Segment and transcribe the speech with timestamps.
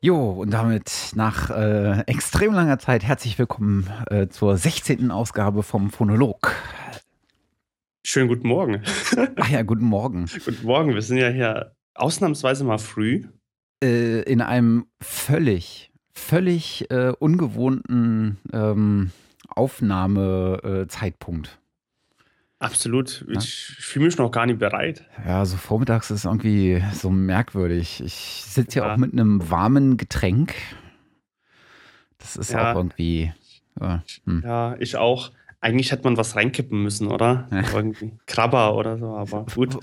[0.00, 5.10] Jo, und damit nach äh, extrem langer Zeit herzlich willkommen äh, zur 16.
[5.10, 6.54] Ausgabe vom Phonolog.
[8.06, 8.84] Schönen guten Morgen.
[9.34, 10.26] Ach ja, guten Morgen.
[10.44, 13.24] guten Morgen, wir sind ja hier ausnahmsweise mal früh.
[13.82, 19.10] Äh, in einem völlig, völlig äh, ungewohnten ähm,
[19.48, 21.57] Aufnahmezeitpunkt.
[22.60, 23.24] Absolut.
[23.28, 23.74] Ich ja?
[23.78, 25.04] fühle mich noch gar nicht bereit.
[25.24, 28.02] Ja, so vormittags ist irgendwie so merkwürdig.
[28.04, 30.54] Ich sitze ja, ja auch mit einem warmen Getränk.
[32.18, 32.72] Das ist ja.
[32.72, 33.32] auch irgendwie.
[33.80, 34.42] Ja, hm.
[34.44, 35.30] ja, ich auch.
[35.60, 37.48] Eigentlich hätte man was reinkippen müssen, oder?
[37.74, 39.76] Irgendwie Krabber oder so, aber gut.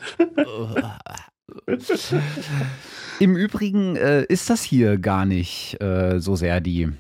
[3.20, 6.92] Im Übrigen äh, ist das hier gar nicht äh, so sehr die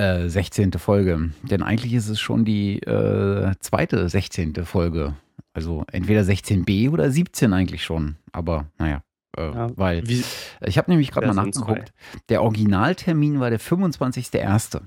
[0.00, 0.72] äh, 16.
[0.72, 1.30] Folge.
[1.42, 4.64] Denn eigentlich ist es schon die äh, zweite 16.
[4.64, 5.14] Folge.
[5.52, 8.16] Also entweder 16b oder 17 eigentlich schon.
[8.32, 9.02] Aber naja.
[9.36, 10.24] Äh, ja, weil wie,
[10.64, 11.92] ich habe nämlich gerade mal nachgeguckt.
[12.28, 14.80] Der Originaltermin war der 25.01.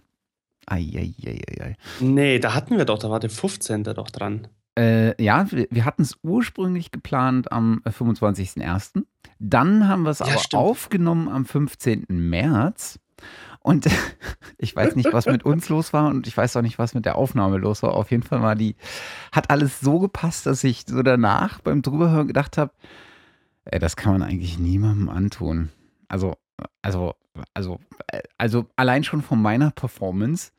[0.65, 1.75] Eieieiei.
[1.99, 3.83] Nee, da hatten wir doch, da war der 15.
[3.83, 4.47] doch dran.
[4.77, 8.97] Äh, ja, wir, wir hatten es ursprünglich geplant am 25.01.
[8.97, 9.01] Äh,
[9.39, 10.61] Dann haben wir es ja, aber stimmt.
[10.61, 12.05] aufgenommen am 15.
[12.09, 12.99] März.
[13.63, 13.87] Und
[14.59, 17.05] ich weiß nicht, was mit uns los war und ich weiß auch nicht, was mit
[17.05, 17.95] der Aufnahme los war.
[17.95, 18.75] Auf jeden Fall war die,
[19.31, 22.73] hat alles so gepasst, dass ich so danach beim Drüberhören gedacht habe,
[23.65, 25.69] das kann man eigentlich niemandem antun.
[26.09, 26.35] Also,
[26.81, 27.15] also,
[27.53, 27.79] also,
[28.37, 30.51] also allein schon von meiner Performance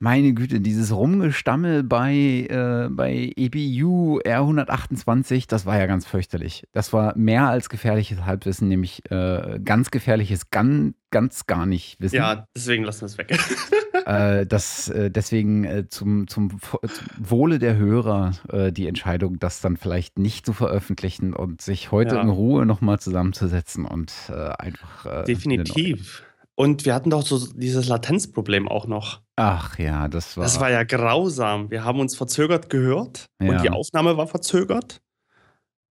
[0.00, 6.64] meine Güte, dieses Rumgestammel bei, äh, bei EBU R128, das war ja ganz fürchterlich.
[6.72, 12.16] Das war mehr als gefährliches Halbwissen, nämlich äh, ganz gefährliches Gan ganz gar nicht wissen.
[12.16, 13.36] Ja, deswegen lassen wir es weg.
[14.06, 16.88] äh, das, äh, deswegen äh, zum, zum, zum,
[17.18, 22.16] Wohle der Hörer äh, die Entscheidung, das dann vielleicht nicht zu veröffentlichen und sich heute
[22.16, 22.22] ja.
[22.22, 25.24] in Ruhe nochmal zusammenzusetzen und einfach.
[25.24, 26.22] Definitiv.
[26.58, 29.22] Und wir hatten doch so dieses Latenzproblem auch noch.
[29.36, 30.42] Ach ja, das war.
[30.42, 31.70] Das war ja grausam.
[31.70, 33.52] Wir haben uns verzögert gehört ja.
[33.52, 35.00] und die Aufnahme war verzögert.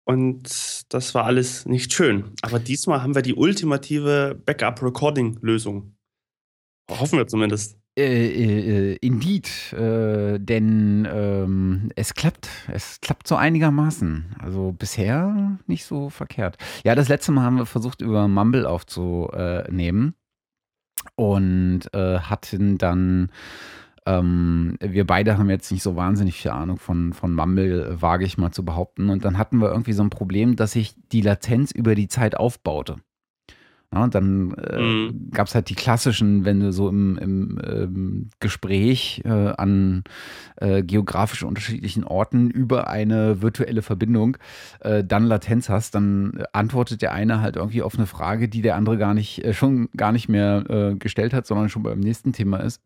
[0.04, 2.36] Und das war alles nicht schön.
[2.42, 5.96] Aber diesmal haben wir die ultimative Backup-Recording-Lösung.
[6.92, 7.76] Hoffen wir zumindest.
[7.98, 14.36] Äh, äh, indeed, äh, denn ähm, es klappt, es klappt so einigermaßen.
[14.38, 16.56] Also bisher nicht so verkehrt.
[16.84, 20.14] Ja, das letzte Mal haben wir versucht, über Mumble aufzunehmen
[21.16, 23.30] und äh, hatten dann
[24.04, 28.36] ähm, wir beide haben jetzt nicht so wahnsinnig viel Ahnung von, von Mumble, wage ich
[28.36, 29.10] mal zu behaupten.
[29.10, 32.36] Und dann hatten wir irgendwie so ein Problem, dass sich die Latenz über die Zeit
[32.36, 32.96] aufbaute.
[33.92, 35.30] Ja, und dann äh, mhm.
[35.32, 40.04] gab es halt die klassischen, wenn du so im, im ähm, Gespräch äh, an
[40.56, 44.38] äh, geografisch unterschiedlichen Orten über eine virtuelle Verbindung
[44.80, 48.76] äh, dann Latenz hast, dann antwortet der eine halt irgendwie auf eine Frage, die der
[48.76, 52.32] andere gar nicht, äh, schon gar nicht mehr äh, gestellt hat, sondern schon beim nächsten
[52.32, 52.80] Thema ist.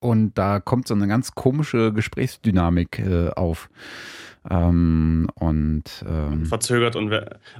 [0.00, 3.02] Und da kommt so eine ganz komische Gesprächsdynamik
[3.34, 3.68] auf.
[4.50, 7.12] Ähm, und ähm, verzögert und,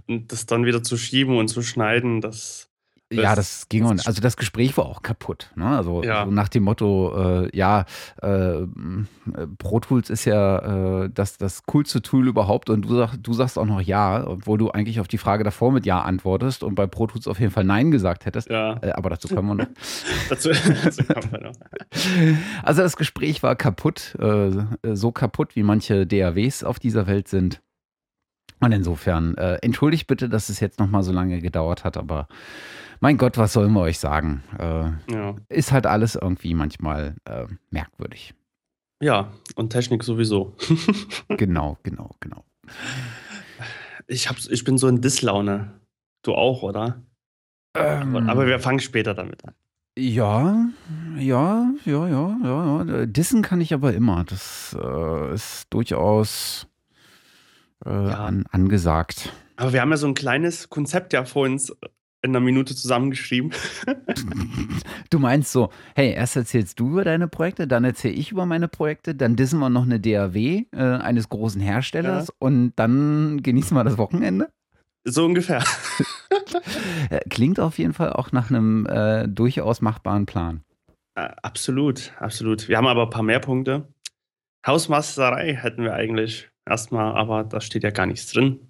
[0.07, 2.68] und, das dann wieder zu schieben und zu schneiden, das
[3.13, 5.51] ja, das ging und also das Gespräch war auch kaputt.
[5.55, 5.67] Ne?
[5.67, 6.27] Also ja.
[6.27, 7.87] so nach dem Motto, äh, ja,
[8.21, 8.67] äh,
[9.59, 13.59] Pro Tools ist ja äh, das, das coolste Tool überhaupt und du, sag, du sagst
[13.59, 16.87] auch noch ja, obwohl du eigentlich auf die Frage davor mit Ja antwortest und bei
[16.87, 18.51] Pro Tools auf jeden Fall Nein gesagt hättest.
[18.51, 18.79] Ja.
[18.83, 19.71] Äh, aber dazu kommen wir noch.
[20.29, 21.55] dazu, dazu kommen wir noch.
[22.63, 24.51] Also das Gespräch war kaputt, äh,
[24.95, 27.63] so kaputt, wie manche DAWs auf dieser Welt sind.
[28.61, 32.29] Und insofern, äh, entschuldigt bitte, dass es jetzt nochmal so lange gedauert hat, aber
[33.01, 34.43] mein Gott, was sollen wir euch sagen?
[34.59, 35.37] Äh, ja.
[35.49, 38.35] Ist halt alles irgendwie manchmal äh, merkwürdig.
[39.01, 40.57] Ja, und Technik sowieso.
[41.29, 42.45] genau, genau, genau.
[44.09, 45.73] Ich, hab, ich bin so in Disslaune.
[46.23, 47.01] Du auch, oder?
[47.77, 49.55] Ähm, Aber wir fangen später damit an.
[49.97, 50.69] Ja,
[51.17, 53.07] ja, ja, ja, ja.
[53.07, 54.25] Dissen kann ich aber immer.
[54.25, 56.67] Das äh, ist durchaus
[57.85, 58.25] äh, ja.
[58.25, 59.33] an, angesagt.
[59.57, 61.73] Aber wir haben ja so ein kleines Konzept ja vor uns
[62.23, 63.53] in einer Minute zusammengeschrieben.
[65.11, 68.69] Du meinst so, hey, erst erzählst du über deine Projekte, dann erzähle ich über meine
[68.69, 72.35] Projekte, dann dissen wir noch eine DAW äh, eines großen Herstellers ja.
[72.39, 74.51] und dann genießen wir das Wochenende?
[75.05, 75.65] So ungefähr.
[77.31, 80.63] Klingt auf jeden Fall auch nach einem äh, durchaus machbaren Plan.
[81.15, 82.69] Äh, absolut, absolut.
[82.69, 83.89] Wir haben aber ein paar mehr Punkte.
[84.67, 88.61] Hausmasterei hätten wir eigentlich erstmal, aber da steht ja gar nichts drin.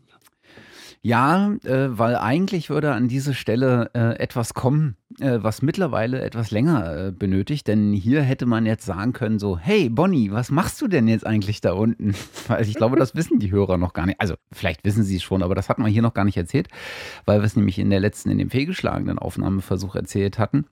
[1.01, 6.51] Ja, äh, weil eigentlich würde an diese Stelle äh, etwas kommen, äh, was mittlerweile etwas
[6.51, 7.69] länger äh, benötigt.
[7.69, 11.25] Denn hier hätte man jetzt sagen können, so, hey Bonnie, was machst du denn jetzt
[11.25, 12.15] eigentlich da unten?
[12.49, 14.21] Weil ich glaube, das wissen die Hörer noch gar nicht.
[14.21, 16.69] Also vielleicht wissen sie es schon, aber das hat man hier noch gar nicht erzählt,
[17.27, 20.67] weil wir es nämlich in der letzten, in dem fehlgeschlagenen Aufnahmeversuch erzählt hatten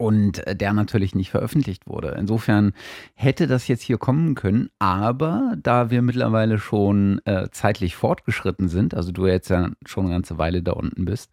[0.00, 2.16] und der natürlich nicht veröffentlicht wurde.
[2.18, 2.72] Insofern
[3.14, 8.94] hätte das jetzt hier kommen können, aber da wir mittlerweile schon äh, zeitlich fortgeschritten sind,
[8.94, 11.30] also du jetzt ja schon eine ganze Weile da unten bist,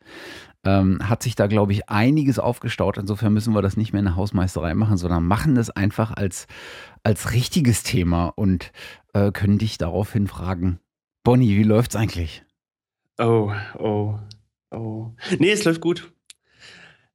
[0.65, 2.97] ähm, hat sich da, glaube ich, einiges aufgestaut.
[2.97, 6.45] Insofern müssen wir das nicht mehr in der Hausmeisterei machen, sondern machen das einfach als,
[7.03, 8.73] als richtiges Thema und
[9.13, 10.81] äh, können dich daraufhin fragen,
[11.23, 12.43] Bonnie, wie läuft's eigentlich?
[13.17, 14.19] Oh, oh,
[14.71, 15.11] oh.
[15.39, 16.11] Nee, es läuft gut.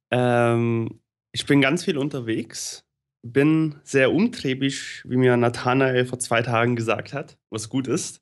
[0.09, 0.99] Ähm,
[1.33, 2.85] ich bin ganz viel unterwegs,
[3.23, 8.21] bin sehr umtriebig, wie mir Nathanael vor zwei Tagen gesagt hat, was gut ist.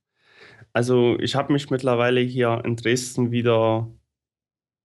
[0.74, 3.92] Also ich habe mich mittlerweile hier in Dresden wieder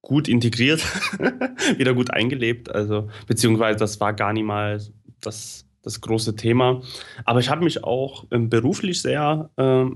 [0.02, 0.84] gut integriert,
[1.78, 2.68] wieder gut eingelebt.
[2.68, 4.80] Also beziehungsweise das war gar nicht mal
[5.20, 6.82] das, das große Thema.
[7.24, 9.86] Aber ich habe mich auch ähm, beruflich sehr äh,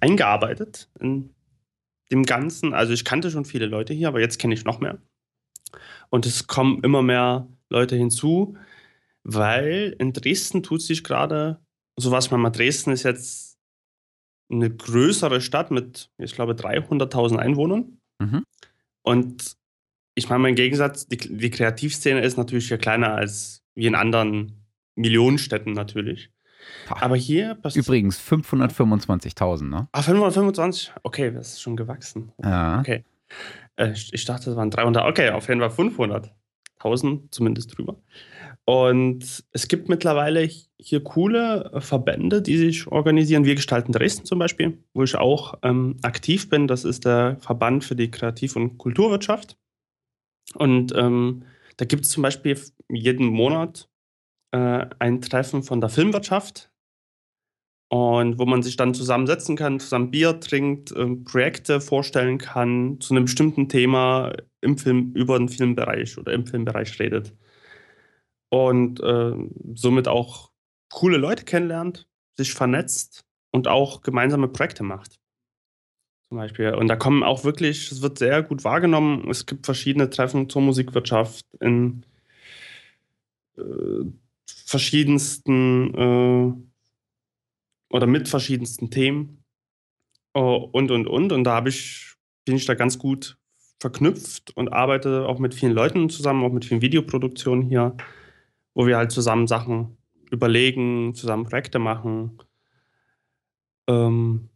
[0.00, 1.30] eingearbeitet in
[2.12, 2.74] dem Ganzen.
[2.74, 4.98] Also ich kannte schon viele Leute hier, aber jetzt kenne ich noch mehr.
[6.10, 8.56] Und es kommen immer mehr Leute hinzu,
[9.24, 11.60] weil in Dresden tut sich gerade
[11.96, 12.30] sowas.
[12.30, 13.58] Mal Dresden ist jetzt
[14.50, 17.98] eine größere Stadt mit, ich glaube, 300.000 Einwohnern.
[18.18, 18.44] Mhm.
[19.02, 19.56] Und
[20.14, 24.64] ich meine, im Gegensatz, die, die Kreativszene ist natürlich hier kleiner als wie in anderen
[24.96, 26.30] Millionenstädten natürlich.
[26.88, 29.88] Aber hier Übrigens 525.000, ne?
[29.92, 30.92] Ah, 525?
[31.02, 32.32] Okay, das ist schon gewachsen.
[32.42, 32.80] Ja.
[32.80, 33.04] Okay.
[33.76, 35.06] Äh, ich dachte, es waren 300.
[35.06, 36.34] Okay, auf jeden Fall 500.
[36.78, 37.96] 1000 zumindest drüber.
[38.64, 40.48] Und es gibt mittlerweile
[40.78, 43.44] hier coole Verbände, die sich organisieren.
[43.44, 46.68] Wir gestalten Dresden zum Beispiel, wo ich auch ähm, aktiv bin.
[46.68, 49.56] Das ist der Verband für die Kreativ- und Kulturwirtschaft.
[50.54, 51.44] Und ähm,
[51.78, 52.60] da gibt es zum Beispiel
[52.90, 53.88] jeden Monat
[54.52, 56.70] äh, ein Treffen von der Filmwirtschaft.
[57.90, 63.14] Und wo man sich dann zusammensetzen kann, zusammen Bier trinkt, äh, Projekte vorstellen kann zu
[63.14, 67.34] einem bestimmten Thema im Film, über den Filmbereich oder im Filmbereich redet.
[68.50, 69.34] Und äh,
[69.74, 70.50] somit auch
[70.90, 75.18] coole Leute kennenlernt, sich vernetzt und auch gemeinsame Projekte macht.
[76.28, 76.74] Zum Beispiel.
[76.74, 79.28] Und da kommen auch wirklich, es wird sehr gut wahrgenommen.
[79.30, 82.04] Es gibt verschiedene Treffen zur Musikwirtschaft in
[83.56, 84.04] äh,
[84.46, 86.52] verschiedensten äh,
[87.90, 89.42] oder mit verschiedensten Themen
[90.36, 91.32] uh, und und und.
[91.32, 92.14] Und da ich,
[92.44, 93.38] bin ich da ganz gut
[93.78, 97.96] verknüpft und arbeite auch mit vielen Leuten zusammen, auch mit vielen Videoproduktionen hier,
[98.74, 99.96] wo wir halt zusammen Sachen
[100.30, 102.38] überlegen, zusammen Projekte machen.
[103.88, 104.50] Ähm,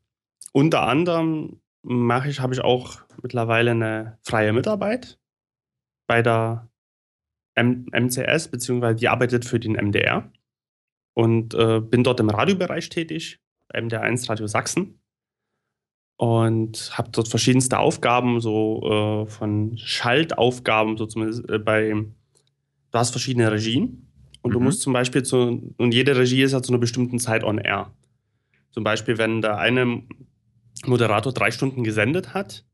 [0.52, 5.18] unter anderem mache ich, habe ich auch mittlerweile eine freie Mitarbeit
[6.06, 6.68] bei der
[7.54, 10.30] M MCS, beziehungsweise die arbeitet für den MDR
[11.14, 15.01] und äh, bin dort im Radiobereich tätig, beim MDR1 Radio Sachsen
[16.22, 22.06] und habe dort verschiedenste Aufgaben, so äh, von Schaltaufgaben, so zumindest äh, bei, du
[22.96, 24.06] hast verschiedene Regien
[24.40, 24.54] und mhm.
[24.54, 27.58] du musst zum Beispiel zu, und jede Regie ist ja zu einer bestimmten Zeit on
[27.58, 27.90] air.
[28.70, 30.04] Zum Beispiel, wenn der eine
[30.86, 32.64] Moderator drei Stunden gesendet hat,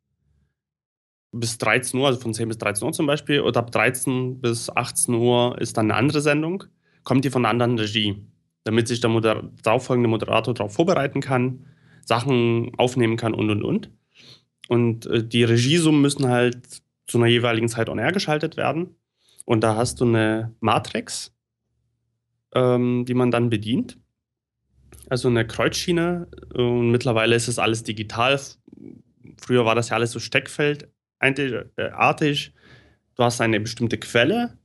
[1.33, 4.69] bis 13 Uhr, also von 10 bis 13 Uhr zum Beispiel, und ab 13 bis
[4.69, 6.65] 18 Uhr ist dann eine andere Sendung,
[7.03, 8.27] kommt die von einer anderen Regie,
[8.65, 11.65] damit sich der Moder darauffolgende Moderator darauf vorbereiten kann
[12.09, 13.91] Sachen aufnehmen kann und und und.
[14.69, 18.97] Und äh, die Regiesummen müssen halt zu einer jeweiligen Zeit on air geschaltet werden.
[19.45, 21.35] Und da hast du eine Matrix,
[22.55, 23.99] ähm, die man dann bedient.
[25.11, 26.29] Also eine Kreuzschiene.
[26.55, 28.41] Und mittlerweile ist es alles digital.
[29.39, 32.55] Früher war das ja alles so steckfeldartig.
[33.15, 34.59] Du hast eine bestimmte Quelle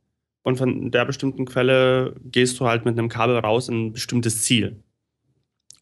[0.43, 4.43] und von der bestimmten Quelle gehst du halt mit einem Kabel raus in ein bestimmtes
[4.43, 4.83] Ziel.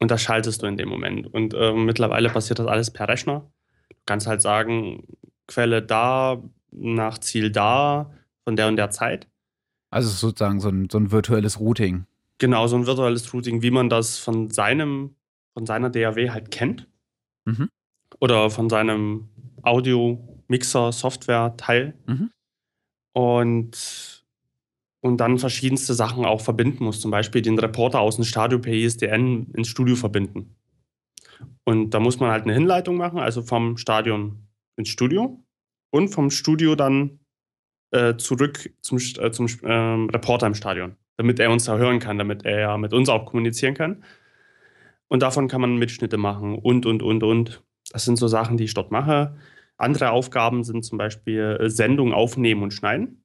[0.02, 1.32] Und das schaltest du in dem Moment.
[1.32, 3.52] Und äh, mittlerweile passiert das alles per Rechner.
[3.90, 5.06] Du kannst halt sagen,
[5.48, 6.42] Quelle da,
[6.72, 8.12] nach Ziel da,
[8.44, 9.28] von der und der Zeit.
[9.92, 12.08] Also sozusagen so ein, so ein virtuelles Routing.
[12.40, 15.18] Genau, so ein virtuelles Routing, wie man das von seinem,
[15.54, 16.88] von seiner DAW halt kennt.
[17.46, 17.70] Mhm.
[18.20, 19.30] Oder von seinem
[19.62, 21.94] Audio-Mixer-Software-Teil.
[22.08, 22.32] Mhm.
[23.14, 24.21] Und
[25.02, 27.02] und dann verschiedenste Sachen auch verbinden muss.
[27.02, 30.56] Zum Beispiel den Reporter aus dem Stadion per ISDN ins Studio verbinden.
[31.64, 35.44] Und da muss man halt eine Hinleitung machen, also vom Stadion ins Studio
[35.90, 37.20] und vom Studio dann
[37.92, 39.72] äh, zurück zum, äh, zum äh,
[40.12, 43.26] Reporter im Stadion, damit er uns da hören kann, damit er ja mit uns auch
[43.26, 44.04] kommunizieren kann.
[45.08, 47.64] Und davon kann man Mitschnitte machen und, und, und, und.
[47.92, 49.36] Das sind so Sachen, die ich dort mache.
[49.78, 53.24] Andere Aufgaben sind zum Beispiel äh, Sendung aufnehmen und schneiden.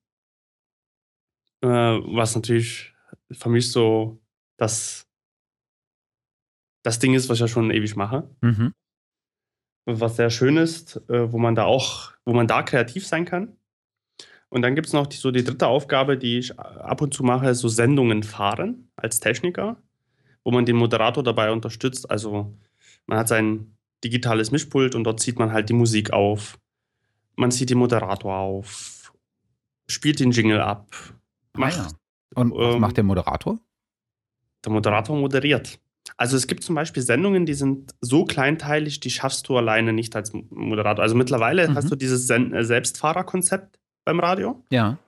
[1.63, 2.95] Äh, was natürlich
[3.31, 4.21] für mich so
[4.57, 5.07] das,
[6.83, 8.29] das Ding ist, was ich ja schon ewig mache.
[8.41, 8.73] Mhm.
[9.87, 13.57] Was sehr schön ist, äh, wo man da auch, wo man da kreativ sein kann.
[14.49, 17.25] Und dann gibt es noch die, so die dritte Aufgabe, die ich ab und zu
[17.25, 19.77] mache, so Sendungen fahren als Techniker,
[20.45, 22.11] wo man den Moderator dabei unterstützt.
[22.11, 22.57] Also
[23.07, 26.59] man hat sein digitales Mischpult und dort zieht man halt die Musik auf.
[27.35, 29.13] Man zieht den Moderator auf,
[29.89, 31.16] spielt den Jingle ab.
[31.59, 31.89] Macht, ah ja.
[32.35, 33.59] Und was ähm, macht der Moderator?
[34.65, 35.79] Der Moderator moderiert.
[36.17, 40.15] Also es gibt zum Beispiel Sendungen, die sind so kleinteilig, die schaffst du alleine nicht
[40.17, 41.03] als Moderator.
[41.03, 41.75] Also mittlerweile mhm.
[41.75, 44.63] hast du dieses äh, Selbstfahrerkonzept beim Radio.
[44.71, 44.99] Ja.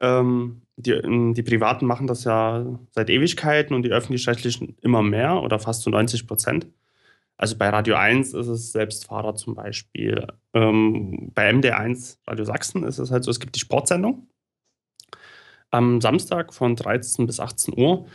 [0.00, 5.42] Ähm, die, ähm, die Privaten machen das ja seit Ewigkeiten und die öffentlich-rechtlichen immer mehr
[5.42, 6.66] oder fast zu 90 Prozent.
[7.36, 10.26] Also bei Radio 1 ist es Selbstfahrer zum Beispiel.
[10.54, 14.28] Ähm, bei MD1 Radio Sachsen ist es halt so, es gibt die Sportsendung
[15.72, 18.06] am Samstag von 13 bis 18 Uhr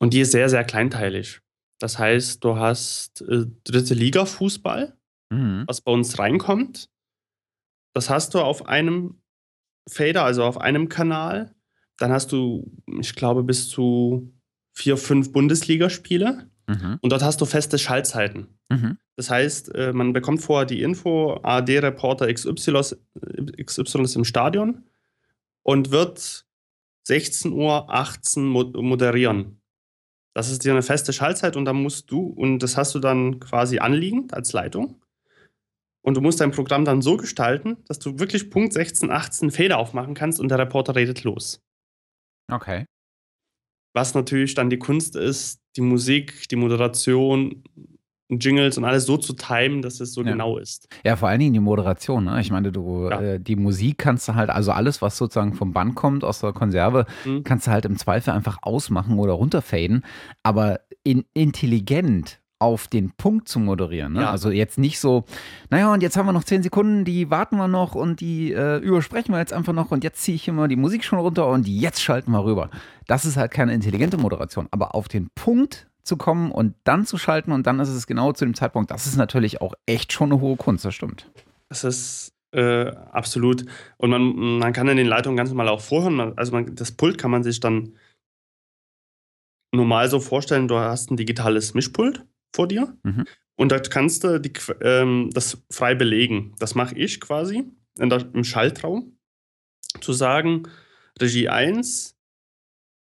[0.00, 1.40] und die ist sehr, sehr kleinteilig.
[1.78, 4.96] Das heißt, du hast äh, dritte Liga Fußball,
[5.30, 5.64] mhm.
[5.66, 6.88] was bei uns reinkommt.
[7.94, 9.20] Das hast du auf einem
[9.88, 11.54] Fader, also auf einem Kanal.
[11.98, 14.32] Dann hast du, ich glaube, bis zu
[14.72, 16.50] vier, fünf Bundesligaspiele.
[16.66, 16.98] Mhm.
[17.00, 18.58] Und dort hast du feste Schaltzeiten.
[18.70, 18.98] Mhm.
[19.16, 22.96] Das heißt, äh, man bekommt vorher die Info, AD-Reporter XY,
[23.62, 24.84] XY ist im Stadion
[25.62, 26.46] und wird
[27.04, 29.60] 16 Uhr 18 moderieren.
[30.34, 33.40] Das ist dir eine feste Schaltzeit und dann musst du, und das hast du dann
[33.40, 35.02] quasi anliegend als Leitung.
[36.04, 39.78] Und du musst dein Programm dann so gestalten, dass du wirklich Punkt 16, 18 Fehler
[39.78, 41.62] aufmachen kannst und der Reporter redet los.
[42.50, 42.86] Okay.
[43.94, 47.62] Was natürlich dann die Kunst ist, die Musik, die Moderation,
[48.38, 50.32] Jingles und alles so zu timen, dass es so ja.
[50.32, 50.88] genau ist.
[51.04, 52.24] Ja, vor allen Dingen die Moderation.
[52.24, 52.40] Ne?
[52.40, 53.20] Ich meine, du ja.
[53.20, 56.52] äh, die Musik kannst du halt, also alles, was sozusagen vom Band kommt aus der
[56.52, 57.44] Konserve, mhm.
[57.44, 60.04] kannst du halt im Zweifel einfach ausmachen oder runterfaden.
[60.42, 64.12] Aber in, intelligent auf den Punkt zu moderieren.
[64.12, 64.20] Ne?
[64.20, 64.30] Ja.
[64.30, 65.24] Also jetzt nicht so,
[65.70, 68.76] naja, und jetzt haben wir noch zehn Sekunden, die warten wir noch und die äh,
[68.76, 71.66] übersprechen wir jetzt einfach noch und jetzt ziehe ich immer die Musik schon runter und
[71.66, 72.70] jetzt schalten wir rüber.
[73.08, 74.68] Das ist halt keine intelligente Moderation.
[74.70, 78.32] Aber auf den Punkt zu kommen und dann zu schalten und dann ist es genau
[78.32, 81.30] zu dem Zeitpunkt, das ist natürlich auch echt schon eine hohe Kunst, das stimmt.
[81.68, 83.64] Das ist äh, absolut.
[83.96, 86.36] Und man, man kann in den Leitungen ganz normal auch vorhören.
[86.36, 87.94] Also man, das Pult kann man sich dann
[89.74, 93.24] normal so vorstellen, du hast ein digitales Mischpult vor dir mhm.
[93.56, 96.54] und da kannst du die, ähm, das frei belegen.
[96.58, 97.64] Das mache ich quasi
[97.96, 99.16] der, im Schaltraum.
[100.00, 100.68] Zu sagen,
[101.20, 102.16] Regie 1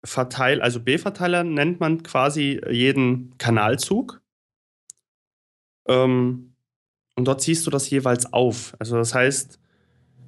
[0.06, 4.22] Verteil, also B-Verteiler nennt man quasi jeden Kanalzug.
[5.88, 6.54] Ähm,
[7.16, 8.74] und dort ziehst du das jeweils auf.
[8.78, 9.58] Also das heißt,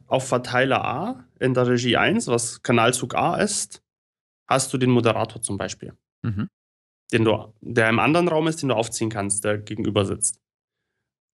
[0.06, 3.82] auf Verteiler A in der Regie 1, was Kanalzug A ist,
[4.49, 5.94] hast du den Moderator zum Beispiel.
[6.23, 6.49] Mhm.
[7.12, 10.40] Den du, der im anderen Raum ist, den du aufziehen kannst, der gegenüber sitzt.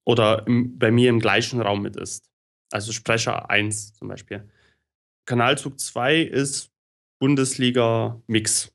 [0.05, 2.29] Oder im, bei mir im gleichen Raum mit ist.
[2.71, 4.49] Also Sprecher 1 zum Beispiel.
[5.27, 6.74] Kanalzug 2 ist
[7.25, 8.71] Bundesliga-Mix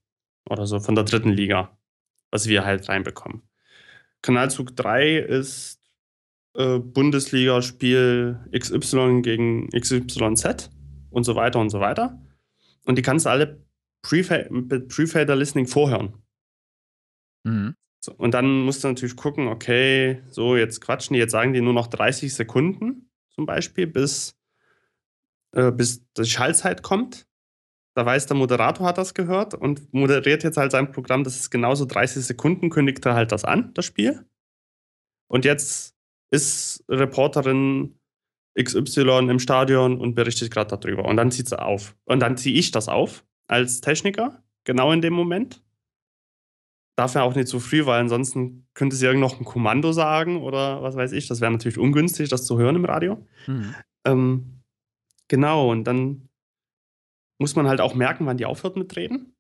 [0.50, 1.78] oder so von der dritten Liga,
[2.32, 3.44] was wir halt reinbekommen.
[4.24, 5.80] Kanalzug 3 ist
[6.56, 10.72] äh, Bundesliga-Spiel XY gegen XYZ
[11.12, 12.20] und so weiter und so weiter.
[12.86, 13.64] Und die kannst du alle
[14.50, 16.16] mit Pre-Fader-Listening vorhören.
[17.44, 17.76] Mhm.
[18.00, 21.62] So, und dann musst du natürlich gucken, okay, so jetzt quatschen die, jetzt sagen die
[21.62, 24.36] nur noch 30 Sekunden zum Beispiel, bis,
[25.52, 27.29] äh, bis die Schallzeit kommt.
[28.00, 31.26] Da weiß der Moderator hat das gehört und moderiert jetzt halt sein Programm.
[31.26, 34.26] Das ist genauso 30 Sekunden, kündigt er halt das an, das Spiel.
[35.28, 35.98] Und jetzt
[36.32, 38.00] ist Reporterin
[38.58, 41.04] XY im Stadion und berichtet gerade darüber.
[41.04, 41.98] Und dann zieht sie auf.
[42.06, 45.62] Und dann ziehe ich das auf als Techniker, genau in dem Moment.
[46.96, 50.42] Darf ja auch nicht zu früh, weil ansonsten könnte sie irgend noch ein Kommando sagen
[50.42, 51.28] oder was weiß ich.
[51.28, 53.28] Das wäre natürlich ungünstig, das zu hören im Radio.
[53.46, 53.76] Mhm.
[54.06, 54.62] Ähm,
[55.28, 56.29] genau, und dann
[57.40, 59.36] muss man halt auch merken, wann die aufhört mit Reden.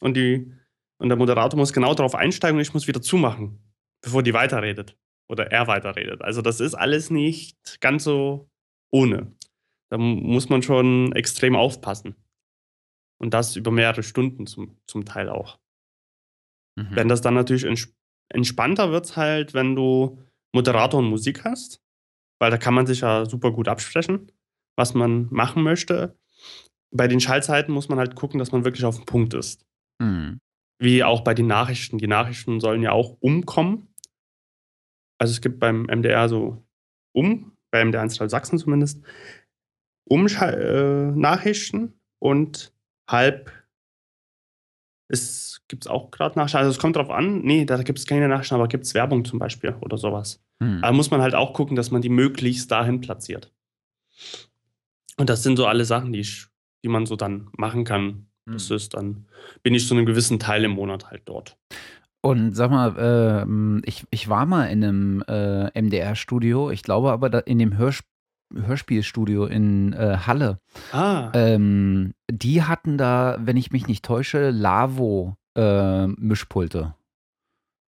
[0.00, 0.52] Und, die,
[0.98, 3.58] und der Moderator muss genau darauf einsteigen und ich muss wieder zumachen,
[4.02, 4.96] bevor die weiterredet
[5.28, 6.22] oder er weiterredet.
[6.22, 8.50] Also das ist alles nicht ganz so
[8.92, 9.34] ohne.
[9.90, 12.14] Da muss man schon extrem aufpassen.
[13.18, 15.58] Und das über mehrere Stunden zum, zum Teil auch.
[16.76, 16.88] Mhm.
[16.92, 17.94] Wenn das dann natürlich ents
[18.32, 20.22] entspannter wird, halt, wenn du
[20.54, 21.82] Moderator und Musik hast,
[22.38, 24.30] weil da kann man sich ja super gut absprechen,
[24.76, 26.16] was man machen möchte
[26.90, 29.64] bei den Schaltzeiten muss man halt gucken, dass man wirklich auf dem Punkt ist.
[30.00, 30.40] Mhm.
[30.78, 31.98] Wie auch bei den Nachrichten.
[31.98, 33.94] Die Nachrichten sollen ja auch umkommen.
[35.18, 36.64] Also es gibt beim MDR so
[37.12, 39.02] um, bei MD1 Sachsen zumindest,
[40.08, 42.72] Umschal äh, Nachrichten und
[43.08, 43.52] halb
[45.12, 46.58] es gibt auch gerade Nachrichten.
[46.58, 49.24] Also es kommt drauf an, nee, da gibt es keine Nachrichten, aber gibt es Werbung
[49.24, 50.40] zum Beispiel oder sowas.
[50.62, 50.80] Hm.
[50.82, 53.52] Da muss man halt auch gucken, dass man die möglichst dahin platziert.
[55.16, 56.46] Und das sind so alle Sachen, die, ich,
[56.82, 58.26] die man so dann machen kann.
[58.46, 58.54] Hm.
[58.54, 59.26] Das ist dann,
[59.62, 61.58] bin ich zu einem gewissen Teil im Monat halt dort.
[62.22, 63.46] Und sag mal, äh,
[63.88, 68.04] ich, ich war mal in einem äh, MDR-Studio, ich glaube aber in dem Hörsp
[68.52, 70.58] Hörspielstudio in äh, Halle.
[70.92, 71.30] Ah.
[71.34, 76.78] Ähm, die hatten da, wenn ich mich nicht täusche, Lavo-Mischpulte.
[76.78, 76.90] Äh,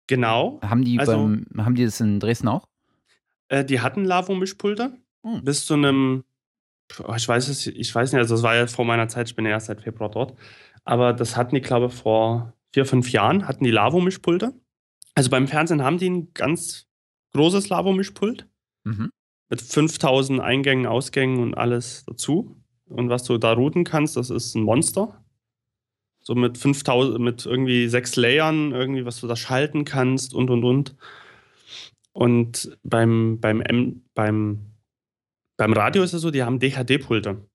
[0.08, 0.62] genau.
[0.62, 2.70] Haben die, also, beim, haben die das in Dresden auch?
[3.50, 4.94] Äh, die hatten Lavo-Mischpulte.
[5.26, 5.44] Hm.
[5.44, 6.24] Bis zu einem,
[7.16, 9.46] ich weiß es, ich weiß nicht, also das war ja vor meiner Zeit, ich bin
[9.46, 10.38] ja erst seit Februar dort.
[10.84, 14.54] Aber das hatten die, glaube ich, vor vier, fünf Jahren hatten die Lavo-Mischpulte.
[15.16, 16.88] Also beim Fernsehen haben die ein ganz
[17.34, 18.48] großes Lavo-Mischpult
[18.84, 19.10] mhm.
[19.50, 22.62] mit 5000 Eingängen, Ausgängen und alles dazu.
[22.88, 25.24] Und was du da routen kannst, das ist ein Monster.
[26.22, 30.64] So mit 5000, mit irgendwie sechs Layern, irgendwie, was du da schalten kannst und und
[30.64, 30.96] und.
[32.14, 34.75] Und beim, beim, M, beim,
[35.58, 37.48] beim Radio ist es so, die haben DHD-Pulte.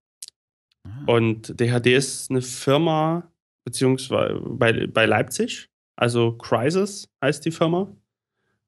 [0.85, 1.05] Ah.
[1.07, 3.31] Und DHD ist eine Firma,
[3.65, 5.69] beziehungsweise bei, bei Leipzig.
[5.97, 7.95] Also Crisis heißt die Firma.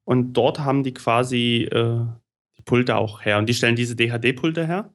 [0.04, 2.04] Und dort haben die quasi äh,
[2.58, 3.38] die Pulte auch her.
[3.38, 4.94] Und die stellen diese DHD-Pulte her.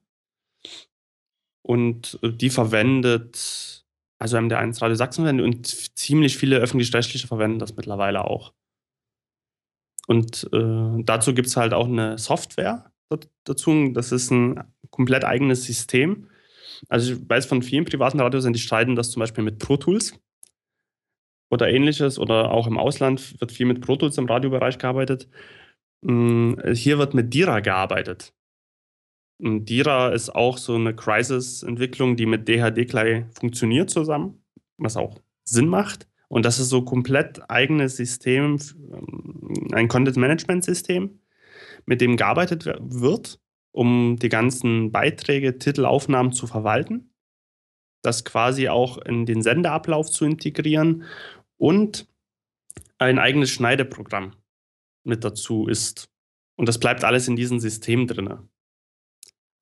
[1.64, 3.86] Und äh, die verwendet,
[4.20, 8.54] also MD1 Radio Sachsen verwendet und ziemlich viele öffentlich-rechtliche verwenden das mittlerweile auch.
[10.08, 12.92] Und äh, dazu gibt es halt auch eine Software
[13.44, 13.92] dazu.
[13.94, 16.30] Das ist ein komplett eigenes System.
[16.90, 20.14] Also ich weiß von vielen privaten Radios, die streiten das zum Beispiel mit Pro Tools
[21.50, 25.28] oder ähnliches oder auch im Ausland wird viel mit Pro Tools im Radiobereich gearbeitet.
[26.02, 28.34] Mm, hier wird mit Dira gearbeitet.
[29.40, 34.44] Und Dira ist auch so eine Crisis-Entwicklung, die mit DHD gleich funktioniert zusammen,
[34.78, 36.08] was auch Sinn macht.
[36.28, 38.60] Und das ist so komplett eigenes System,
[39.72, 41.20] ein Content-Management-System,
[41.88, 43.40] mit dem gearbeitet wird
[43.78, 47.14] um die ganzen Beiträge, Titelaufnahmen zu verwalten,
[48.02, 51.04] das quasi auch in den Sendeablauf zu integrieren
[51.58, 52.08] und
[52.98, 54.34] ein eigenes Schneideprogramm
[55.04, 56.10] mit dazu ist.
[56.56, 58.50] Und das bleibt alles in diesem System drin.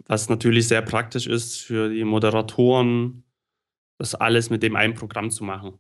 [0.06, 3.26] Was natürlich sehr praktisch ist für die Moderatoren,
[3.98, 5.78] das alles mit dem einen Programm zu machen.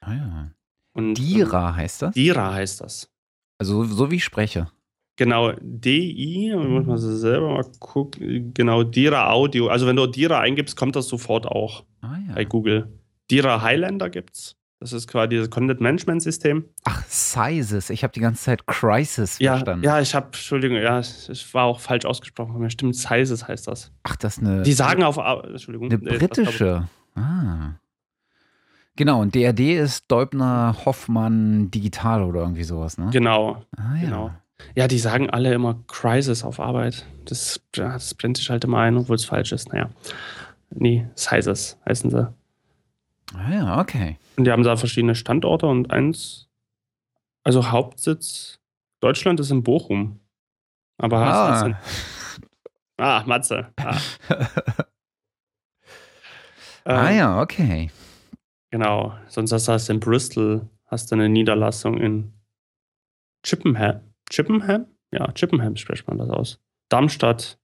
[0.00, 0.50] Ah ja.
[0.92, 2.14] Und, Dira ähm, heißt das?
[2.14, 3.10] Dira heißt das.
[3.56, 4.70] Also so wie ich spreche.
[5.18, 8.54] Genau, DI, muss man selber mal gucken.
[8.54, 9.66] Genau, Dira Audio.
[9.66, 12.34] Also, wenn du Dira eingibst, kommt das sofort auch ah, ja.
[12.36, 12.86] bei Google.
[13.28, 14.54] Dira Highlander gibt's.
[14.78, 16.66] Das ist quasi dieses Content Management System.
[16.84, 17.90] Ach, Sizes.
[17.90, 19.84] Ich habe die ganze Zeit Crisis ja, verstanden.
[19.84, 22.62] Ja, ich habe, Entschuldigung, ja, es war auch falsch ausgesprochen.
[22.62, 23.90] Ja, stimmt, Sizes heißt das.
[24.04, 24.62] Ach, das ist eine.
[24.62, 25.90] Die sagen auf, Entschuldigung.
[25.90, 26.88] Eine britische.
[27.16, 27.72] Ah.
[28.94, 33.10] Genau, und DRD ist Deubner Hoffmann Digital oder irgendwie sowas, ne?
[33.12, 33.64] Genau.
[33.76, 34.00] Ah, ja.
[34.00, 34.30] Genau.
[34.74, 37.04] Ja, die sagen alle immer Crisis auf Arbeit.
[37.24, 39.72] Das, das brennt sich halt immer ein, obwohl es falsch ist.
[39.72, 39.90] Naja.
[40.70, 42.32] Nee, Sizes heißen sie.
[43.34, 44.18] Ah ja, okay.
[44.36, 46.48] Und die haben da verschiedene Standorte und eins,
[47.44, 48.58] also Hauptsitz
[49.00, 50.20] Deutschland ist in Bochum.
[50.98, 51.80] Aber ah.
[52.96, 53.72] Ah, Matze.
[53.76, 53.96] Ah.
[56.84, 57.90] ah ja, okay.
[58.70, 59.16] Genau.
[59.28, 62.32] Sonst hast du in Bristol, hast du eine Niederlassung in
[63.44, 64.00] Chippenham.
[64.30, 64.86] Chippenham?
[65.12, 66.60] Ja, Chippenham spricht man das aus.
[66.88, 67.58] Darmstadt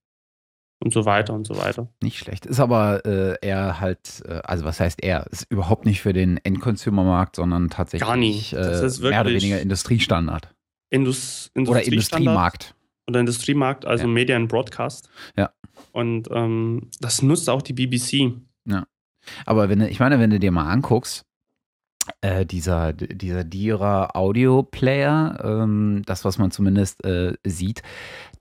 [0.83, 1.89] und so weiter und so weiter.
[2.03, 2.47] Nicht schlecht.
[2.47, 5.27] Ist aber äh, eher halt, äh, also was heißt er?
[5.31, 8.53] Ist überhaupt nicht für den Endconsumer-Markt, sondern tatsächlich Gar nicht.
[8.53, 10.55] Das äh, ist mehr oder weniger Industriestandard.
[10.91, 12.75] Indus oder Industriemarkt.
[13.09, 14.11] Oder Industriemarkt, also ja.
[14.11, 15.11] Media and Broadcast.
[15.37, 15.51] Ja.
[15.93, 18.33] Und ähm, das nutzt auch die BBC.
[18.67, 18.87] Ja.
[19.47, 21.25] Aber wenn ich meine, wenn du dir mal anguckst,
[22.21, 27.83] äh, dieser, dieser Dira Audio Player, ähm, das, was man zumindest äh, sieht,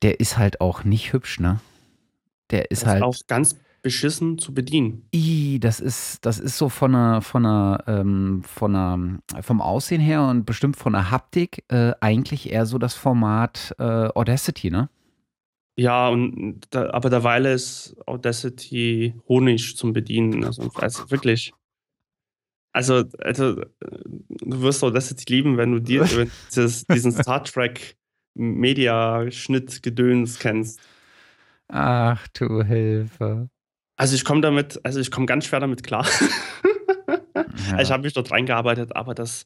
[0.02, 1.60] der ist halt auch nicht hübsch, ne?
[2.52, 3.04] Der ist, das halt.
[3.04, 5.08] auch ganz beschissen zu bedienen.
[5.14, 10.02] I, das ist, das ist so von einer, von einer, ähm, von einer, vom Aussehen
[10.02, 14.90] her und bestimmt von der Haptik äh, eigentlich eher so das Format äh, Audacity, ne?
[15.76, 20.44] Ja, und da, aber derweil ist Audacity Honig zum Bedienen.
[20.44, 21.52] Also, also wirklich.
[22.74, 27.96] Also, also, du wirst Audacity lieben, wenn du dir wenn dieses, diesen Star Trek
[28.34, 30.82] Media-Schnitt Gedöns kennst.
[31.68, 33.50] Ach du Hilfe.
[33.96, 36.06] Also ich komme damit, also ich komme ganz schwer damit klar.
[37.36, 37.80] ja.
[37.80, 39.46] Ich habe mich dort reingearbeitet, aber das,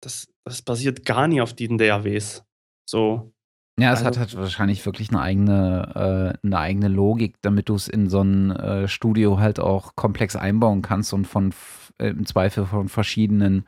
[0.00, 2.44] das, das basiert gar nicht auf diesen DAWs.
[2.88, 3.32] So.
[3.78, 7.74] Ja, es also, hat halt wahrscheinlich wirklich eine eigene, äh, eine eigene Logik, damit du
[7.74, 11.54] es in so ein äh, Studio halt auch komplex einbauen kannst und von
[11.98, 13.64] äh, im Zweifel von verschiedenen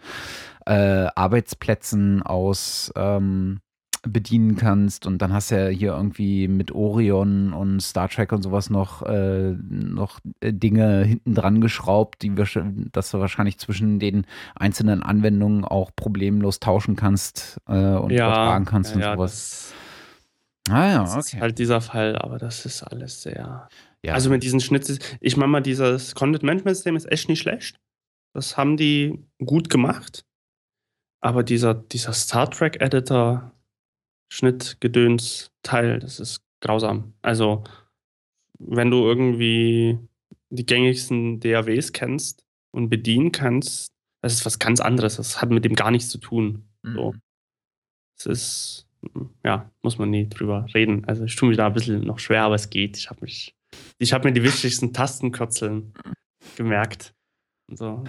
[0.67, 3.61] äh, Arbeitsplätzen aus ähm,
[4.07, 5.07] bedienen kannst.
[5.07, 9.03] Und dann hast du ja hier irgendwie mit Orion und Star Trek und sowas noch,
[9.03, 12.47] äh, noch äh, Dinge hinten dran geschraubt, die wir,
[12.93, 18.65] dass du wahrscheinlich zwischen den einzelnen Anwendungen auch problemlos tauschen kannst äh, und ja, übertragen
[18.67, 19.75] kannst ja, und sowas.
[20.69, 21.15] Ah ja, okay.
[21.17, 23.69] Das ist halt dieser Fall, aber das ist alles sehr.
[24.03, 24.15] Ja.
[24.15, 27.79] Also mit diesen Schnitzel, ich meine mal, dieses Content Management System ist echt nicht schlecht.
[28.35, 30.25] Das haben die gut gemacht.
[31.23, 33.53] Aber dieser, dieser Star Trek Editor,
[34.31, 37.15] Schnittgedöns Teil, das ist grausam.
[37.23, 37.65] Also,
[38.59, 39.99] wenn du irgendwie
[40.51, 45.17] die gängigsten DAWs kennst und bedienen kannst, das ist was ganz anderes.
[45.17, 46.69] Das hat mit dem gar nichts zu tun.
[46.83, 46.95] Mhm.
[46.95, 47.15] So.
[48.19, 48.84] Es ist,
[49.45, 51.05] ja, muss man nie drüber reden.
[51.07, 52.97] Also, ich tue mich da ein bisschen noch schwer, aber es geht.
[52.97, 53.55] Ich habe mich,
[53.99, 55.93] ich habe mir die wichtigsten Tastenkürzeln
[56.57, 57.15] gemerkt.
[57.69, 58.05] So,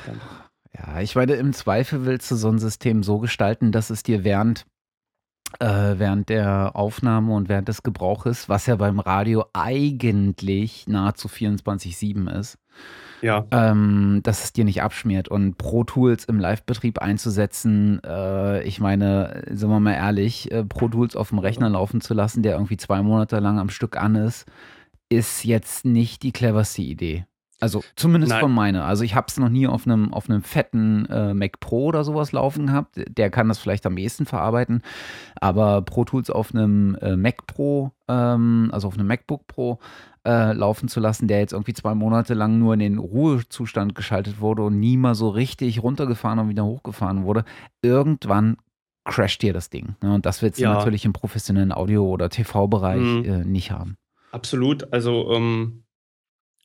[0.77, 4.23] ja, ich meine, im Zweifel willst du so ein System so gestalten, dass es dir
[4.23, 4.65] während
[5.59, 12.29] äh, während der Aufnahme und während des Gebrauches, was ja beim Radio eigentlich nahezu 24-7
[12.39, 12.57] ist,
[13.25, 13.45] ja.
[13.49, 15.27] ähm, dass es dir nicht abschmiert.
[15.27, 20.87] Und Pro Tools im Live-Betrieb einzusetzen, äh, ich meine, sind wir mal ehrlich, äh, Pro
[20.87, 24.15] Tools auf dem Rechner laufen zu lassen, der irgendwie zwei Monate lang am Stück an
[24.15, 24.45] ist,
[25.09, 27.25] ist jetzt nicht die cleverste Idee.
[27.61, 28.41] Also zumindest Nein.
[28.41, 28.83] von meiner.
[28.83, 32.03] Also ich habe es noch nie auf einem auf einem fetten äh, Mac Pro oder
[32.03, 32.99] sowas laufen gehabt.
[33.07, 34.81] Der kann das vielleicht am ehesten verarbeiten.
[35.39, 39.79] Aber Pro Tools auf einem äh, Mac Pro, ähm, also auf einem MacBook Pro
[40.25, 44.41] äh, laufen zu lassen, der jetzt irgendwie zwei Monate lang nur in den Ruhezustand geschaltet
[44.41, 47.45] wurde und nie mal so richtig runtergefahren und wieder hochgefahren wurde,
[47.81, 48.57] irgendwann
[49.05, 49.95] crasht dir das Ding.
[50.01, 50.13] Ne?
[50.13, 50.73] Und das wird ja.
[50.73, 53.23] natürlich im professionellen Audio- oder TV-Bereich mhm.
[53.23, 53.95] Äh, nicht haben.
[54.31, 54.91] Absolut.
[54.91, 55.84] Also ähm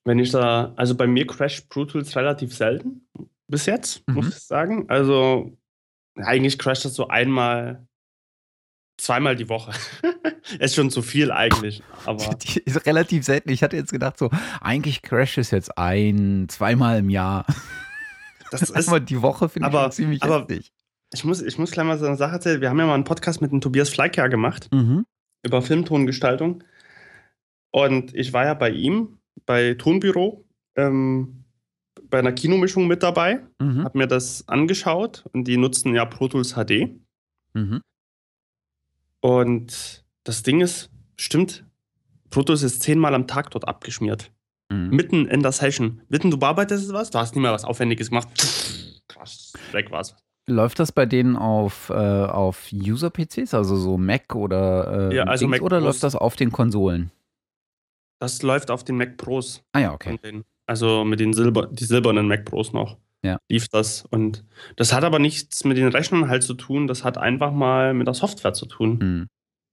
[0.05, 3.07] wenn ich da, also bei mir crasht Pro Tools relativ selten
[3.51, 4.15] bis jetzt, mhm.
[4.15, 4.87] muss ich sagen.
[4.89, 5.57] Also
[6.17, 7.87] eigentlich crasht das so einmal,
[8.99, 9.73] zweimal die Woche.
[10.59, 12.37] ist schon zu viel eigentlich, aber.
[12.65, 13.51] Ist relativ selten.
[13.51, 17.45] Ich hatte jetzt gedacht, so, eigentlich crasht es jetzt ein, zweimal im Jahr.
[18.51, 20.73] Das ist aber die Woche finde ich aber, ziemlich aber heftig.
[21.13, 22.61] Ich muss, ich muss gleich mal so eine Sache erzählen.
[22.61, 25.07] Wir haben ja mal einen Podcast mit dem Tobias Fleiker gemacht mhm.
[25.43, 26.63] über Filmtongestaltung.
[27.73, 29.20] Und ich war ja bei ihm
[29.51, 30.45] bei Tonbüro
[30.77, 31.43] ähm,
[32.09, 33.83] bei einer Kinomischung mit dabei, mhm.
[33.83, 36.91] habe mir das angeschaut und die nutzen ja Pro Tools HD.
[37.55, 37.81] Mhm.
[39.19, 41.65] Und das Ding ist, stimmt,
[42.31, 44.31] Pro Tools ist zehnmal am Tag dort abgeschmiert.
[44.71, 44.91] Mhm.
[44.91, 46.01] Mitten in der Session.
[46.09, 48.29] Mitten, du bearbeitest was, du hast nicht mehr was Aufwendiges gemacht.
[49.09, 50.15] krass, weg war's.
[50.47, 55.49] Läuft das bei denen auf, äh, auf User-PCs, also so Mac oder, äh, ja, also
[55.49, 57.11] Mac oder läuft das auf den Konsolen?
[58.21, 59.65] Das läuft auf den Mac Pros.
[59.73, 60.19] Ah ja, okay.
[60.23, 62.99] Den, also mit den Silber, die silbernen Mac Pros noch.
[63.23, 63.39] Ja.
[63.49, 64.05] Lief das.
[64.11, 64.45] Und
[64.77, 68.07] das hat aber nichts mit den Rechnern halt zu tun, das hat einfach mal mit
[68.07, 68.99] der Software zu tun.
[68.99, 69.29] Mhm.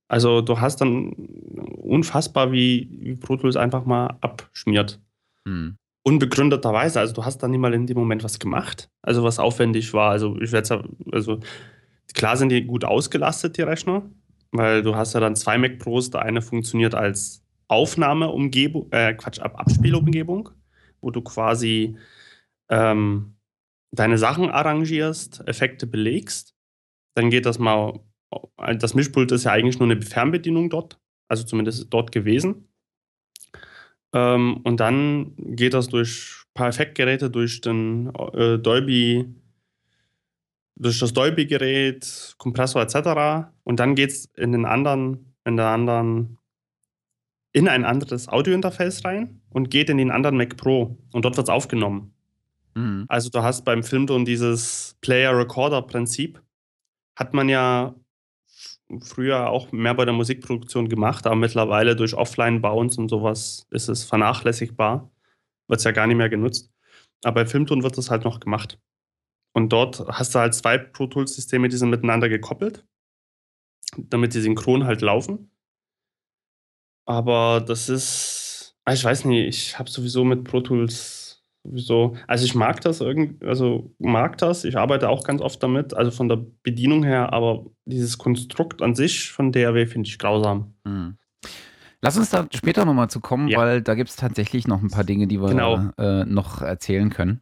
[0.08, 4.98] Also du hast dann unfassbar, wie, wie Pro Tools einfach mal abschmiert.
[5.44, 5.76] Mhm.
[6.02, 7.00] Unbegründeterweise.
[7.00, 10.10] Also du hast dann nicht mal in dem Moment was gemacht, also was aufwendig war.
[10.10, 11.40] Also ich werde also
[12.14, 14.02] klar sind die gut ausgelastet, die Rechner,
[14.52, 19.38] weil du hast ja dann zwei Mac Pros, der eine funktioniert als Aufnahmeumgebung, äh, Quatsch,
[19.40, 20.50] Ab Abspielumgebung,
[21.00, 21.96] wo du quasi
[22.68, 23.36] ähm,
[23.92, 26.54] deine Sachen arrangierst, Effekte belegst.
[27.14, 28.00] Dann geht das mal,
[28.78, 32.68] das Mischpult ist ja eigentlich nur eine Fernbedienung dort, also zumindest dort gewesen.
[34.12, 39.26] Ähm, und dann geht das durch ein paar Effektgeräte, durch den äh, Dolby,
[40.76, 43.50] durch das Dolby-Gerät, Kompressor etc.
[43.64, 46.37] Und dann geht es in den anderen, in der anderen
[47.52, 51.48] in ein anderes Audiointerface rein und geht in den anderen Mac Pro und dort wird
[51.48, 52.14] es aufgenommen.
[52.74, 53.06] Mhm.
[53.08, 56.42] Also du hast beim Filmton dieses Player-Recorder-Prinzip,
[57.16, 57.94] hat man ja
[59.00, 64.04] früher auch mehr bei der Musikproduktion gemacht, aber mittlerweile durch Offline-Bounce und sowas ist es
[64.04, 65.10] vernachlässigbar,
[65.66, 66.70] wird es ja gar nicht mehr genutzt.
[67.24, 68.78] Aber bei Filmton wird das halt noch gemacht.
[69.52, 72.86] Und dort hast du halt zwei Pro Tools-Systeme, die sind miteinander gekoppelt,
[73.96, 75.50] damit die synchron halt laufen.
[77.08, 82.44] Aber das ist, ah, ich weiß nicht, ich habe sowieso mit Pro Tools sowieso, also
[82.44, 86.28] ich mag das irgendwie, also mag das, ich arbeite auch ganz oft damit, also von
[86.28, 90.74] der Bedienung her, aber dieses Konstrukt an sich von DAW finde ich grausam.
[90.84, 91.16] Mhm.
[92.02, 93.58] Lass uns da später nochmal zu kommen, ja.
[93.58, 95.90] weil da gibt es tatsächlich noch ein paar Dinge, die wir genau.
[95.96, 97.40] äh, noch erzählen können.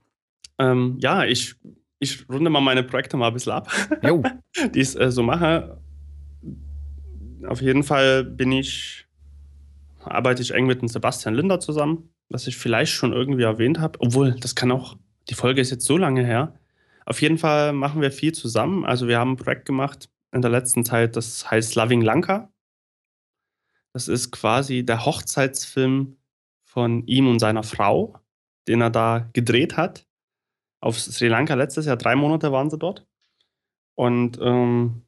[0.60, 1.56] Ähm, ja, ich,
[1.98, 3.68] ich runde mal meine Projekte mal ein bisschen ab,
[4.74, 5.76] die ich äh, so mache
[7.46, 9.05] auf jeden Fall bin ich,
[10.06, 13.98] arbeite ich eng mit dem Sebastian Linder zusammen, was ich vielleicht schon irgendwie erwähnt habe.
[14.00, 14.96] Obwohl, das kann auch,
[15.28, 16.58] die Folge ist jetzt so lange her.
[17.04, 18.84] Auf jeden Fall machen wir viel zusammen.
[18.84, 22.52] Also wir haben ein Projekt gemacht in der letzten Zeit, das heißt Loving Lanka.
[23.92, 26.16] Das ist quasi der Hochzeitsfilm
[26.64, 28.18] von ihm und seiner Frau,
[28.68, 30.06] den er da gedreht hat.
[30.80, 33.06] Auf Sri Lanka letztes Jahr, drei Monate waren sie dort.
[33.94, 35.06] Und ähm,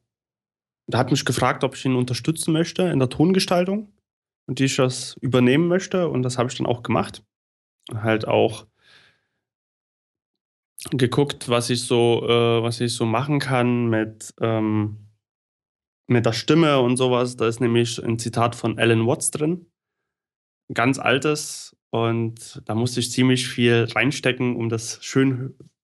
[0.87, 3.91] er hat mich gefragt, ob ich ihn unterstützen möchte in der Tongestaltung
[4.49, 6.09] und die ich das übernehmen möchte.
[6.09, 7.23] Und das habe ich dann auch gemacht.
[7.93, 8.65] Halt auch
[10.89, 14.97] geguckt, was ich so, äh, was ich so machen kann mit, ähm,
[16.07, 17.37] mit der Stimme und sowas.
[17.37, 19.67] Da ist nämlich ein Zitat von Alan Watts drin.
[20.73, 21.77] Ganz altes.
[21.91, 25.53] Und da musste ich ziemlich viel reinstecken, um das schön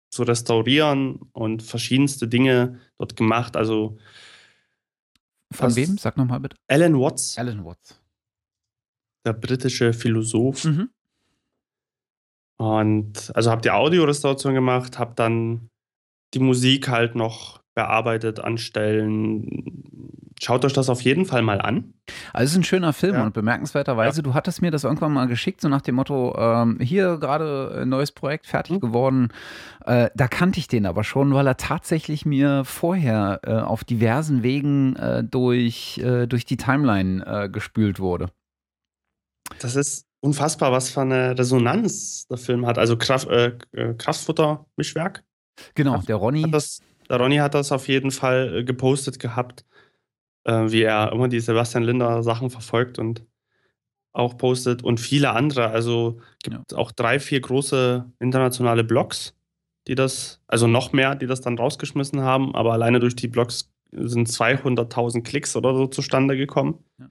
[0.09, 3.55] zu restaurieren und verschiedenste Dinge dort gemacht.
[3.55, 3.99] Also
[5.51, 5.99] von wem?
[5.99, 6.57] Sag nochmal bitte.
[6.67, 7.37] Alan Watts.
[7.37, 7.98] Alan Watts.
[9.25, 10.65] Der britische Philosoph.
[10.65, 10.89] Mhm.
[12.57, 15.69] Und also habe die Audiorestauration gemacht, habe dann
[16.33, 19.47] die Musik halt noch bearbeitet anstellen.
[20.41, 21.93] Schaut euch das auf jeden Fall mal an.
[22.33, 23.23] Also es ist ein schöner Film ja.
[23.23, 24.23] und bemerkenswerterweise, ja.
[24.23, 27.89] du hattest mir das irgendwann mal geschickt, so nach dem Motto, ähm, hier gerade ein
[27.89, 28.79] neues Projekt fertig mhm.
[28.81, 29.27] geworden.
[29.85, 34.43] Äh, da kannte ich den aber schon, weil er tatsächlich mir vorher äh, auf diversen
[34.43, 38.29] Wegen äh, durch, äh, durch die Timeline äh, gespült wurde.
[39.59, 42.77] Das ist unfassbar, was für eine Resonanz der Film hat.
[42.77, 43.57] Also Kraft, äh,
[43.97, 45.23] Kraftfutter-Mischwerk.
[45.75, 46.43] Genau, der Ronny.
[46.43, 49.65] Hat das, der Ronny hat das auf jeden Fall äh, gepostet gehabt,
[50.45, 53.25] äh, wie er immer die Sebastian Linder Sachen verfolgt und
[54.11, 55.69] auch postet und viele andere.
[55.69, 56.77] Also gibt ja.
[56.77, 59.35] auch drei, vier große internationale Blogs,
[59.87, 63.71] die das, also noch mehr, die das dann rausgeschmissen haben, aber alleine durch die Blogs
[63.91, 66.83] sind 200.000 Klicks oder so zustande gekommen.
[66.99, 67.07] Ja.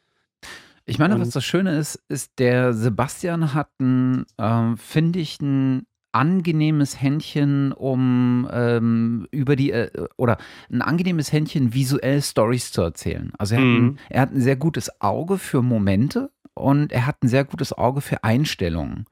[0.89, 5.39] Ich meine, und was das Schöne ist, ist, der Sebastian hat ein, äh, finde ich,
[5.41, 10.39] ein angenehmes Händchen, um ähm, über die äh, oder
[10.73, 13.33] ein angenehmes Händchen, visuell Stories zu erzählen.
[13.37, 13.75] Also er, mhm.
[13.75, 17.45] hat ein, er hat ein sehr gutes Auge für Momente und er hat ein sehr
[17.45, 19.05] gutes Auge für Einstellungen.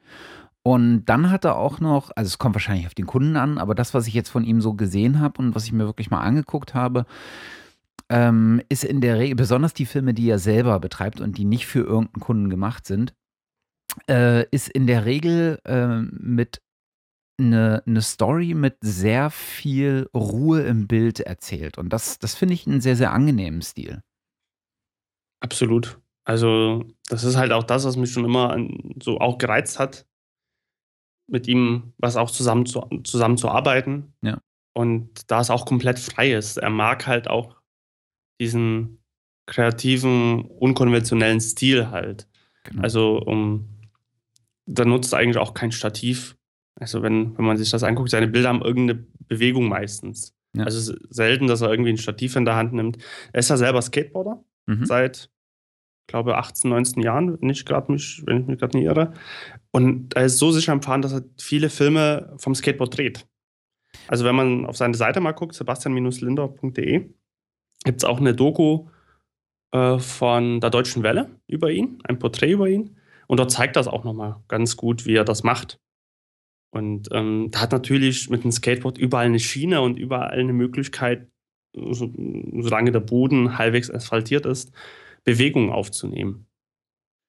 [0.62, 3.74] Und dann hat er auch noch, also es kommt wahrscheinlich auf den Kunden an, aber
[3.74, 6.22] das, was ich jetzt von ihm so gesehen habe und was ich mir wirklich mal
[6.22, 7.04] angeguckt habe,
[8.10, 11.66] ähm, ist in der Regel, besonders die Filme, die er selber betreibt und die nicht
[11.66, 13.14] für irgendeinen Kunden gemacht sind,
[14.08, 16.60] äh, ist in der Regel äh, mit
[17.38, 21.78] eine, eine Story mit sehr viel Ruhe im Bild erzählt.
[21.78, 24.02] Und das, das finde ich einen sehr, sehr angenehmen Stil.
[25.40, 26.00] Absolut.
[26.24, 28.56] Also, das ist halt auch das, was mich schon immer
[29.02, 30.06] so auch gereizt hat,
[31.28, 34.14] mit ihm was auch zusammen zu, zusammen zu arbeiten.
[34.22, 34.40] Ja.
[34.74, 36.56] Und da es auch komplett frei ist.
[36.56, 37.55] Er mag halt auch
[38.40, 38.98] diesen
[39.46, 42.28] kreativen, unkonventionellen Stil halt.
[42.64, 42.82] Genau.
[42.82, 43.68] Also um,
[44.66, 46.36] da nutzt eigentlich auch kein Stativ.
[46.74, 50.34] Also wenn, wenn man sich das anguckt, seine Bilder haben irgendeine Bewegung meistens.
[50.54, 50.64] Ja.
[50.64, 52.98] Also selten, dass er irgendwie ein Stativ in der Hand nimmt.
[53.32, 54.84] Er ist ja selber Skateboarder mhm.
[54.84, 55.30] seit,
[56.06, 59.14] glaube 18, 19 Jahren, wenn ich, mich, wenn ich mich gerade nicht irre.
[59.70, 63.26] Und er ist so sicher am Fahren, dass er viele Filme vom Skateboard dreht.
[64.08, 67.10] Also wenn man auf seine Seite mal guckt, sebastian-linder.de,
[67.86, 68.88] gibt es auch eine Doku
[69.72, 72.96] äh, von der Deutschen Welle über ihn, ein Porträt über ihn.
[73.28, 75.80] Und dort zeigt das auch nochmal ganz gut, wie er das macht.
[76.70, 81.30] Und ähm, da hat natürlich mit dem Skateboard überall eine Schiene und überall eine Möglichkeit,
[81.74, 82.12] so,
[82.60, 84.72] solange der Boden halbwegs asphaltiert ist,
[85.24, 86.46] Bewegung aufzunehmen.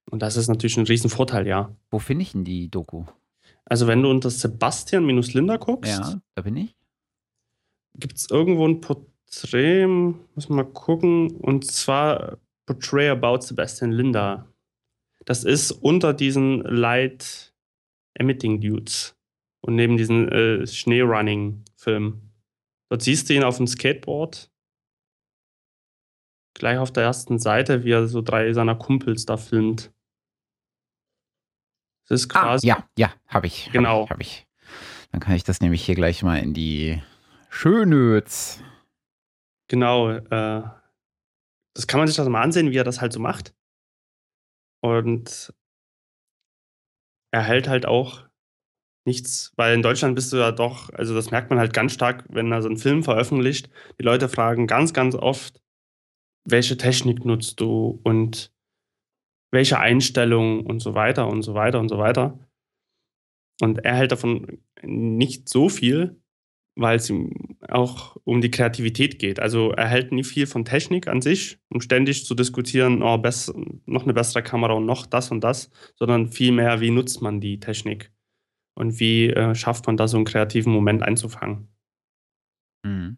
[0.10, 1.76] Und das ist natürlich ein Riesenvorteil, ja.
[1.89, 3.06] Wo finde ich denn die Doku?
[3.65, 5.91] Also wenn du unter Sebastian-Linder guckst.
[5.91, 6.76] Ja, da bin ich.
[7.96, 9.16] Gibt es irgendwo ein Porträt?
[9.28, 14.48] Extrem, muss man mal gucken, und zwar Portray About Sebastian Linda.
[15.26, 17.54] Das ist unter diesen Light
[18.13, 19.16] Emitting Dudes
[19.62, 22.22] und neben diesen äh, Schneerunning-Film.
[22.90, 24.50] Dort siehst du ihn auf dem Skateboard.
[26.54, 29.92] Gleich auf der ersten Seite, wie er so drei seiner Kumpels da filmt.
[32.08, 32.72] Das ist ah, quasi.
[32.72, 33.70] Ah, ja, ja, habe ich.
[33.74, 34.10] Genau.
[34.10, 34.48] Hab ich, hab ich.
[35.12, 37.02] Dann kann ich das nämlich hier gleich mal in die
[37.50, 38.63] Schönöts
[39.69, 40.63] Genau, äh,
[41.75, 43.53] das kann man sich das mal ansehen, wie er das halt so macht.
[44.82, 45.53] Und
[47.32, 48.27] er hält halt auch
[49.06, 52.25] nichts, weil in Deutschland bist du ja doch, also das merkt man halt ganz stark,
[52.30, 53.69] wenn er so einen Film veröffentlicht.
[53.99, 55.62] Die Leute fragen ganz, ganz oft,
[56.45, 58.51] welche Technik nutzt du und
[59.51, 62.39] welche Einstellungen und so weiter und so weiter und so weiter.
[63.62, 66.21] Und er hält davon nicht so viel,
[66.78, 69.40] weil es ihm auch um die Kreativität geht.
[69.40, 73.54] Also er hält nie viel von Technik an sich, um ständig zu diskutieren, oh, best,
[73.86, 77.60] noch eine bessere Kamera und noch das und das, sondern vielmehr, wie nutzt man die
[77.60, 78.12] Technik
[78.76, 81.68] und wie äh, schafft man da so einen kreativen Moment einzufangen.
[82.84, 83.18] Mhm.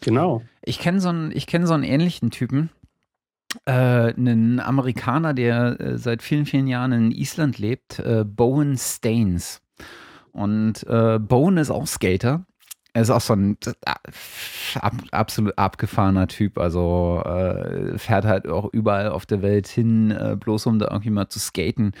[0.00, 0.42] Genau.
[0.62, 2.68] Ich kenne so, einen, kenn so einen ähnlichen Typen,
[3.64, 9.63] äh, einen Amerikaner, der äh, seit vielen, vielen Jahren in Island lebt, äh, Bowen Staines.
[10.34, 12.44] Und äh, Bowen ist auch Skater.
[12.92, 13.56] Er ist auch so ein
[14.80, 16.58] ab, absolut abgefahrener Typ.
[16.58, 21.10] Also äh, fährt halt auch überall auf der Welt hin, äh, bloß um da irgendwie
[21.10, 21.92] mal zu skaten.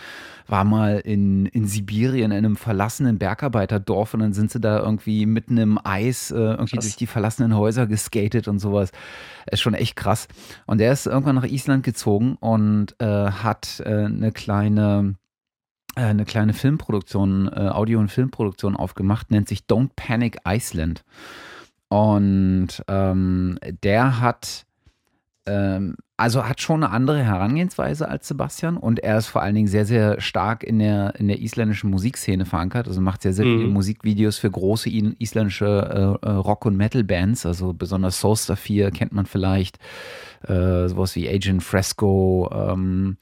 [0.46, 5.26] War mal in, in Sibirien in einem verlassenen Bergarbeiterdorf und dann sind sie da irgendwie
[5.26, 6.84] mitten im Eis äh, irgendwie krass.
[6.84, 8.92] durch die verlassenen Häuser geskatet und sowas.
[9.50, 10.28] Ist schon echt krass.
[10.66, 15.16] Und er ist irgendwann nach Island gezogen und äh, hat äh, eine kleine
[15.96, 21.04] eine kleine Filmproduktion, äh, Audio- und Filmproduktion aufgemacht, nennt sich Don't Panic Iceland.
[21.88, 24.66] Und ähm, der hat
[25.46, 29.66] ähm, also hat schon eine andere Herangehensweise als Sebastian und er ist vor allen Dingen
[29.66, 32.86] sehr, sehr stark in der, in der isländischen Musikszene verankert.
[32.86, 33.58] Also macht sehr, sehr mhm.
[33.58, 37.46] viele Musikvideos für große isländische äh, äh, Rock- und Metal-Bands.
[37.46, 39.78] Also besonders Soulstar 4 kennt man vielleicht.
[40.46, 42.48] Äh, sowas wie Agent Fresco.
[42.52, 43.16] Ähm,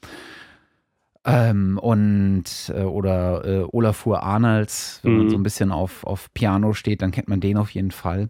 [1.25, 5.17] ähm, und äh, oder äh, Olafur Arnolds, wenn mhm.
[5.19, 8.27] man so ein bisschen auf, auf Piano steht, dann kennt man den auf jeden Fall.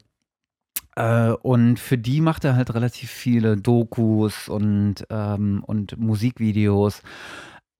[0.95, 7.01] Äh, und für die macht er halt relativ viele Dokus und, ähm, und Musikvideos.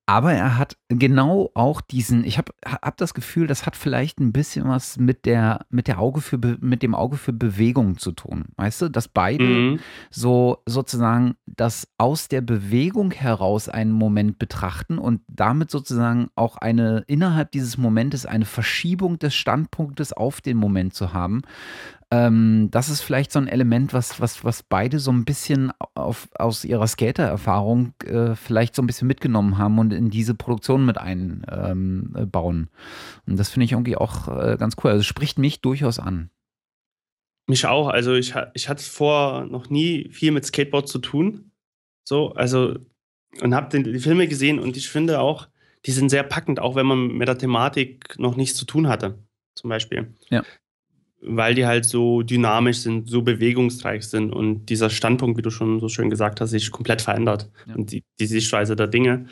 [0.06, 4.34] Aber er hat genau auch diesen, ich habe hab das Gefühl, das hat vielleicht ein
[4.34, 8.46] bisschen was mit der, mit der Auge für, mit dem Auge für Bewegung zu tun.
[8.58, 9.80] Weißt du, dass beide mhm.
[10.12, 17.06] so sozusagen das aus der Bewegung heraus einen Moment betrachten und damit sozusagen auch eine,
[17.08, 21.44] innerhalb dieses Momentes eine Verschiebung des Standpunktes auf den Moment zu haben,
[22.14, 26.30] ähm, das ist vielleicht so ein Element, was, was, was beide so ein bisschen auf,
[26.36, 31.00] aus ihrer Skater-Erfahrung äh, vielleicht so ein bisschen mitgenommen haben und in diese Produktion mit
[31.00, 31.42] einbauen.
[32.16, 32.70] Ähm,
[33.26, 34.92] und das finde ich irgendwie auch äh, ganz cool.
[34.92, 36.30] Also spricht mich durchaus an.
[37.48, 37.88] Mich auch.
[37.88, 41.52] Also ich, ich hatte vor noch nie viel mit Skateboard zu tun.
[42.04, 42.76] So, also
[43.42, 45.48] und habe die Filme gesehen und ich finde auch,
[45.88, 49.18] die sind sehr packend, auch wenn man mit der Thematik noch nichts zu tun hatte,
[49.56, 50.14] zum Beispiel.
[50.30, 50.44] Ja
[51.26, 55.80] weil die halt so dynamisch sind, so bewegungsreich sind und dieser Standpunkt, wie du schon
[55.80, 57.50] so schön gesagt hast, sich komplett verändert.
[57.68, 57.76] Ja.
[57.76, 59.28] Und die, die Sichtweise der Dinge.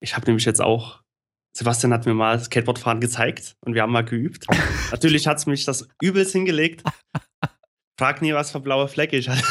[0.00, 1.02] Ich habe nämlich jetzt auch,
[1.56, 4.46] Sebastian hat mir mal Skateboardfahren gezeigt und wir haben mal geübt.
[4.90, 6.82] Natürlich hat es mich das übelst hingelegt.
[7.98, 9.42] Frag nie, was für blaue Flecke ich hatte.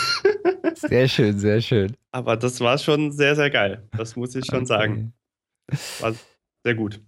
[0.75, 1.95] sehr schön, sehr schön.
[2.12, 3.88] Aber das war schon sehr, sehr geil.
[3.95, 4.65] Das muss ich schon okay.
[4.65, 5.13] sagen.
[5.99, 6.15] War
[6.63, 6.99] sehr gut.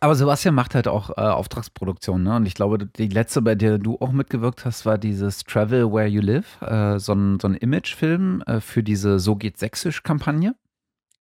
[0.00, 2.36] Aber Sebastian macht halt auch äh, Auftragsproduktion, ne?
[2.36, 6.06] Und ich glaube, die letzte, bei der du auch mitgewirkt hast, war dieses Travel Where
[6.06, 10.54] You Live, äh, so ein, so ein Imagefilm äh, für diese So geht Sächsisch-Kampagne.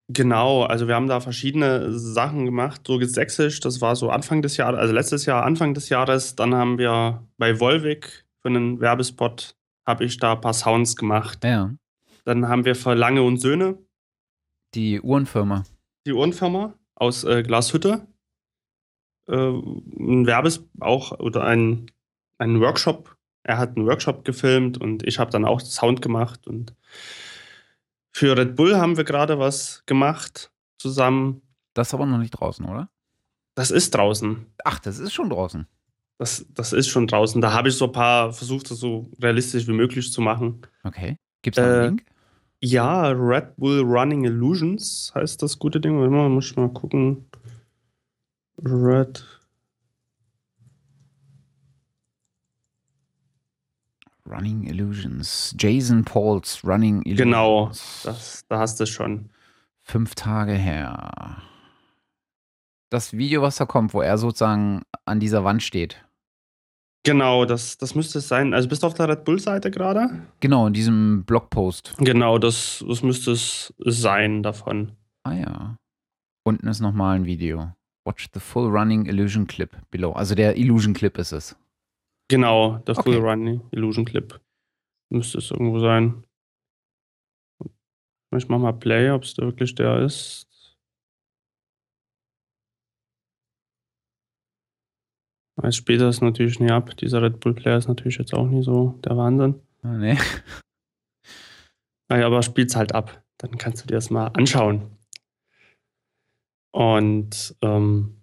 [0.08, 2.82] Genau, also wir haben da verschiedene Sachen gemacht.
[2.86, 6.36] So geht Sächsisch, das war so Anfang des Jahres, also letztes Jahr, Anfang des Jahres.
[6.36, 9.56] Dann haben wir bei Volvic für einen Werbespot,
[9.88, 11.44] habe ich da ein paar Sounds gemacht.
[11.44, 11.72] Ja.
[12.26, 13.78] Dann haben wir für Lange und Söhne.
[14.76, 15.64] Die Uhrenfirma.
[16.06, 18.06] Die Uhrenfirma aus äh, Glashütte
[19.28, 21.92] ein Werbes auch oder ein,
[22.38, 23.16] ein Workshop.
[23.44, 26.48] Er hat einen Workshop gefilmt und ich habe dann auch Sound gemacht.
[26.48, 26.74] Und
[28.12, 31.42] für Red Bull haben wir gerade was gemacht zusammen.
[31.74, 32.90] Das ist aber noch nicht draußen, oder?
[33.56, 34.46] Das ist draußen.
[34.64, 35.68] Ach, das ist schon draußen.
[36.18, 37.42] Das, das ist schon draußen.
[37.42, 40.62] Da habe ich so ein paar versucht, das so realistisch wie möglich zu machen.
[40.84, 41.18] Okay.
[41.42, 42.06] Gibt es da einen äh, Link?
[42.62, 45.98] Ja, Red Bull Running Illusions heißt das gute Ding.
[45.98, 47.26] Mal, muss ich mal gucken.
[48.64, 49.24] Red.
[54.26, 55.54] Running Illusions.
[55.58, 57.18] Jason Pauls Running Illusions.
[57.20, 57.72] Genau,
[58.04, 59.30] das, da hast du es schon.
[59.82, 61.44] Fünf Tage her.
[62.90, 66.04] Das Video, was da kommt, wo er sozusagen an dieser Wand steht.
[67.04, 68.56] Genau, das, das müsste es sein.
[68.56, 70.24] Also bist du auf der Red Bull-Seite gerade?
[70.40, 71.94] Genau, in diesem Blogpost.
[72.00, 74.94] Genau, das, das müsste es sein davon.
[75.22, 75.78] Ah ja.
[76.44, 77.75] Unten ist nochmal ein Video.
[78.06, 80.12] Watch the full running illusion clip below.
[80.12, 81.56] Also der Illusion Clip ist es.
[82.28, 83.14] Genau, der okay.
[83.14, 84.40] full running illusion clip.
[85.10, 86.24] Müsste es irgendwo sein.
[88.36, 90.46] Ich mach mal Play, ob es wirklich der ist.
[95.58, 96.98] Weiß später ist natürlich nie ab.
[96.98, 99.62] Dieser Red Bull Player ist natürlich jetzt auch nie so der Wahnsinn.
[99.84, 100.18] Ah, nee.
[102.10, 103.24] Naja, aber spiel's halt ab.
[103.38, 104.95] Dann kannst du dir das mal anschauen.
[106.76, 108.18] Und ähm,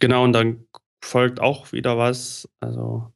[0.00, 0.66] genau, und dann
[1.00, 2.48] folgt auch wieder was.
[2.58, 3.12] Also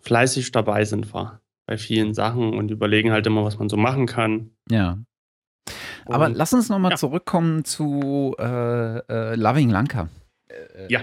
[0.00, 4.06] fleißig dabei sind wir bei vielen Sachen und überlegen halt immer, was man so machen
[4.06, 4.52] kann.
[4.70, 4.98] Ja.
[6.06, 6.96] Aber und, lass uns nochmal ja.
[6.96, 10.08] zurückkommen zu äh, äh, Loving Lanka.
[10.46, 11.00] Äh, ja.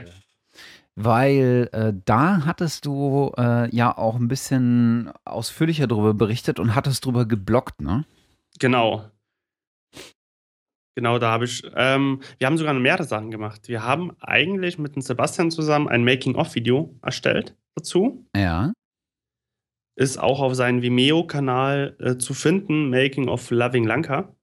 [0.96, 7.04] Weil äh, da hattest du äh, ja auch ein bisschen ausführlicher darüber berichtet und hattest
[7.04, 8.06] darüber geblockt, ne?
[8.60, 9.12] Genau.
[11.00, 13.70] Genau, da habe ich, ähm, wir haben sogar mehrere Sachen gemacht.
[13.70, 18.28] Wir haben eigentlich mit dem Sebastian zusammen ein Making-of-Video erstellt dazu.
[18.36, 18.74] Ja.
[19.96, 24.36] Ist auch auf seinem Vimeo-Kanal äh, zu finden, Making of Loving Lanka,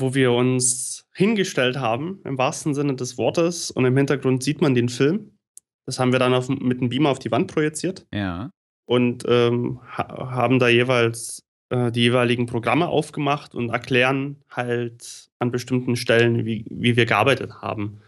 [0.00, 4.74] wo wir uns hingestellt haben, im wahrsten Sinne des Wortes, und im Hintergrund sieht man
[4.74, 5.36] den Film.
[5.84, 8.06] Das haben wir dann auf, mit dem Beamer auf die Wand projiziert.
[8.14, 8.48] Ja.
[8.86, 15.50] Und ähm, ha haben da jeweils äh, die jeweiligen Programme aufgemacht und erklären halt an
[15.50, 18.00] bestimmten Stellen, wie, wie wir gearbeitet haben.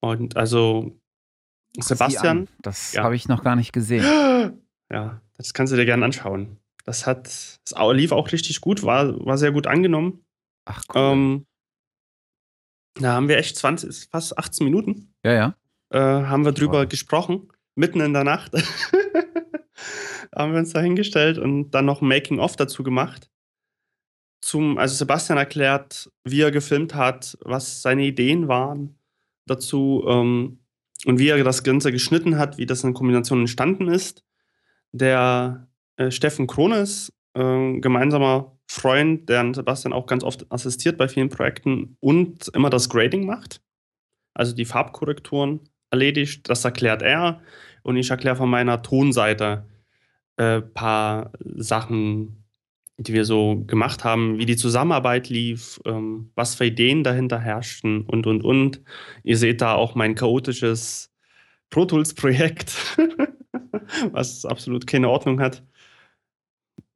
[0.00, 0.98] Und also
[1.78, 2.48] Sebastian.
[2.62, 3.04] Das ja.
[3.04, 4.04] habe ich noch gar nicht gesehen.
[4.92, 6.56] Ja, das kannst du dir gerne anschauen.
[6.84, 10.24] Das hat, das lief auch richtig gut, war, war sehr gut angenommen.
[10.64, 11.00] Ach cool.
[11.00, 11.46] Ähm,
[12.94, 15.14] da haben wir echt 20, fast 18 Minuten.
[15.24, 15.54] Ja, ja.
[15.90, 16.88] Äh, haben wir drüber wow.
[16.88, 18.52] gesprochen, mitten in der Nacht.
[20.34, 23.30] haben wir uns da hingestellt und dann noch ein Making-of dazu gemacht.
[24.40, 28.98] Zum, also Sebastian erklärt, wie er gefilmt hat, was seine Ideen waren
[29.46, 30.60] dazu ähm,
[31.04, 34.24] und wie er das Ganze geschnitten hat, wie das in Kombination entstanden ist.
[34.92, 41.28] Der äh, Steffen Krones, äh, gemeinsamer Freund, der Sebastian auch ganz oft assistiert bei vielen
[41.28, 43.60] Projekten und immer das Grading macht,
[44.32, 45.60] also die Farbkorrekturen
[45.90, 47.40] erledigt, das erklärt er
[47.82, 49.66] und ich erkläre von meiner Tonseite,
[50.40, 52.46] äh, paar Sachen,
[52.96, 58.06] die wir so gemacht haben, wie die Zusammenarbeit lief, ähm, was für Ideen dahinter herrschten
[58.06, 58.80] und, und, und.
[59.22, 61.12] Ihr seht da auch mein chaotisches
[61.68, 62.96] Pro Tools-Projekt,
[64.12, 65.62] was absolut keine Ordnung hat.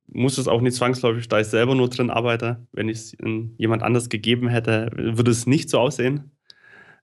[0.07, 2.67] Muss es auch nicht zwangsläufig, da ich selber nur drin arbeite.
[2.73, 3.17] Wenn ich es
[3.59, 6.31] jemand anders gegeben hätte, würde es nicht so aussehen.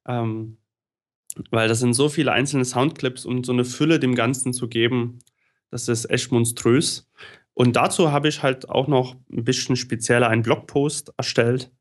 [0.07, 0.57] Ähm,
[1.51, 5.19] weil das sind so viele einzelne Soundclips, um so eine Fülle dem Ganzen zu geben,
[5.71, 7.09] das ist echt monströs.
[7.53, 11.71] Und dazu habe ich halt auch noch ein bisschen spezieller einen Blogpost erstellt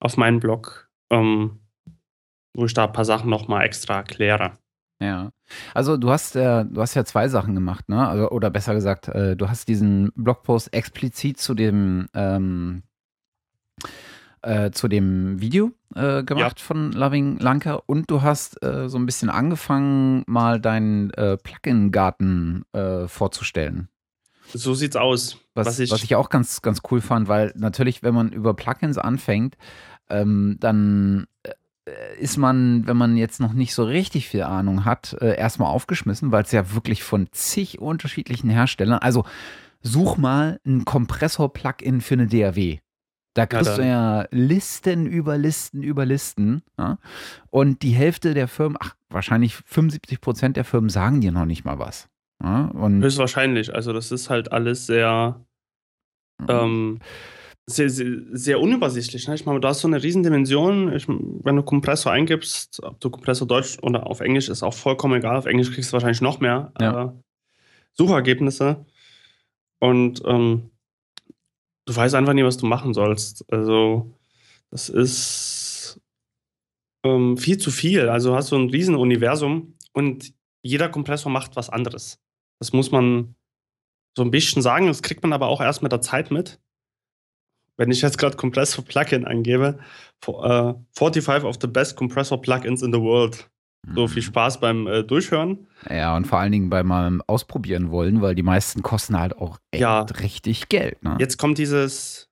[0.00, 1.60] auf meinem Blog, ähm,
[2.54, 4.58] wo ich da ein paar Sachen nochmal extra erkläre.
[5.00, 5.30] Ja,
[5.74, 8.08] also du hast ja, du hast ja zwei Sachen gemacht, ne?
[8.08, 12.82] Also, oder besser gesagt, äh, du hast diesen Blogpost explizit zu dem ähm,
[14.42, 16.64] äh, zu dem Video äh, gemacht ja.
[16.64, 22.64] von Loving Lanka und du hast äh, so ein bisschen angefangen, mal deinen äh, Plugin-Garten
[22.72, 23.88] äh, vorzustellen.
[24.54, 25.38] So sieht's aus.
[25.54, 28.54] Was, was, ich, was ich auch ganz, ganz cool fand, weil natürlich, wenn man über
[28.54, 29.56] Plugins anfängt,
[30.08, 31.52] ähm, dann äh,
[32.18, 36.42] ist man, wenn man jetzt noch nicht so richtig viel Ahnung hat, erstmal aufgeschmissen, weil
[36.42, 39.24] es ja wirklich von zig unterschiedlichen Herstellern, also
[39.80, 42.80] such mal ein Kompressor-Plugin für eine DAW.
[43.38, 46.64] Da kriegst ja, du ja Listen über Listen über Listen.
[46.76, 46.98] Ja?
[47.50, 51.64] Und die Hälfte der Firmen, ach, wahrscheinlich 75 Prozent der Firmen sagen dir noch nicht
[51.64, 52.08] mal was.
[52.42, 52.64] Ja?
[52.64, 53.72] Und Höchstwahrscheinlich.
[53.72, 55.40] Also, das ist halt alles sehr,
[56.48, 56.98] ähm,
[57.66, 59.28] sehr, sehr, sehr, unübersichtlich.
[59.28, 59.36] Ne?
[59.36, 60.92] Ich meine, du hast so eine Riesendimension.
[60.92, 65.14] Ich, wenn du Kompressor eingibst, ob du Kompressor Deutsch oder auf Englisch, ist auch vollkommen
[65.14, 65.36] egal.
[65.36, 67.06] Auf Englisch kriegst du wahrscheinlich noch mehr äh,
[67.92, 68.84] Suchergebnisse.
[69.78, 70.72] Und ähm,
[71.88, 73.50] du weißt einfach nie, was du machen sollst.
[73.50, 74.14] Also,
[74.70, 76.00] das ist
[77.02, 78.10] ähm, viel zu viel.
[78.10, 82.20] Also hast du ein riesen Universum und jeder Kompressor macht was anderes.
[82.60, 83.36] Das muss man
[84.16, 84.86] so ein bisschen sagen.
[84.86, 86.60] Das kriegt man aber auch erst mit der Zeit mit.
[87.78, 89.78] Wenn ich jetzt gerade Kompressor Plugin angebe,
[90.20, 93.48] for, uh, 45 of the best Compressor Plugins in the world.
[93.94, 94.26] So viel mhm.
[94.26, 95.66] Spaß beim äh, Durchhören.
[95.88, 99.80] Ja, und vor allen Dingen beim Ausprobieren wollen, weil die meisten kosten halt auch echt
[99.80, 100.00] ja.
[100.02, 101.02] richtig Geld.
[101.02, 101.16] Ne?
[101.18, 102.28] Jetzt kommt dieses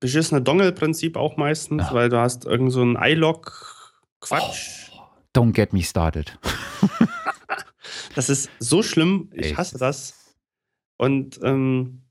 [0.00, 1.94] beschissene Dongle-Prinzip auch meistens, ja.
[1.94, 4.90] weil du hast irgend so ein iLog-Quatsch.
[4.92, 5.02] Oh,
[5.34, 6.38] don't get me started.
[8.14, 9.30] das ist so schlimm.
[9.32, 9.56] Ich echt?
[9.56, 10.36] hasse das.
[10.96, 12.02] Und ähm,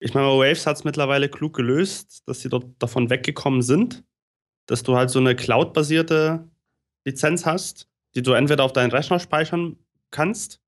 [0.00, 4.02] ich meine, Waves hat es mittlerweile klug gelöst, dass sie dort davon weggekommen sind,
[4.66, 6.48] dass du halt so eine Cloud-basierte
[7.04, 9.76] Lizenz hast die du entweder auf deinen Rechner speichern
[10.10, 10.60] kannst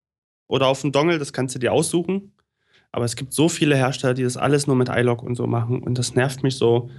[0.47, 2.33] oder auf dem Dongle, das kannst du dir aussuchen.
[2.93, 5.83] Aber es gibt so viele Hersteller, die das alles nur mit iLog und so machen
[5.83, 6.91] und das nervt mich so.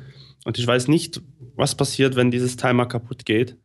[0.46, 1.22] Und ich weiß nicht,
[1.56, 3.58] was passiert, wenn dieses Timer kaputt geht.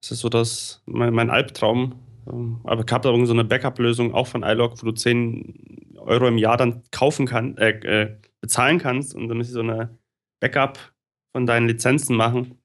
[0.00, 1.96] Das ist so das, mein, mein Albtraum.
[2.30, 6.28] Ähm, aber ich habe da so eine Backup-Lösung auch von iLog, wo du 10 Euro
[6.28, 7.70] im Jahr dann kaufen kannst, äh,
[8.02, 9.98] äh, bezahlen kannst und dann müsst ihr so eine
[10.40, 10.78] Backup
[11.32, 12.59] von deinen Lizenzen machen.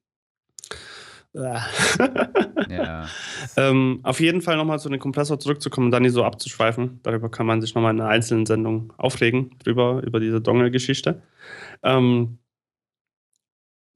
[2.70, 3.08] ja.
[3.58, 7.02] ähm, auf jeden Fall nochmal zu dem Kompressor zurückzukommen und dann nicht so abzuschweifen.
[7.04, 11.22] Darüber kann man sich nochmal in einer einzelnen Sendung aufregen, drüber, über diese Dongle-Geschichte.
[11.84, 12.40] Ähm,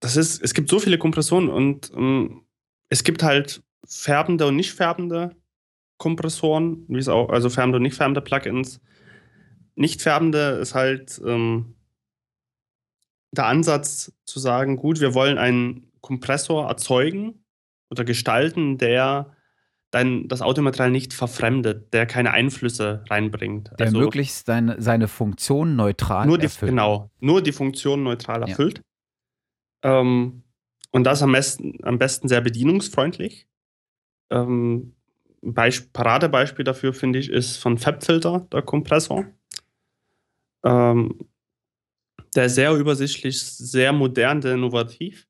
[0.01, 2.41] das ist, es gibt so viele Kompressoren und ähm,
[2.89, 5.35] es gibt halt färbende und nicht färbende
[5.97, 8.81] Kompressoren, wie es auch, also färbende und nicht färbende Plugins.
[9.75, 11.75] Nicht färbende ist halt ähm,
[13.31, 17.45] der Ansatz zu sagen, gut, wir wollen einen Kompressor erzeugen
[17.89, 19.35] oder gestalten, der
[19.91, 23.71] dein, das Automaterial nicht verfremdet, der keine Einflüsse reinbringt.
[23.79, 26.71] Der also möglichst seine, seine Funktion neutral nur die, erfüllt.
[26.71, 28.81] Genau, nur die Funktion neutral erfüllt.
[29.83, 30.01] Ja.
[30.01, 30.43] Ähm,
[30.91, 33.47] und das am besten, am besten sehr bedienungsfreundlich.
[34.29, 34.95] Ähm,
[35.41, 39.25] Beisp Paradebeispiel dafür, finde ich, ist von FabFilter, der Kompressor.
[40.63, 41.17] Ähm,
[42.35, 45.28] der ist sehr übersichtlich, sehr modern, sehr innovativ.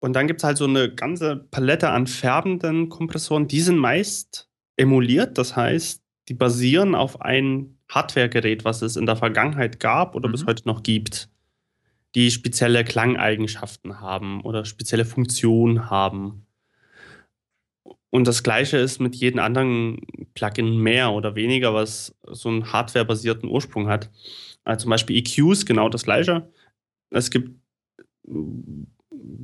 [0.00, 3.48] Und dann gibt es halt so eine ganze Palette an färbenden Kompressoren.
[3.48, 9.16] Die sind meist emuliert, das heißt, die basieren auf ein Hardware-Gerät, was es in der
[9.16, 10.32] Vergangenheit gab oder mhm.
[10.32, 11.30] bis heute noch gibt,
[12.14, 16.46] die spezielle Klangeigenschaften haben oder spezielle Funktionen haben.
[18.10, 20.00] Und das gleiche ist mit jedem anderen
[20.34, 24.10] Plugin mehr oder weniger, was so einen hardware-basierten Ursprung hat.
[24.64, 26.50] Also zum Beispiel EQs, genau das gleiche.
[27.10, 27.50] Es gibt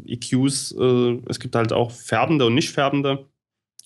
[0.06, 3.28] EQs, äh, es gibt halt auch färbende und nicht färbende.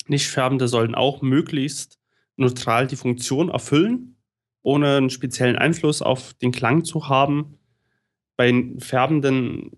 [0.09, 1.99] Nicht färbende sollen auch möglichst
[2.37, 4.17] neutral die Funktion erfüllen,
[4.63, 7.59] ohne einen speziellen Einfluss auf den Klang zu haben.
[8.37, 9.73] Bei färbenden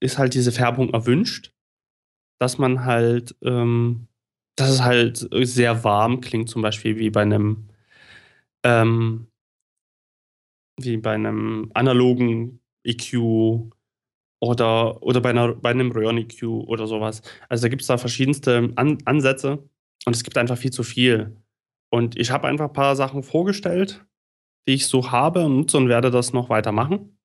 [0.00, 1.52] ist halt diese Färbung erwünscht,
[2.38, 4.08] dass man halt, ähm,
[4.56, 7.68] dass es halt sehr warm klingt, zum Beispiel wie bei einem
[8.64, 9.28] ähm,
[10.80, 13.72] wie bei einem analogen EQ
[14.40, 17.22] oder, oder bei, einer, bei einem Röhren-EQ oder sowas.
[17.48, 19.68] Also da gibt es da verschiedenste An Ansätze
[20.04, 21.36] und es gibt einfach viel zu viel.
[21.90, 24.04] Und ich habe einfach ein paar Sachen vorgestellt,
[24.66, 27.18] die ich so habe und nutze und werde das noch weitermachen.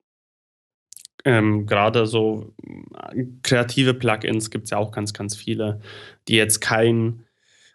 [1.24, 2.54] Ähm, Gerade so
[3.12, 5.80] äh, kreative Plugins gibt es ja auch ganz, ganz viele,
[6.28, 7.26] die jetzt keinen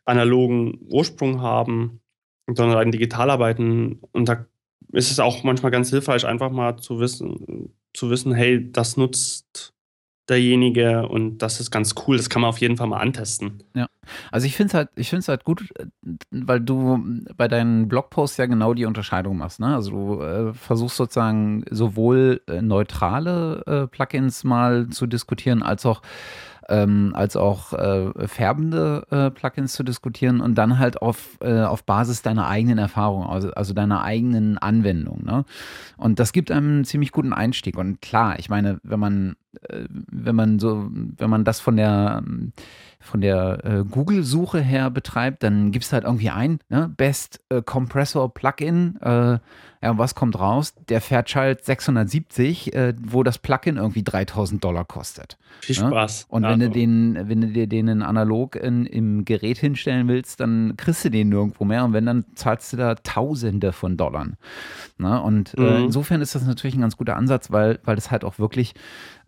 [0.06, 2.02] analogen Ursprung haben,
[2.48, 4.00] sondern rein digital arbeiten.
[4.12, 4.46] Und da
[4.92, 9.74] ist es auch manchmal ganz hilfreich, einfach mal zu wissen, zu wissen, hey, das nutzt
[10.30, 12.18] derjenige und das ist ganz cool.
[12.18, 13.64] Das kann man auf jeden Fall mal antesten.
[13.74, 13.88] Ja,
[14.32, 15.68] also ich finde es halt, ich finde es halt gut,
[16.32, 17.04] weil du
[17.36, 19.60] bei deinen Blogposts ja genau die Unterscheidung machst.
[19.60, 19.74] Ne?
[19.74, 26.02] Also du äh, versuchst sozusagen sowohl äh, neutrale äh, Plugins mal zu diskutieren, als auch
[26.70, 31.84] ähm, als auch äh, färbende äh, Plugins zu diskutieren und dann halt auf, äh, auf
[31.84, 35.26] Basis deiner eigenen Erfahrung, also, also deiner eigenen Anwendung.
[35.26, 35.46] Ne?
[35.98, 37.78] Und das gibt einem einen ziemlich guten Einstieg.
[37.78, 42.24] Und klar, ich meine, wenn man, äh, wenn man so, wenn man das von der
[43.02, 46.94] von der äh, Google-Suche her betreibt, dann gibst du halt irgendwie ein, ne?
[46.96, 48.98] Best äh, Compressor Plugin.
[49.02, 49.40] Äh,
[49.82, 50.74] ja, was kommt raus?
[50.90, 55.38] Der Fairchild 670, äh, wo das Plugin irgendwie 3000 Dollar kostet.
[55.62, 56.26] Viel Spaß.
[56.28, 56.66] Und wenn, also.
[56.66, 61.10] du den, wenn du dir den analog in, im Gerät hinstellen willst, dann kriegst du
[61.10, 61.86] den nirgendwo mehr.
[61.86, 64.28] Und wenn, dann zahlst du da Tausende von Dollar.
[64.98, 65.22] Ne?
[65.22, 65.86] Und äh, mhm.
[65.86, 68.74] insofern ist das natürlich ein ganz guter Ansatz, weil, weil das halt auch wirklich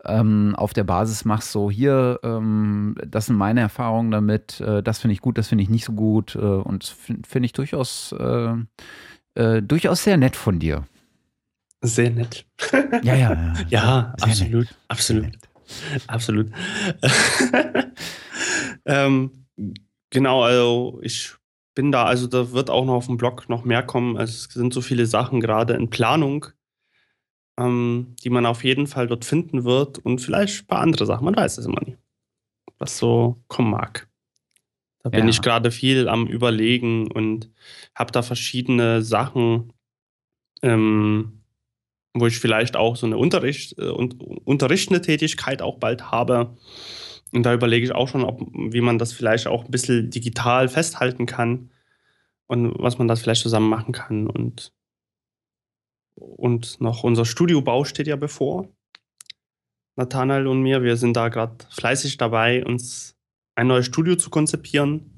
[0.04, 4.98] ähm, auf der Basis machst, so hier, ähm, das sind meine Erfahrungen damit, äh, das
[4.98, 8.12] finde ich gut, das finde ich nicht so gut äh, und finde find ich durchaus,
[8.12, 8.54] äh,
[9.34, 10.86] äh, durchaus sehr nett von dir.
[11.80, 12.46] Sehr nett.
[13.02, 13.54] Ja, ja, ja.
[13.68, 14.78] ja absolut, nett.
[14.88, 15.32] absolut.
[16.06, 16.50] Absolut.
[18.84, 19.46] ähm,
[20.10, 21.34] genau, also ich
[21.74, 24.16] bin da, also da wird auch noch auf dem Blog noch mehr kommen.
[24.16, 26.46] Also es sind so viele Sachen gerade in Planung,
[27.58, 31.24] ähm, die man auf jeden Fall dort finden wird und vielleicht ein paar andere Sachen.
[31.24, 31.96] Man weiß es immer nie,
[32.78, 34.08] was so kommen mag.
[35.02, 35.30] Da bin ja.
[35.30, 37.50] ich gerade viel am Überlegen und
[37.94, 39.72] habe da verschiedene Sachen,
[40.62, 41.42] ähm,
[42.14, 46.56] wo ich vielleicht auch so eine Unterricht, äh, unterrichtende Tätigkeit auch bald habe.
[47.32, 50.68] Und da überlege ich auch schon, ob, wie man das vielleicht auch ein bisschen digital
[50.68, 51.70] festhalten kann
[52.46, 54.28] und was man das vielleicht zusammen machen kann.
[54.28, 54.72] Und
[56.14, 58.68] und noch unser Studiobau steht ja bevor.
[59.96, 63.16] Nathanael und mir, wir sind da gerade fleißig dabei, uns
[63.54, 65.10] ein neues Studio zu konzipieren.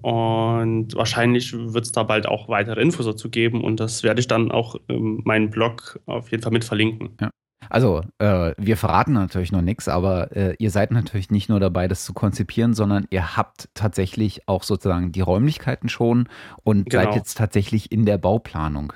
[0.00, 4.28] Und wahrscheinlich wird es da bald auch weitere Infos dazu geben und das werde ich
[4.28, 7.10] dann auch in meinem Blog auf jeden Fall mit verlinken.
[7.20, 7.30] Ja.
[7.70, 11.88] Also, äh, wir verraten natürlich noch nichts, aber äh, ihr seid natürlich nicht nur dabei,
[11.88, 16.28] das zu konzipieren, sondern ihr habt tatsächlich auch sozusagen die Räumlichkeiten schon
[16.62, 17.04] und genau.
[17.04, 18.92] seid jetzt tatsächlich in der Bauplanung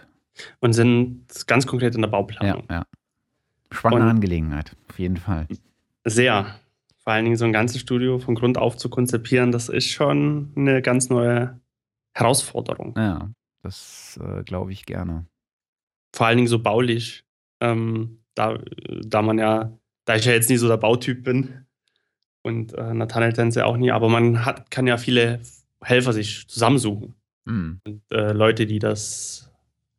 [0.61, 2.64] und sind ganz konkret in der Bauplanung.
[2.70, 2.87] Ja, ja.
[3.70, 5.47] Spannende und Angelegenheit, auf jeden Fall.
[6.05, 6.55] Sehr.
[7.03, 10.53] Vor allen Dingen so ein ganzes Studio von Grund auf zu konzipieren, das ist schon
[10.57, 11.61] eine ganz neue
[12.14, 12.94] Herausforderung.
[12.96, 13.30] Ja,
[13.62, 15.26] das äh, glaube ich gerne.
[16.14, 17.24] Vor allen Dingen so baulich.
[17.61, 18.59] Ähm, da,
[19.05, 21.66] da man ja, da ich ja jetzt nie so der Bautyp bin
[22.42, 25.40] und äh, Nathanael Tänze auch nie, aber man hat, kann ja viele
[25.82, 27.14] Helfer sich zusammensuchen.
[27.44, 27.80] Mhm.
[27.84, 29.50] Und äh, Leute, die das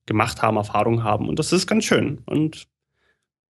[0.06, 1.28] gemacht haben, Erfahrung haben.
[1.28, 2.20] Und das ist ganz schön.
[2.26, 2.68] Und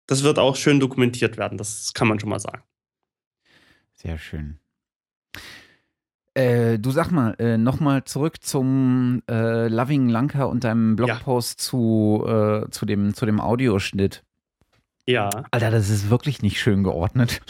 [0.06, 2.62] das wird auch schön dokumentiert werden, das kann man schon mal sagen.
[4.02, 4.58] Sehr schön.
[6.34, 11.64] Äh, du sag mal, äh, nochmal zurück zum äh, Loving Lanka und deinem Blogpost ja.
[11.64, 14.24] zu, äh, zu, dem, zu dem Audioschnitt.
[15.06, 15.28] Ja.
[15.50, 17.42] Alter, das ist wirklich nicht schön geordnet.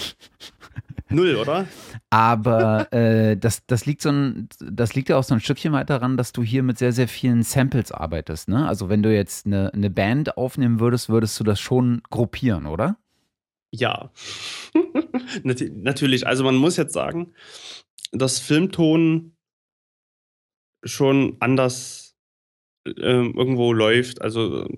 [1.09, 1.67] Null, oder?
[2.11, 5.91] Aber äh, das, das, liegt so ein, das liegt ja auch so ein Stückchen weit
[5.91, 8.49] daran, dass du hier mit sehr, sehr vielen Samples arbeitest.
[8.49, 8.67] Ne?
[8.67, 12.97] Also wenn du jetzt eine, eine Band aufnehmen würdest, würdest du das schon gruppieren, oder?
[13.75, 14.13] Ja,
[15.43, 16.27] natürlich.
[16.27, 17.33] Also man muss jetzt sagen,
[18.13, 19.35] dass Filmton
[20.85, 22.17] schon anders
[22.87, 24.21] äh, irgendwo läuft.
[24.21, 24.69] Also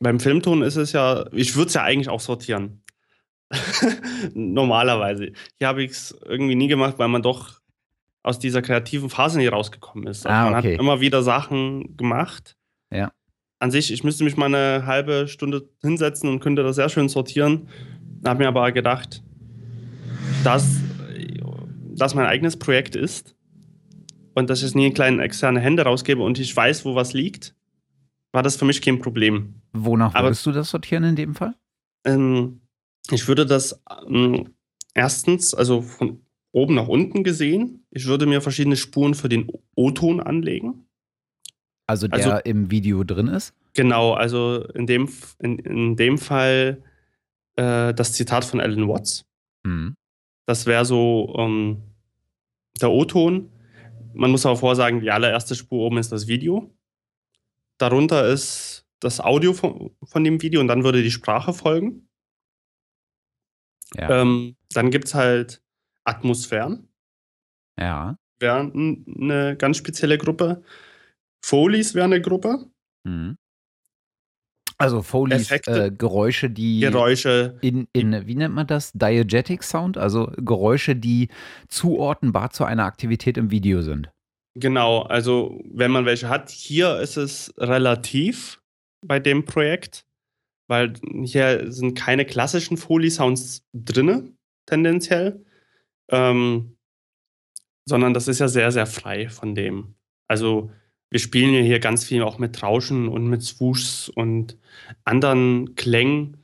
[0.00, 2.82] beim Filmton ist es ja, ich würde es ja eigentlich auch sortieren.
[4.34, 5.32] Normalerweise.
[5.58, 7.60] Hier habe ich es irgendwie nie gemacht, weil man doch
[8.22, 10.26] aus dieser kreativen Phase nicht rausgekommen ist.
[10.26, 10.74] Also ah, man okay.
[10.74, 12.56] hat immer wieder Sachen gemacht.
[12.90, 13.12] Ja.
[13.58, 17.08] An sich, ich müsste mich mal eine halbe Stunde hinsetzen und könnte das sehr schön
[17.08, 17.68] sortieren.
[18.24, 19.22] Habe mir aber gedacht,
[20.44, 20.80] dass
[21.94, 23.34] das mein eigenes Projekt ist
[24.34, 27.54] und dass ich nie in kleine externe Hände rausgebe und ich weiß, wo was liegt,
[28.32, 29.54] war das für mich kein Problem.
[29.72, 31.54] Wonach würdest du das sortieren in dem Fall?
[32.04, 32.60] Ähm,
[33.10, 34.54] ich würde das ähm,
[34.94, 36.20] erstens, also von
[36.52, 40.86] oben nach unten gesehen, ich würde mir verschiedene Spuren für den O-Ton anlegen.
[41.86, 43.54] Also der also, im Video drin ist?
[43.74, 45.08] Genau, also in dem,
[45.40, 46.82] in, in dem Fall
[47.56, 49.24] äh, das Zitat von Alan Watts.
[49.64, 49.94] Mhm.
[50.46, 51.82] Das wäre so ähm,
[52.80, 53.50] der O-Ton.
[54.14, 56.74] Man muss aber vorsagen, die allererste Spur oben ist das Video.
[57.78, 62.08] Darunter ist das Audio von, von dem Video und dann würde die Sprache folgen.
[63.94, 64.22] Ja.
[64.22, 65.62] Ähm, dann gibt es halt
[66.04, 66.88] Atmosphären.
[67.78, 68.16] Ja.
[68.38, 70.62] Wäre eine ganz spezielle Gruppe.
[71.44, 72.70] Folies wäre eine Gruppe.
[73.04, 73.36] Mhm.
[74.82, 78.90] Also Foley's äh, Geräusche, die Geräusche in, in, wie nennt man das?
[78.92, 81.28] Diegetic Sound, also Geräusche, die
[81.68, 84.10] zuordnenbar zu einer Aktivität im Video sind.
[84.56, 88.60] Genau, also wenn man welche hat, hier ist es relativ
[89.06, 90.04] bei dem Projekt,
[90.66, 95.44] weil hier sind keine klassischen Foley-Sounds drin, tendenziell,
[96.10, 96.76] ähm,
[97.88, 99.94] sondern das ist ja sehr, sehr frei von dem.
[100.28, 100.72] Also
[101.12, 104.56] wir spielen ja hier ganz viel auch mit Rauschen und mit Swooshs und
[105.04, 106.38] anderen Klängen.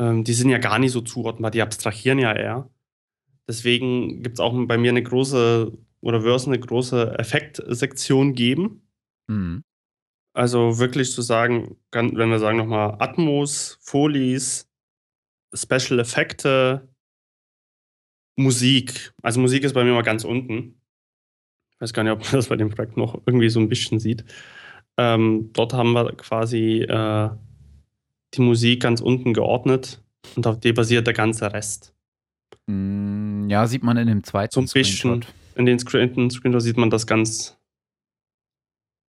[0.00, 2.70] Ähm, die sind ja gar nicht so zuordnbar, die abstrahieren ja eher.
[3.46, 8.88] Deswegen gibt es auch bei mir eine große, oder wird es eine große Effektsektion geben.
[9.28, 9.64] Mhm.
[10.32, 14.66] Also wirklich zu sagen, wenn wir sagen nochmal Atmos, Folies,
[15.54, 16.88] Special Effekte,
[18.38, 19.12] Musik.
[19.22, 20.79] Also Musik ist bei mir mal ganz unten
[21.80, 24.24] weiß gar nicht, ob man das bei dem Projekt noch irgendwie so ein bisschen sieht.
[24.96, 27.30] Ähm, dort haben wir quasi äh,
[28.34, 30.02] die Musik ganz unten geordnet
[30.36, 31.94] und auf der basiert der ganze Rest.
[32.66, 35.24] Mm, ja, sieht man in dem zweiten so ein bisschen,
[35.56, 37.58] In den Screen Screenshot sieht man das ganz,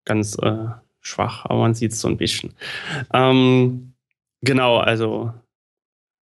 [0.05, 0.67] ganz äh,
[1.01, 2.53] schwach, aber man sieht es so ein bisschen.
[3.13, 3.93] Ähm,
[4.41, 5.33] genau, also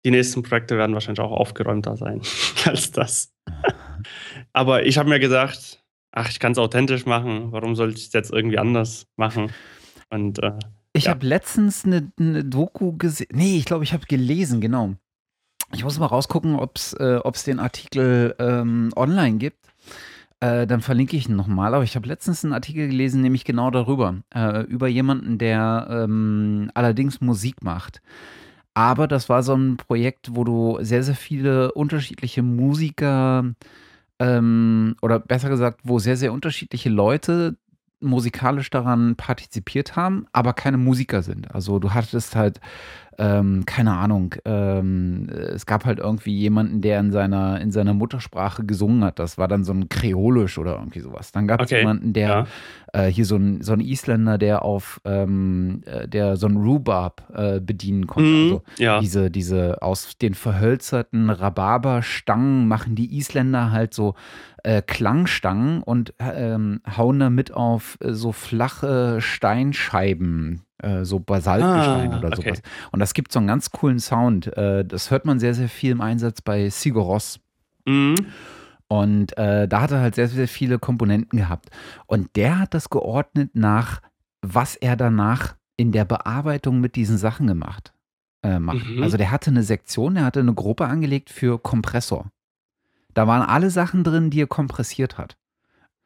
[0.05, 2.21] die nächsten Projekte werden wahrscheinlich auch aufgeräumter sein
[2.65, 3.33] als das.
[4.53, 5.84] aber ich habe mir gedacht,
[6.15, 9.51] ach, ich kann es authentisch machen, warum sollte ich es jetzt irgendwie anders machen?
[10.11, 10.53] Und äh,
[10.93, 11.11] ich ja.
[11.11, 13.29] habe letztens eine, eine Doku gesehen.
[13.33, 14.95] Nee, ich glaube, ich habe gelesen, genau.
[15.73, 19.67] Ich muss mal rausgucken, ob es äh, den Artikel ähm, online gibt.
[20.39, 21.75] Äh, dann verlinke ich ihn nochmal.
[21.75, 24.23] Aber ich habe letztens einen Artikel gelesen, nämlich genau darüber.
[24.33, 28.01] Äh, über jemanden, der ähm, allerdings Musik macht.
[28.73, 33.55] Aber das war so ein Projekt, wo du sehr, sehr viele unterschiedliche Musiker
[34.21, 37.57] ähm, oder besser gesagt, wo sehr, sehr unterschiedliche Leute
[38.05, 41.53] musikalisch daran partizipiert haben, aber keine Musiker sind.
[41.55, 42.61] Also du hattest halt
[43.19, 48.65] ähm, keine Ahnung, ähm, es gab halt irgendwie jemanden, der in seiner, in seiner Muttersprache
[48.65, 49.19] gesungen hat.
[49.19, 51.33] Das war dann so ein Kreolisch oder irgendwie sowas.
[51.33, 51.81] Dann gab es okay.
[51.81, 52.47] jemanden, der ja.
[52.93, 57.23] äh, hier so ein, so ein Isländer, der auf ähm, äh, der so ein Rhubarb
[57.35, 58.29] äh, bedienen konnte.
[58.29, 59.01] Mhm, also ja.
[59.01, 64.15] diese, diese aus den verhölzerten Rhabarberstangen machen die Isländer halt so
[64.65, 72.19] äh, Klangstangen und ähm, hauen damit auf äh, so flache Steinscheiben äh, so Basaltgestein ah,
[72.19, 72.43] oder okay.
[72.43, 72.63] sowas.
[72.91, 74.57] Und das gibt so einen ganz coolen Sound.
[74.57, 77.41] Äh, das hört man sehr, sehr viel im Einsatz bei Sigur Ross.
[77.87, 78.27] Mhm.
[78.89, 81.71] Und äh, da hat er halt sehr, sehr viele Komponenten gehabt.
[82.07, 84.01] Und der hat das geordnet nach,
[84.43, 87.93] was er danach in der Bearbeitung mit diesen Sachen gemacht
[88.43, 88.87] äh, macht.
[88.89, 89.03] Mhm.
[89.03, 92.27] Also der hatte eine Sektion, der hatte eine Gruppe angelegt für Kompressor.
[93.15, 95.37] Da waren alle Sachen drin, die er kompressiert hat.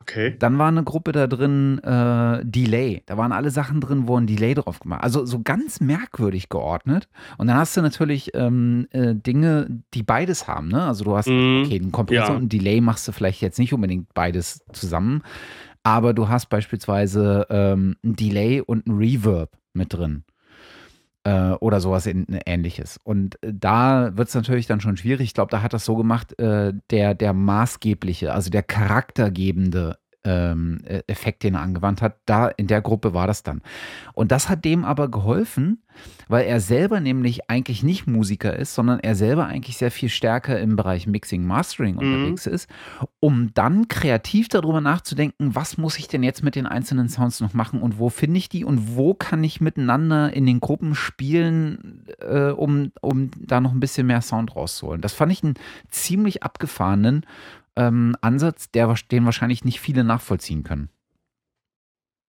[0.09, 0.37] Okay.
[0.39, 3.03] Dann war eine Gruppe da drin, äh, Delay.
[3.05, 7.09] Da waren alle Sachen drin, wo ein Delay drauf gemacht Also so ganz merkwürdig geordnet.
[7.37, 10.69] Und dann hast du natürlich ähm, äh, Dinge, die beides haben.
[10.69, 10.83] Ne?
[10.83, 12.37] Also du hast, mm, okay, einen Kompressor ja.
[12.37, 15.23] und ein Delay machst du vielleicht jetzt nicht unbedingt beides zusammen.
[15.83, 20.25] Aber du hast beispielsweise ähm, ein Delay und ein Reverb mit drin
[21.25, 22.99] äh, oder sowas in, ähnliches.
[23.03, 25.27] Und äh, da wird es natürlich dann schon schwierig.
[25.27, 30.81] Ich glaube, da hat das so gemacht, äh, der, der maßgebliche, also der charaktergebende ähm,
[30.85, 32.17] äh, Effekt, den er angewandt hat.
[32.27, 33.63] Da in der Gruppe war das dann.
[34.15, 35.83] Und das hat dem aber geholfen,
[36.29, 40.59] weil er selber nämlich eigentlich nicht Musiker ist, sondern er selber eigentlich sehr viel stärker
[40.61, 42.01] im Bereich Mixing, Mastering mhm.
[42.01, 42.69] unterwegs ist,
[43.21, 47.55] um dann kreativ darüber nachzudenken, was muss ich denn jetzt mit den einzelnen Sounds noch
[47.55, 52.05] machen und wo finde ich die und wo kann ich miteinander in den Gruppen spielen,
[52.21, 55.01] äh, um, um da noch ein bisschen mehr Sound rauszuholen.
[55.01, 55.55] Das fand ich einen
[55.91, 57.25] ziemlich abgefahrenen
[57.79, 60.91] ähm, Ansatz, der, den wahrscheinlich nicht viele nachvollziehen können.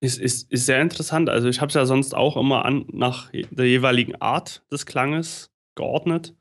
[0.02, 1.28] Ist, ist, ist sehr interessant.
[1.28, 5.50] Also ich habe es ja sonst auch immer an, nach der jeweiligen Art des Klanges
[5.74, 6.34] geordnet.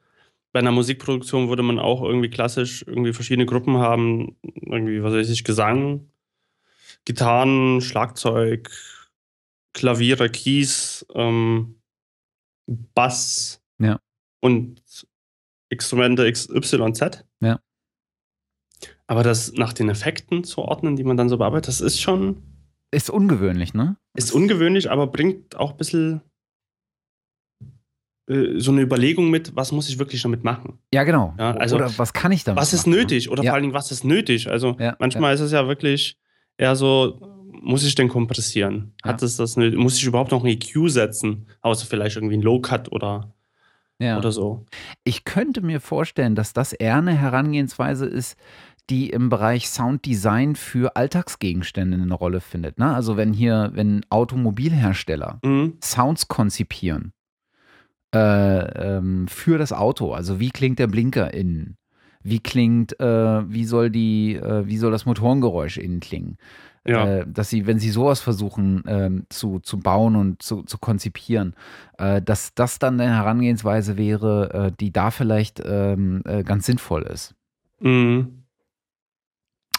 [0.54, 5.30] Bei einer Musikproduktion würde man auch irgendwie klassisch irgendwie verschiedene Gruppen haben, irgendwie, was weiß
[5.30, 6.10] ich, Gesang,
[7.04, 8.72] Gitarren, Schlagzeug,
[9.74, 11.76] Klaviere, Keys, ähm,
[12.68, 14.00] Bass ja.
[14.40, 14.82] und
[15.70, 17.26] Instrumente XYZ.
[17.42, 17.60] Ja.
[19.10, 22.44] Aber das nach den Effekten zu ordnen, die man dann so bearbeitet, das ist schon.
[22.92, 23.98] Ist ungewöhnlich, ne?
[24.16, 26.22] Ist ungewöhnlich, aber bringt auch ein bisschen
[28.30, 30.78] äh, so eine Überlegung mit, was muss ich wirklich damit machen?
[30.94, 31.34] Ja, genau.
[31.40, 32.98] Ja, also, oder was kann ich damit Was ist machen, ne?
[32.98, 33.32] nötig?
[33.32, 33.50] Oder ja.
[33.50, 34.48] vor allen Dingen, was ist nötig?
[34.48, 36.16] Also ja, manchmal ist es ja wirklich
[36.58, 37.20] eher so,
[37.52, 38.94] muss ich denn kompressieren?
[39.02, 41.48] Hat es das muss ich überhaupt noch ein EQ setzen?
[41.62, 43.34] Außer vielleicht irgendwie ein Low-Cut oder,
[44.00, 44.68] oder so.
[45.04, 48.38] Ich könnte mir vorstellen, dass das eher eine Herangehensweise ist,
[48.90, 52.80] die im Bereich Sounddesign für Alltagsgegenstände eine Rolle findet.
[52.80, 52.94] Ne?
[52.94, 55.74] Also wenn hier, wenn Automobilhersteller mhm.
[55.84, 57.14] Sounds konzipieren
[58.14, 61.78] äh, ähm, für das Auto, also wie klingt der Blinker innen?
[62.22, 66.38] Wie klingt, äh, wie soll die, äh, wie soll das Motorengeräusch innen klingen?
[66.86, 67.20] Ja.
[67.20, 71.54] Äh, dass sie, wenn sie sowas versuchen ähm, zu, zu bauen und zu, zu konzipieren,
[71.98, 77.36] äh, dass das dann eine Herangehensweise wäre, äh, die da vielleicht ähm, ganz sinnvoll ist.
[77.80, 78.39] Mhm.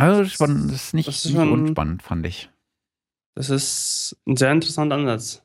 [0.01, 2.51] Also spannend, das ist nicht, das ist nicht unspannend, fand ich.
[3.35, 5.43] Das ist ein sehr interessanter Ansatz.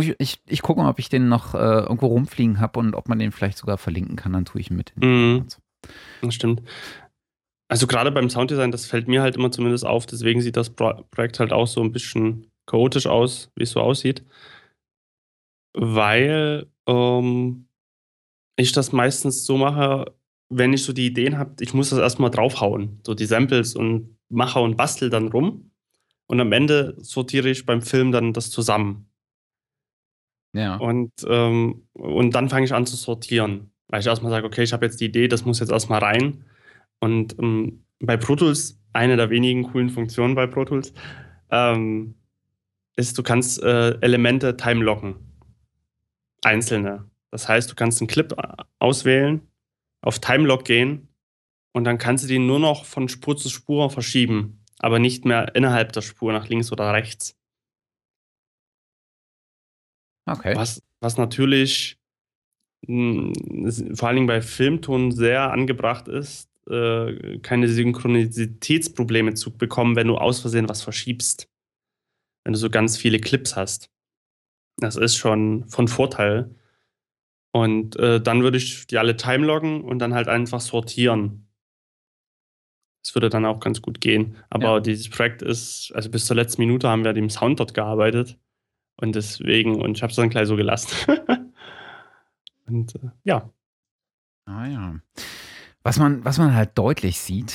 [0.00, 3.08] ich, ich, ich gucke mal, ob ich den noch äh, irgendwo rumfliegen habe und ob
[3.08, 4.92] man den vielleicht sogar verlinken kann, dann tue ich ihn mit.
[4.96, 5.46] Mhm.
[6.22, 6.62] Das stimmt.
[7.70, 11.38] Also gerade beim Sounddesign, das fällt mir halt immer zumindest auf, deswegen sieht das Projekt
[11.38, 14.24] halt auch so ein bisschen chaotisch aus, wie es so aussieht.
[15.74, 17.68] Weil ähm,
[18.56, 20.14] ich das meistens so mache,
[20.50, 24.16] wenn ich so die Ideen habe, ich muss das erstmal draufhauen, so die Samples und
[24.28, 25.70] mache und bastel dann rum.
[26.26, 29.08] Und am Ende sortiere ich beim Film dann das zusammen.
[30.52, 30.76] Ja.
[30.76, 33.70] Und, ähm, und dann fange ich an zu sortieren.
[33.88, 36.44] Weil ich erstmal sage, okay, ich habe jetzt die Idee, das muss jetzt erstmal rein.
[37.00, 40.92] Und ähm, bei Pro Tools, eine der wenigen coolen Funktionen bei Pro Tools,
[41.50, 42.14] ähm,
[42.96, 45.16] ist, du kannst äh, Elemente timelocken.
[46.42, 47.08] Einzelne.
[47.30, 49.48] Das heißt, du kannst einen Clip äh, auswählen
[50.00, 51.08] auf Timelock gehen
[51.72, 55.54] und dann kannst du den nur noch von Spur zu Spur verschieben, aber nicht mehr
[55.54, 57.36] innerhalb der Spur nach links oder rechts.
[60.26, 60.54] Okay.
[60.54, 61.98] Was, was natürlich
[62.86, 69.96] mh, hm, vor allen Dingen bei Filmton sehr angebracht ist, äh, keine Synchronizitätsprobleme zu bekommen,
[69.96, 71.48] wenn du aus Versehen was verschiebst.
[72.44, 73.90] Wenn du so ganz viele Clips hast.
[74.76, 76.54] Das ist schon von Vorteil.
[77.52, 81.48] Und äh, dann würde ich die alle timeloggen und dann halt einfach sortieren.
[83.02, 84.36] Das würde dann auch ganz gut gehen.
[84.50, 84.80] Aber ja.
[84.80, 88.38] dieses Projekt ist, also bis zur letzten Minute haben wir dem Sound dort gearbeitet.
[88.96, 90.90] Und deswegen, und ich habe es dann gleich so gelassen.
[92.66, 93.50] und äh, ja.
[94.44, 95.00] Ah ja.
[95.82, 97.54] Was man, was man halt deutlich sieht,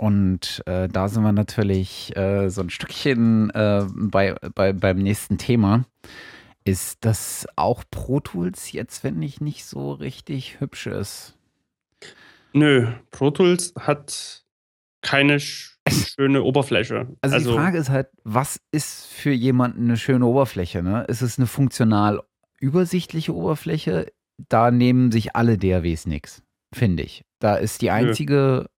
[0.00, 5.36] und äh, da sind wir natürlich äh, so ein Stückchen äh, bei, bei, beim nächsten
[5.36, 5.84] Thema.
[6.64, 11.36] Ist das auch Pro Tools jetzt, wenn ich nicht so richtig hübsch ist?
[12.52, 14.44] Nö, Pro Tools hat
[15.02, 17.08] keine schöne Oberfläche.
[17.22, 20.82] Also, also, die Frage ist halt, was ist für jemanden eine schöne Oberfläche?
[20.82, 21.04] Ne?
[21.04, 22.22] Ist es eine funktional
[22.60, 24.12] übersichtliche Oberfläche?
[24.48, 26.42] Da nehmen sich alle DAWs nichts,
[26.74, 27.24] finde ich.
[27.38, 28.68] Da ist die einzige,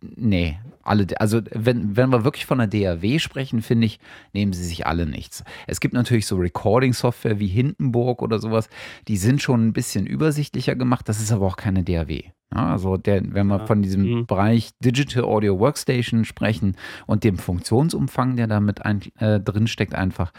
[0.00, 4.00] nee, alle, also wenn, wenn wir wirklich von der DAW sprechen, finde ich,
[4.32, 5.44] nehmen sie sich alle nichts.
[5.66, 8.68] Es gibt natürlich so Recording-Software wie Hindenburg oder sowas,
[9.08, 12.22] die sind schon ein bisschen übersichtlicher gemacht, das ist aber auch keine DAW.
[12.54, 14.26] Ja, also der, wenn wir von diesem mhm.
[14.26, 16.76] Bereich Digital Audio Workstation sprechen
[17.06, 20.32] und dem Funktionsumfang, der da mit ein, äh, drin steckt, einfach,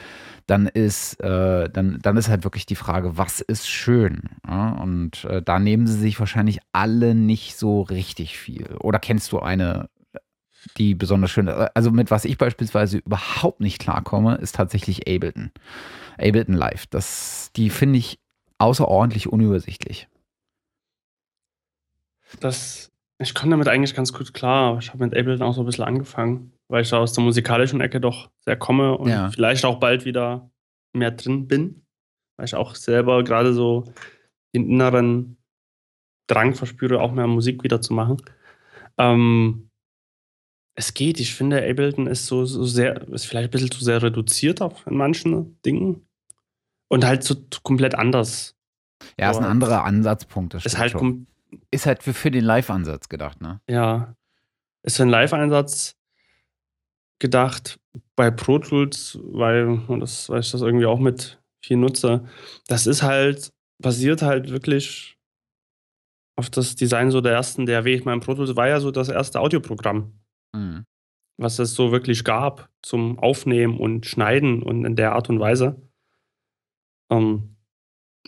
[0.48, 4.22] dann ist, äh, dann, dann ist halt wirklich die Frage, was ist schön?
[4.48, 8.78] Ja, und äh, da nehmen sie sich wahrscheinlich alle nicht so richtig viel.
[8.80, 9.90] Oder kennst du eine,
[10.78, 11.56] die besonders schön ist?
[11.76, 15.52] Also mit was ich beispielsweise überhaupt nicht klarkomme, ist tatsächlich Ableton.
[16.18, 16.88] Ableton Live.
[16.88, 18.20] Das, die finde ich
[18.58, 20.08] außerordentlich unübersichtlich.
[22.40, 24.78] Das, ich komme damit eigentlich ganz gut klar.
[24.80, 27.82] Ich habe mit Ableton auch so ein bisschen angefangen, weil ich da aus der musikalischen
[27.82, 29.30] Ecke doch sehr komme und ja.
[29.30, 30.50] vielleicht auch bald wieder
[30.94, 31.86] mehr drin bin,
[32.38, 33.86] weil ich auch selber gerade so
[34.56, 35.38] den inneren
[36.28, 38.18] Drang verspüre, auch mehr Musik wieder zu machen.
[38.98, 39.70] Ähm,
[40.76, 44.02] es geht, ich finde, Ableton ist so, so sehr, ist vielleicht ein bisschen zu sehr
[44.02, 46.06] reduziert auf in manchen Dingen
[46.90, 48.56] und halt so komplett anders.
[49.18, 50.54] Ja, ist ein anderer Ansatzpunkt.
[50.54, 50.96] Das ist halt
[51.72, 53.62] ist halt für, für den Live-Ansatz gedacht, ne?
[53.70, 54.16] Ja.
[54.84, 55.96] Ist für den Live-Einsatz
[57.20, 57.80] gedacht
[58.16, 62.26] bei Pro Tools, weil, und das, weil ich das irgendwie auch mit viel nutze,
[62.68, 65.18] das ist halt, basiert halt wirklich
[66.36, 67.94] auf das Design so der ersten DAW.
[67.94, 70.12] Ich meine, Pro Tools war ja so das erste Audioprogramm,
[70.56, 70.86] mhm.
[71.38, 75.82] was es so wirklich gab zum Aufnehmen und Schneiden und in der Art und Weise.
[77.12, 77.58] Ähm,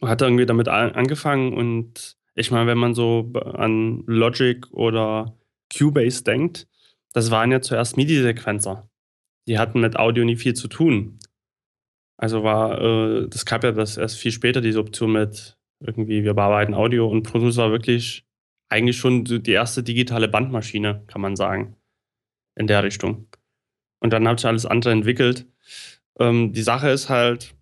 [0.04, 5.36] hat irgendwie damit angefangen und ich meine, wenn man so an Logic oder
[5.76, 6.68] Cubase denkt,
[7.14, 8.88] das waren ja zuerst MIDI-Sequenzer.
[9.48, 11.18] Die hatten mit Audio nie viel zu tun.
[12.18, 16.34] Also war, äh, das gab ja das erst viel später, diese Option mit irgendwie, wir
[16.34, 18.26] bearbeiten Audio und Pro war wirklich
[18.70, 21.77] eigentlich schon die erste digitale Bandmaschine, kann man sagen,
[22.58, 23.28] in der Richtung.
[24.00, 25.46] Und dann hat sich alles andere entwickelt.
[26.20, 27.56] Ähm, die Sache ist halt,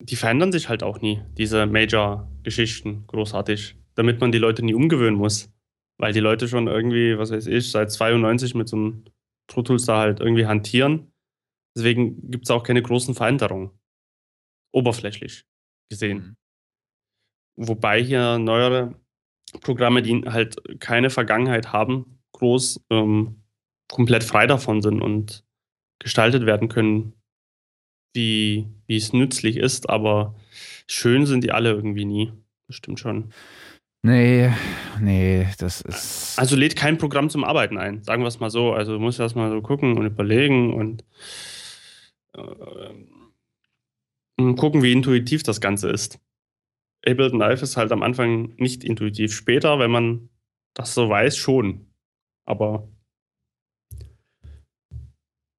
[0.00, 5.18] die verändern sich halt auch nie, diese Major-Geschichten großartig, damit man die Leute nie umgewöhnen
[5.18, 5.52] muss.
[5.98, 9.04] Weil die Leute schon irgendwie, was weiß ich, seit 92 mit so einem
[9.46, 11.12] Pro Tools da halt irgendwie hantieren.
[11.76, 13.70] Deswegen gibt es auch keine großen Veränderungen.
[14.72, 15.44] Oberflächlich
[15.90, 16.18] gesehen.
[16.18, 16.36] Mhm.
[17.66, 18.94] Wobei hier neuere
[19.60, 23.39] Programme, die halt keine Vergangenheit haben, groß ähm,
[23.90, 25.44] komplett frei davon sind und
[25.98, 27.14] gestaltet werden können,
[28.14, 30.34] wie, wie es nützlich ist, aber
[30.86, 32.32] schön sind die alle irgendwie nie.
[32.66, 33.32] Das stimmt schon.
[34.02, 34.50] Nee,
[35.00, 36.38] nee, das ist.
[36.38, 38.72] Also lädt kein Programm zum Arbeiten ein, sagen wir es mal so.
[38.72, 41.04] Also du musst erst mal so gucken und überlegen und
[42.34, 42.94] äh,
[44.56, 46.18] gucken, wie intuitiv das Ganze ist.
[47.06, 49.34] Ableton Live ist halt am Anfang nicht intuitiv.
[49.34, 50.30] Später, wenn man
[50.74, 51.92] das so weiß, schon.
[52.46, 52.88] Aber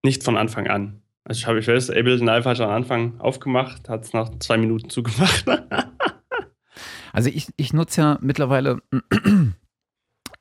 [0.03, 1.03] nicht von Anfang an.
[1.25, 4.57] Also ich habe, ich weiß, Ableton Live hat am Anfang aufgemacht, hat es nach zwei
[4.57, 5.45] Minuten zugemacht.
[7.13, 8.83] also ich, ich nutze ja mittlerweile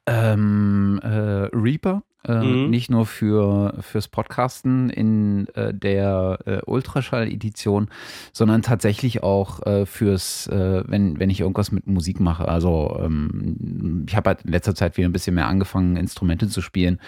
[0.07, 2.69] ähm, äh, Reaper äh, mhm.
[2.69, 7.87] Nicht nur für, fürs Podcasten in äh, der äh, Ultraschall-Edition,
[8.33, 12.49] sondern tatsächlich auch äh, fürs, äh, wenn, wenn ich irgendwas mit Musik mache.
[12.49, 16.59] Also ähm, ich habe halt in letzter Zeit wieder ein bisschen mehr angefangen, Instrumente zu
[16.61, 16.99] spielen.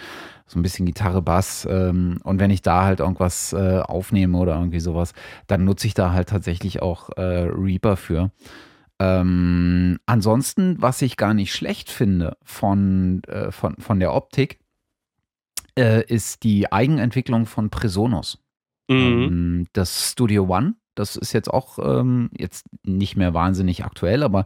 [0.46, 1.68] So ein bisschen Gitarre, Bass.
[1.70, 5.12] Ähm, und wenn ich da halt irgendwas äh, aufnehme oder irgendwie sowas,
[5.46, 8.30] dann nutze ich da halt tatsächlich auch Reaper für.
[9.02, 14.60] Ähm, ansonsten, was ich gar nicht schlecht finde von, äh, von, von der Optik,
[15.78, 18.38] äh, ist die Eigenentwicklung von Presonus.
[18.88, 18.96] Mhm.
[18.96, 24.44] Ähm, das Studio One, das ist jetzt auch ähm, jetzt nicht mehr wahnsinnig aktuell, aber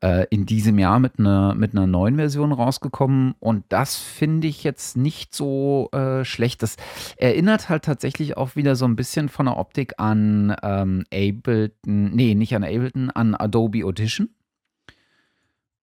[0.00, 3.34] äh, in diesem Jahr mit einer, mit einer neuen Version rausgekommen.
[3.40, 6.62] Und das finde ich jetzt nicht so äh, schlecht.
[6.62, 6.76] Das
[7.16, 12.34] erinnert halt tatsächlich auch wieder so ein bisschen von der Optik an ähm, Ableton, nee,
[12.34, 14.28] nicht an Ableton, an Adobe Audition.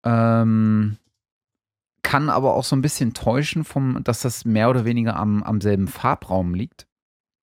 [0.03, 0.97] Ähm,
[2.07, 5.59] kann aber auch so ein bisschen täuschen, vom, dass das mehr oder weniger am, am
[5.59, 6.87] selben Farbraum liegt.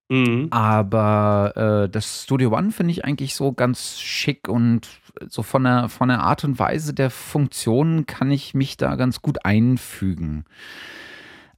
[0.09, 0.49] Mhm.
[0.53, 1.53] Aber
[1.85, 4.89] äh, das Studio One finde ich eigentlich so ganz schick und
[5.29, 9.21] so von der, von der Art und Weise der Funktionen kann ich mich da ganz
[9.21, 10.47] gut einfügen.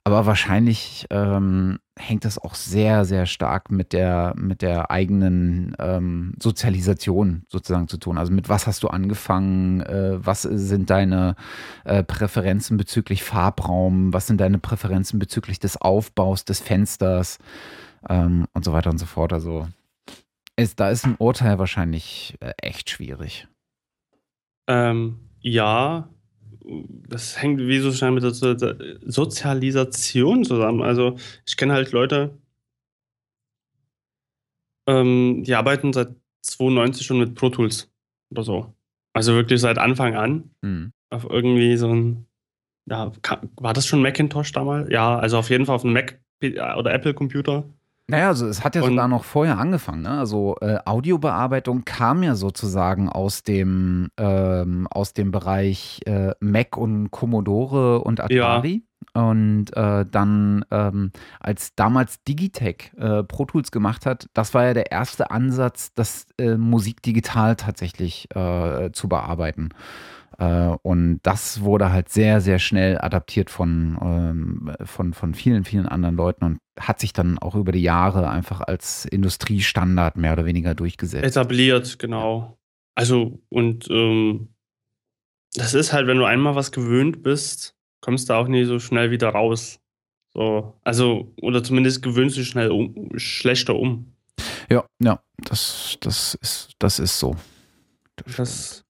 [0.02, 6.34] Aber wahrscheinlich ähm, hängt das auch sehr, sehr stark mit der, mit der eigenen ähm,
[6.40, 8.18] Sozialisation sozusagen zu tun.
[8.18, 9.80] Also mit was hast du angefangen?
[9.80, 11.36] Äh, was sind deine
[11.84, 14.12] äh, Präferenzen bezüglich Farbraum?
[14.12, 17.38] Was sind deine Präferenzen bezüglich des Aufbaus des Fensters?
[18.08, 19.32] Ähm, und so weiter und so fort.
[19.32, 19.66] Also
[20.56, 23.48] ist, da ist ein Urteil wahrscheinlich äh, echt schwierig.
[24.66, 26.08] Ähm, ja,
[27.08, 30.82] das hängt wie so schnell mit der Sozialisation zusammen.
[30.82, 32.38] Also ich kenne halt Leute,
[34.88, 37.90] ähm, die arbeiten seit 92 schon mit Pro Tools
[38.30, 38.74] oder so.
[39.12, 40.50] Also wirklich seit Anfang an.
[40.62, 40.92] Mhm.
[41.10, 42.26] Auf irgendwie so ein,
[42.88, 43.12] ja,
[43.56, 44.90] war das schon Macintosh damals?
[44.90, 47.64] Ja, also auf jeden Fall auf einem Mac oder Apple-Computer.
[48.08, 50.02] Naja, also es hat ja und, sogar noch vorher angefangen.
[50.02, 50.10] Ne?
[50.10, 57.10] Also äh, Audiobearbeitung kam ja sozusagen aus dem, ähm, aus dem Bereich äh, Mac und
[57.10, 58.82] Commodore und Atari.
[59.14, 59.22] Ja.
[59.22, 64.74] Und äh, dann, ähm, als damals Digitech äh, Pro Tools gemacht hat, das war ja
[64.74, 69.70] der erste Ansatz, das äh, Musik digital tatsächlich äh, zu bearbeiten.
[70.38, 75.86] Äh, und das wurde halt sehr, sehr schnell adaptiert von, ähm, von, von vielen, vielen
[75.86, 80.44] anderen Leuten und hat sich dann auch über die Jahre einfach als Industriestandard mehr oder
[80.44, 81.24] weniger durchgesetzt.
[81.24, 82.58] Etabliert, genau.
[82.94, 84.48] Also, und ähm,
[85.54, 89.10] das ist halt, wenn du einmal was gewöhnt bist, kommst du auch nie so schnell
[89.10, 89.80] wieder raus.
[90.34, 94.12] So, also, oder zumindest gewöhnst du schnell um, schlechter um.
[94.70, 97.36] Ja, ja, das, das, ist, das ist so.
[98.16, 98.85] Das, das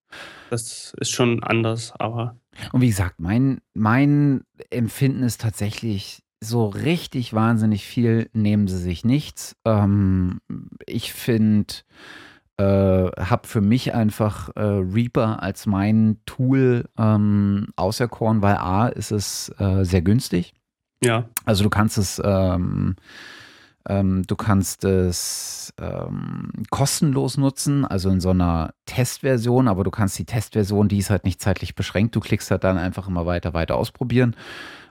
[0.51, 2.37] das ist schon anders, aber.
[2.73, 9.05] Und wie gesagt, mein, mein Empfinden ist tatsächlich, so richtig wahnsinnig viel nehmen sie sich
[9.05, 9.57] nichts.
[9.65, 10.41] Ähm,
[10.87, 11.75] ich finde,
[12.59, 19.13] äh, habe für mich einfach äh, Reaper als mein Tool ähm, auserkoren, weil A ist
[19.13, 20.55] es äh, sehr günstig.
[21.03, 21.29] Ja.
[21.45, 22.97] Also du kannst es ähm,
[23.89, 30.19] ähm, du kannst es ähm, kostenlos nutzen, also in so einer Testversion, aber du kannst
[30.19, 32.17] die Testversion, die ist halt nicht zeitlich beschränkt.
[32.17, 34.35] Du klickst halt dann einfach immer weiter, weiter ausprobieren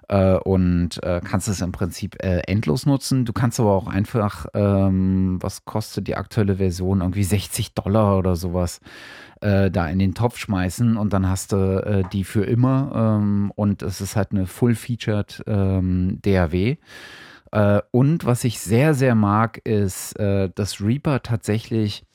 [0.08, 3.26] äh, und äh, kannst es im Prinzip äh, endlos nutzen.
[3.26, 7.02] Du kannst aber auch einfach, ähm, was kostet die aktuelle Version?
[7.02, 8.80] Irgendwie 60 Dollar oder sowas.
[9.42, 13.52] Äh, da in den Topf schmeißen und dann hast du äh, die für immer ähm,
[13.56, 16.78] und es ist halt eine full-featured ähm, DAW.
[17.56, 22.06] Äh, und was ich sehr, sehr mag, ist, äh, dass Reaper tatsächlich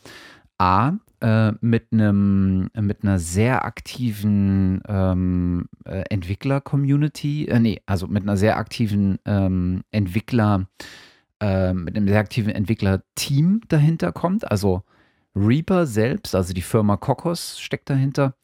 [0.58, 8.22] A, äh, mit einem mit einer sehr aktiven ähm, äh, Entwickler-Community, äh, nee, also mit
[8.22, 10.66] einer sehr aktiven ähm, Entwickler,
[11.40, 14.50] äh, mit einem sehr aktiven Entwickler-Team dahinter kommt.
[14.50, 14.82] Also
[15.34, 18.34] Reaper selbst, also die Firma Kokos steckt dahinter.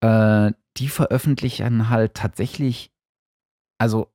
[0.00, 2.92] Äh, die veröffentlichen halt tatsächlich,
[3.78, 4.12] also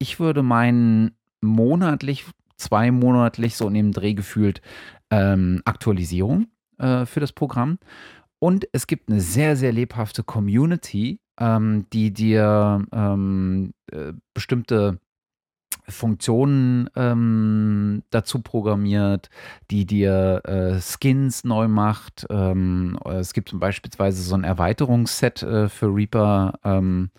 [0.00, 2.24] ich würde meinen, monatlich,
[2.56, 4.60] zweimonatlich so in dem Dreh gefühlt
[5.10, 7.78] ähm, Aktualisierung äh, für das Programm.
[8.38, 15.00] Und es gibt eine sehr, sehr lebhafte Community, ähm, die dir ähm, äh, bestimmte
[15.88, 19.30] Funktionen ähm, dazu programmiert,
[19.70, 22.26] die dir äh, Skins neu macht.
[22.30, 27.10] Ähm, es gibt beispielsweise so ein Erweiterungsset äh, für Reaper, ähm,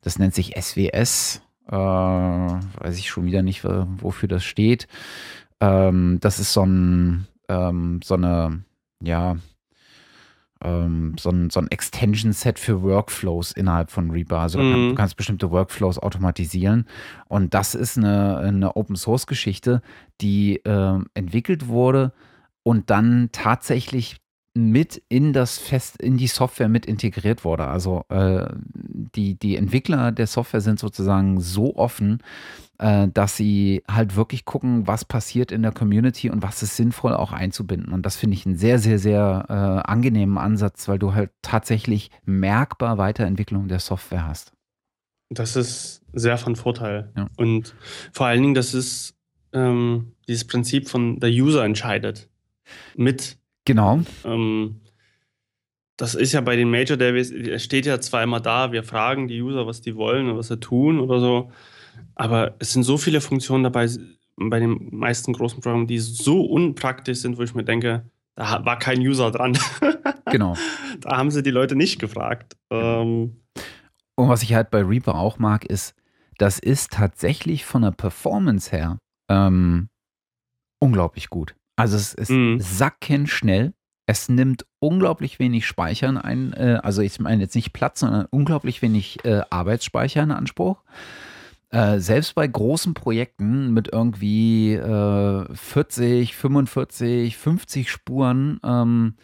[0.00, 1.42] das nennt sich SWS.
[1.70, 4.88] Äh, weiß ich schon wieder nicht, wofür das steht.
[5.60, 8.62] Ähm, das ist so ein, ähm, so eine,
[9.02, 9.36] ja,
[10.62, 14.38] ähm, so ein, so ein Extension-Set für Workflows innerhalb von Reaper.
[14.38, 14.72] Also mhm.
[14.72, 16.86] kann, du kannst bestimmte Workflows automatisieren.
[17.28, 19.82] Und das ist eine, eine Open-Source-Geschichte,
[20.20, 22.12] die äh, entwickelt wurde
[22.62, 24.16] und dann tatsächlich
[24.58, 27.68] mit in das Fest, in die Software mit integriert wurde.
[27.68, 28.46] Also äh,
[29.14, 32.22] die, die Entwickler der Software sind sozusagen so offen,
[32.78, 37.14] äh, dass sie halt wirklich gucken, was passiert in der Community und was ist sinnvoll
[37.14, 37.92] auch einzubinden.
[37.92, 42.10] Und das finde ich einen sehr, sehr, sehr äh, angenehmen Ansatz, weil du halt tatsächlich
[42.24, 44.52] merkbar Weiterentwicklung der Software hast.
[45.30, 47.12] Das ist sehr von Vorteil.
[47.16, 47.28] Ja.
[47.36, 47.76] Und
[48.12, 49.14] vor allen Dingen, das ist
[49.52, 52.28] ähm, dieses Prinzip von der User entscheidet.
[52.96, 53.38] Mit
[53.68, 54.00] Genau.
[54.24, 54.80] Ähm,
[55.98, 59.28] das ist ja bei den Major Days, es steht ja zwar immer da, wir fragen
[59.28, 61.52] die User, was die wollen und was sie tun oder so,
[62.14, 63.86] aber es sind so viele Funktionen dabei
[64.36, 68.78] bei den meisten großen Programmen, die so unpraktisch sind, wo ich mir denke, da war
[68.78, 69.58] kein User dran.
[70.30, 70.58] Genau.
[71.00, 72.54] da haben sie die Leute nicht gefragt.
[72.68, 73.40] Ähm,
[74.14, 75.94] und was ich halt bei Reaper auch mag, ist,
[76.36, 78.98] das ist tatsächlich von der Performance her
[79.30, 79.88] ähm,
[80.80, 81.54] unglaublich gut.
[81.78, 82.58] Also es ist mhm.
[82.60, 83.72] sackenschnell.
[84.04, 86.52] Es nimmt unglaublich wenig Speichern ein.
[86.54, 90.82] Äh, also ich meine jetzt nicht Platz, sondern unglaublich wenig äh, Arbeitsspeicher in Anspruch.
[91.70, 99.14] Äh, selbst bei großen Projekten mit irgendwie äh, 40, 45, 50 Spuren ähm,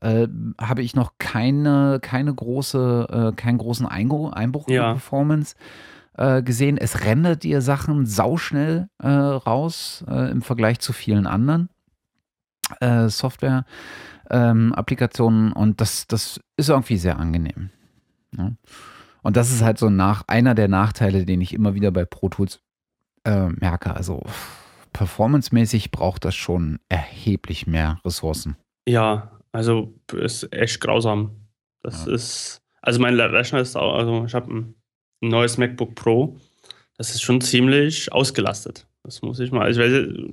[0.00, 0.28] äh,
[0.58, 4.74] habe ich noch keine, keine große, äh, keinen großen Einbruch, Einbruch ja.
[4.74, 5.56] in der Performance
[6.16, 6.78] äh, gesehen.
[6.78, 11.68] Es rendert dir Sachen sauschnell äh, raus im Vergleich zu vielen anderen
[12.80, 17.70] äh, Software-Applikationen ähm, und das, das ist irgendwie sehr angenehm.
[18.36, 18.52] Ja.
[19.22, 22.28] Und das ist halt so nach, einer der Nachteile, den ich immer wieder bei Pro
[22.28, 22.60] Tools
[23.24, 23.94] äh, merke.
[23.94, 24.22] Also
[24.92, 28.56] performancemäßig braucht das schon erheblich mehr Ressourcen.
[28.86, 31.32] Ja, also ist echt grausam.
[31.82, 32.14] Das ja.
[32.14, 34.74] ist, also mein Rechner ist auch, also ich habe ein
[35.20, 36.36] neues MacBook Pro.
[36.96, 38.86] Das ist schon ziemlich ausgelastet.
[39.04, 40.32] Das muss ich mal, also ich weiß,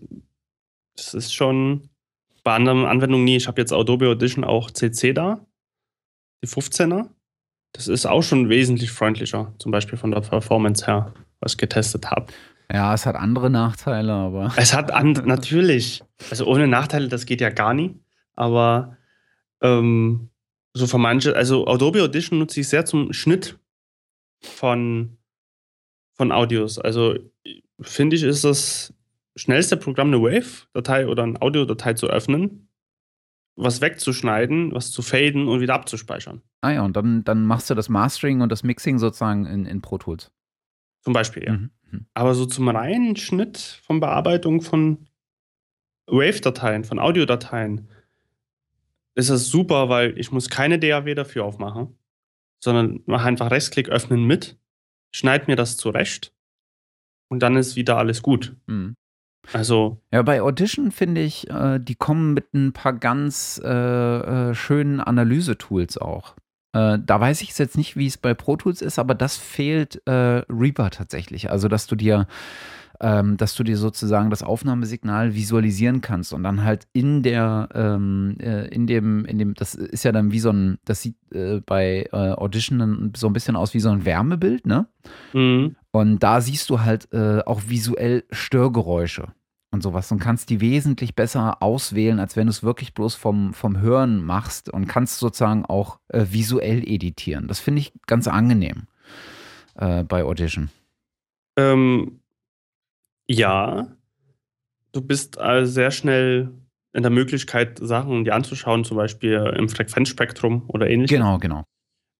[0.95, 1.89] das ist schon
[2.46, 3.36] bei anderen Anwendungen nie.
[3.36, 5.46] Ich habe jetzt Adobe Audition auch CC da,
[6.41, 7.10] die 15er.
[7.74, 12.12] Das ist auch schon wesentlich freundlicher, zum Beispiel von der Performance her, was ich getestet
[12.12, 12.32] habe.
[12.72, 14.54] Ja, es hat andere Nachteile, aber.
[14.58, 14.89] Es hat
[15.26, 16.04] natürlich.
[16.30, 18.00] Also ohne Nachteile, das geht ja gar nie.
[18.36, 18.96] Aber
[19.62, 20.30] ähm,
[20.74, 23.58] so für manche, also Adobe Audition nutze ich sehr zum Schnitt
[24.39, 25.18] von,
[26.14, 26.78] von Audios.
[26.78, 27.16] Also
[27.82, 28.93] finde ich, ist das
[29.36, 32.69] schnellste Programm eine Wave-Datei oder eine Audiodatei zu öffnen,
[33.55, 36.41] was wegzuschneiden, was zu faden und wieder abzuspeichern.
[36.61, 39.81] Ah ja, und dann, dann machst du das Mastering und das Mixing sozusagen in, in
[39.81, 40.31] Pro Tools.
[41.01, 41.53] Zum Beispiel, ja.
[41.53, 41.71] Mhm.
[41.91, 42.05] mhm.
[42.13, 45.07] Aber so zum reinen Schnitt von Bearbeitung von
[46.07, 47.89] Wave-Dateien, von Audiodateien,
[49.15, 51.97] ist das super, weil ich muss keine DAW dafür aufmachen,
[52.59, 54.59] sondern mache einfach Rechtsklick öffnen mit,
[55.11, 56.33] schneide mir das zurecht
[57.29, 58.55] und dann ist wieder alles gut.
[58.67, 58.95] Mhm.
[59.54, 59.98] Also.
[60.12, 65.00] Ja, bei Audition finde ich, äh, die kommen mit ein paar ganz äh, äh, schönen
[65.00, 66.36] Analyse-Tools auch.
[66.74, 70.02] Äh, da weiß ich jetzt nicht, wie es bei Pro Tools ist, aber das fehlt
[70.08, 71.50] äh, Reaper tatsächlich.
[71.50, 72.28] Also, dass du dir
[73.02, 78.38] ähm, dass du dir sozusagen das Aufnahmesignal visualisieren kannst und dann halt in der, ähm,
[78.39, 81.62] äh, in dem, in dem, das ist ja dann wie so ein, das sieht äh,
[81.66, 84.88] bei äh, Audition dann so ein bisschen aus wie so ein Wärmebild, ne?
[85.34, 85.76] Mhm.
[85.91, 89.30] Und da siehst du halt äh, auch visuell Störgeräusche
[89.72, 93.54] und sowas und kannst die wesentlich besser auswählen, als wenn du es wirklich bloß vom,
[93.54, 97.48] vom Hören machst und kannst sozusagen auch äh, visuell editieren.
[97.48, 98.88] Das finde ich ganz angenehm
[99.76, 100.70] äh, bei Audition.
[101.58, 102.20] Ähm,
[103.28, 103.88] ja,
[104.91, 106.51] du bist also sehr schnell
[106.93, 111.15] in der Möglichkeit, Sachen dir anzuschauen, zum Beispiel im Frequenzspektrum oder ähnliches.
[111.15, 111.65] Genau, genau.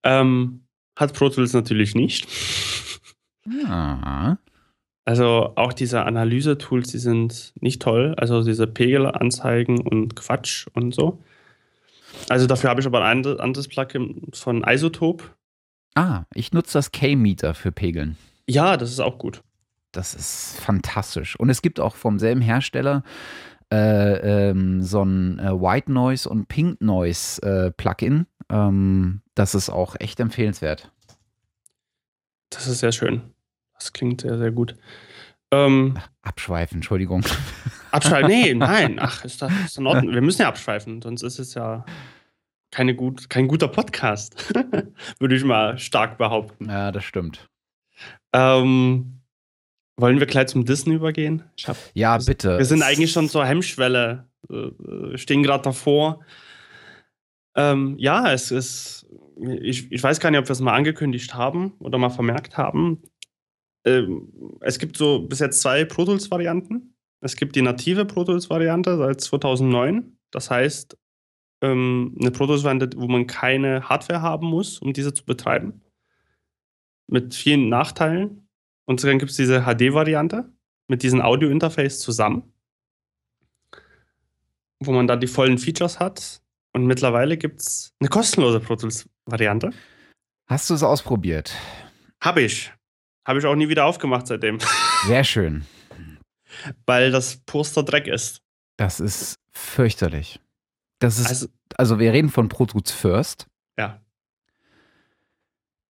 [0.03, 0.66] Ähm,
[0.97, 2.28] hat Pro Tools natürlich nicht.
[3.64, 4.38] Ja.
[5.06, 8.16] Also auch diese Analyse-Tools, die sind nicht toll.
[8.18, 11.22] Also diese Pegelanzeigen und Quatsch und so.
[12.28, 15.26] Also dafür habe ich aber ein anderes Plugin von Isotope.
[15.93, 18.18] Ah, ich nutze das K-Meter für Pegeln.
[18.49, 19.43] Ja, das ist auch gut.
[19.96, 21.39] Das ist fantastisch.
[21.39, 23.04] Und es gibt auch vom selben Hersteller
[23.72, 28.28] äh, ähm, so ein äh, White Noise und Pink Noise äh, Plugin.
[28.50, 30.91] Ähm, das ist auch echt empfehlenswert.
[32.50, 33.22] Das ist sehr schön.
[33.80, 34.76] Das klingt sehr, sehr gut.
[35.52, 37.24] Ähm, abschweifen, Entschuldigung.
[37.91, 38.28] Abschweifen?
[38.28, 38.98] Nee, nein.
[39.00, 40.14] Ach, ist das ist in Ordnung.
[40.14, 41.86] Wir müssen ja abschweifen, sonst ist es ja
[42.72, 44.54] keine gut, kein guter Podcast.
[45.20, 46.70] Würde ich mal stark behaupten.
[46.70, 47.50] Ja, das stimmt.
[48.34, 49.22] Ähm,
[49.98, 51.43] wollen wir gleich zum Disney übergehen?
[51.66, 52.58] Hab, ja, bitte.
[52.58, 56.22] Wir sind eigentlich schon zur Hemmschwelle, äh, stehen gerade davor.
[57.56, 59.08] Ähm, ja, es ist,
[59.62, 63.02] ich, ich weiß gar nicht, ob wir es mal angekündigt haben oder mal vermerkt haben.
[63.86, 66.96] Ähm, es gibt so bis jetzt zwei Pro Tools-Varianten.
[67.22, 70.18] Es gibt die native Pro Tools-Variante seit 2009.
[70.32, 70.98] Das heißt,
[71.62, 75.82] ähm, eine Pro Tools-Variante, wo man keine Hardware haben muss, um diese zu betreiben.
[77.08, 78.45] Mit vielen Nachteilen.
[78.86, 80.52] Und dann gibt es diese HD-Variante
[80.88, 82.54] mit diesem Audio-Interface zusammen,
[84.80, 86.42] wo man da die vollen Features hat.
[86.74, 89.72] Und mittlerweile gibt es eine kostenlose Pro Tools-Variante.
[90.47, 91.55] Hast du es ausprobiert?
[92.22, 92.72] Habe ich.
[93.26, 94.59] Habe ich auch nie wieder aufgemacht seitdem.
[95.08, 95.66] Sehr schön.
[96.86, 98.42] Weil das Poster Dreck ist.
[98.78, 100.39] Das ist fürchterlich.
[101.00, 101.47] Das ist, also,
[101.78, 103.47] also wir reden von Pro Tools First.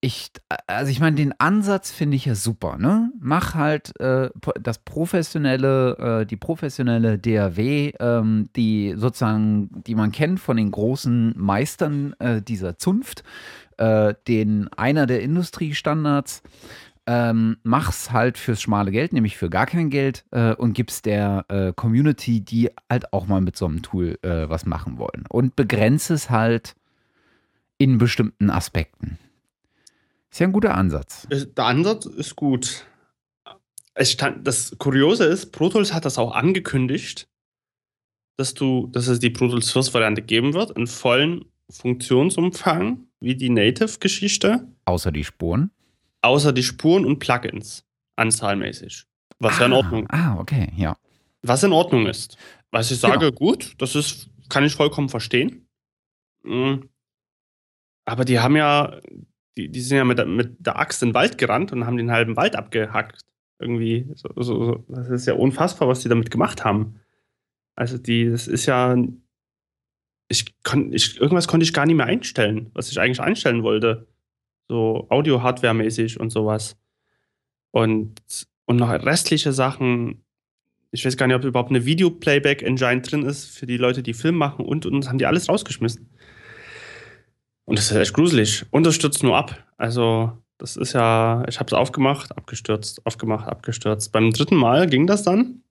[0.06, 0.30] Ich,
[0.68, 3.12] also ich meine, den Ansatz finde ich ja super, ne?
[3.20, 4.30] Mach halt äh,
[4.62, 11.34] das professionelle, äh, die professionelle DAW, ähm, die sozusagen, die man kennt von den großen
[11.36, 13.24] Meistern äh, dieser Zunft,
[13.78, 16.44] äh, den einer der Industriestandards.
[17.08, 21.46] Ähm, mach's halt fürs schmale Geld, nämlich für gar kein Geld äh, und gib's der
[21.48, 25.26] äh, Community, die halt auch mal mit so einem Tool was machen wollen.
[25.28, 26.76] Und begrenze es halt
[27.80, 29.18] in bestimmten Aspekten.
[30.36, 31.26] Ist ja ein guter Ansatz.
[31.32, 32.86] Der Ansatz ist gut.
[34.02, 37.30] Stand, das Kuriose ist, Pro Tools hat das auch angekündigt,
[38.36, 43.38] dass du, dass es die Pro Tools First Variante geben wird, in vollen Funktionsumfang, wie
[43.38, 44.68] die Native-Geschichte.
[44.84, 45.72] Außer die Spuren.
[46.22, 47.86] Außer die Spuren und Plugins,
[48.18, 49.06] anzahlmäßig.
[49.40, 50.98] Was ah, ja in Ordnung Ah, okay, ja.
[51.44, 52.36] Was in Ordnung ist.
[52.72, 53.32] Was ich sage, genau.
[53.32, 55.70] gut, das ist, kann ich vollkommen verstehen.
[56.44, 56.90] Mhm.
[58.04, 59.00] Aber die haben ja
[59.58, 62.12] die, die sind ja mit, mit der Axt in den Wald gerannt und haben den
[62.12, 63.22] halben Wald abgehackt.
[63.60, 64.86] Irgendwie, so, so, so.
[64.90, 67.00] das ist ja unfassbar, was die damit gemacht haben.
[67.76, 68.98] Also die, das ist ja,
[70.28, 74.08] ich kon, ich, irgendwas konnte ich gar nicht mehr einstellen, was ich eigentlich einstellen wollte.
[74.68, 76.78] So Audio-Hardware-mäßig und sowas.
[77.72, 78.22] Und,
[78.66, 80.24] und noch restliche Sachen,
[80.92, 84.36] ich weiß gar nicht, ob überhaupt eine Video-Playback-Engine drin ist für die Leute, die Film
[84.36, 86.10] machen und, und haben die alles rausgeschmissen.
[87.66, 88.66] Und das ist echt gruselig.
[88.72, 89.64] Unterstützt nur ab.
[89.78, 94.12] Also, das ist ja, ich habe es aufgemacht, abgestürzt, aufgemacht, abgestürzt.
[94.12, 95.64] Beim dritten Mal ging das dann.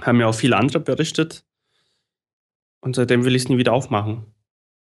[0.00, 1.44] Haben ja auch viele andere berichtet.
[2.80, 4.26] Und seitdem will ich es nie wieder aufmachen.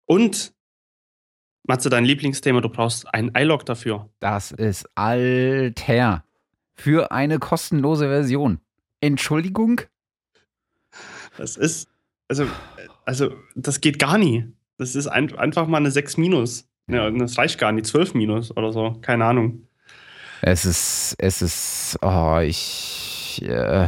[0.06, 0.54] Und,
[1.64, 4.10] Matze, dein Lieblingsthema, du brauchst ein iLog dafür.
[4.20, 6.24] Das ist alter.
[6.74, 8.60] Für eine kostenlose Version.
[9.00, 9.80] Entschuldigung?
[11.36, 11.88] Das ist,
[12.28, 12.46] also,
[13.04, 14.52] also, das geht gar nie.
[14.82, 16.68] Das ist ein, einfach mal eine 6 minus.
[16.88, 18.98] Ja, das reicht gar nicht, 12 minus oder so.
[19.00, 19.68] Keine Ahnung.
[20.40, 23.86] Es ist, es ist, oh, ich, äh,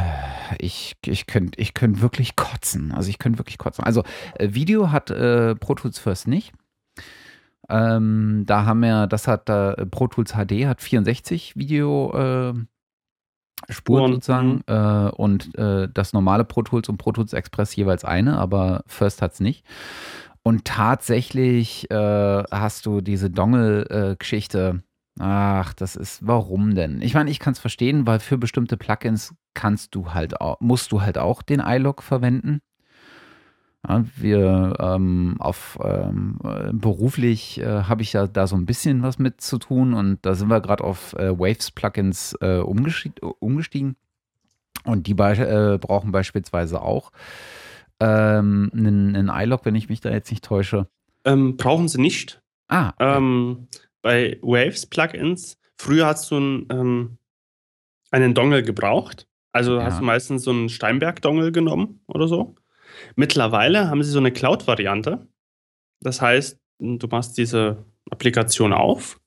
[0.57, 2.93] ich, ich könnte ich könnt wirklich kotzen.
[2.93, 3.83] Also ich könnte wirklich kotzen.
[3.83, 4.03] Also
[4.35, 6.53] äh, Video hat äh, Pro Tools First nicht.
[7.67, 12.53] Ähm, da haben wir, das hat äh, Pro Tools HD hat 64 Video äh,
[13.69, 14.63] Spuren sozusagen mhm.
[14.67, 19.21] äh, und äh, das normale Pro Tools und Pro Tools Express jeweils eine, aber First
[19.21, 19.65] hat es nicht.
[20.47, 21.95] Und tatsächlich äh,
[22.51, 24.83] hast du diese Dongle-Geschichte.
[25.17, 27.01] Ach, das ist, warum denn?
[27.01, 30.91] Ich meine, ich kann es verstehen, weil für bestimmte Plugins kannst du halt auch, musst
[30.91, 32.61] du halt auch den iLog verwenden.
[33.87, 36.37] Ja, wir ähm, auf ähm,
[36.73, 40.35] beruflich äh, habe ich ja da so ein bisschen was mit zu tun und da
[40.35, 43.95] sind wir gerade auf äh, Waves Plugins äh, umgestiegen
[44.83, 47.11] und die be äh, brauchen beispielsweise auch
[47.99, 50.87] ähm, einen, einen iLog, wenn ich mich da jetzt nicht täusche.
[51.23, 52.41] Ähm, brauchen sie nicht.
[52.67, 52.93] Ah.
[52.99, 53.67] Ähm,
[54.01, 57.17] bei Waves Plugins, früher hast du einen, ähm,
[58.11, 59.27] einen Dongle gebraucht.
[59.51, 59.85] Also ja.
[59.85, 62.55] hast du meistens so einen Steinberg-Dongle genommen oder so.
[63.15, 65.27] Mittlerweile haben sie so eine Cloud-Variante.
[66.01, 69.19] Das heißt, du machst diese Applikation auf,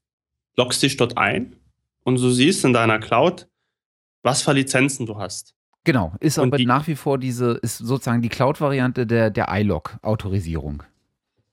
[0.57, 1.57] loggst dich dort ein
[2.05, 3.49] und du siehst in deiner Cloud,
[4.23, 5.55] was für Lizenzen du hast.
[5.89, 10.83] Genau, ist aber die, nach wie vor diese, ist sozusagen die Cloud-Variante der, der iLog-Autorisierung.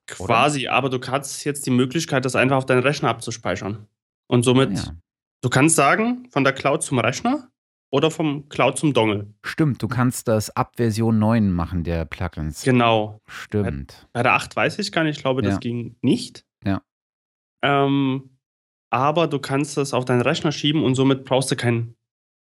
[0.07, 0.74] Quasi, oder?
[0.74, 3.88] aber du hast jetzt die Möglichkeit, das einfach auf deinen Rechner abzuspeichern.
[4.28, 4.91] Und somit, ja.
[5.40, 7.48] du kannst sagen, von der Cloud zum Rechner
[7.91, 9.34] oder vom Cloud zum Dongle.
[9.41, 12.62] Stimmt, du kannst das ab Version 9 machen, der Plugins.
[12.64, 13.22] Genau.
[13.28, 14.06] Stimmt.
[14.12, 15.49] Bei, bei der 8 weiß ich gar nicht, ich glaube, ja.
[15.49, 16.44] das ging nicht.
[16.66, 16.82] Ja.
[17.62, 18.32] Ähm,
[18.90, 21.95] aber du kannst das auf deinen Rechner schieben und somit brauchst du kein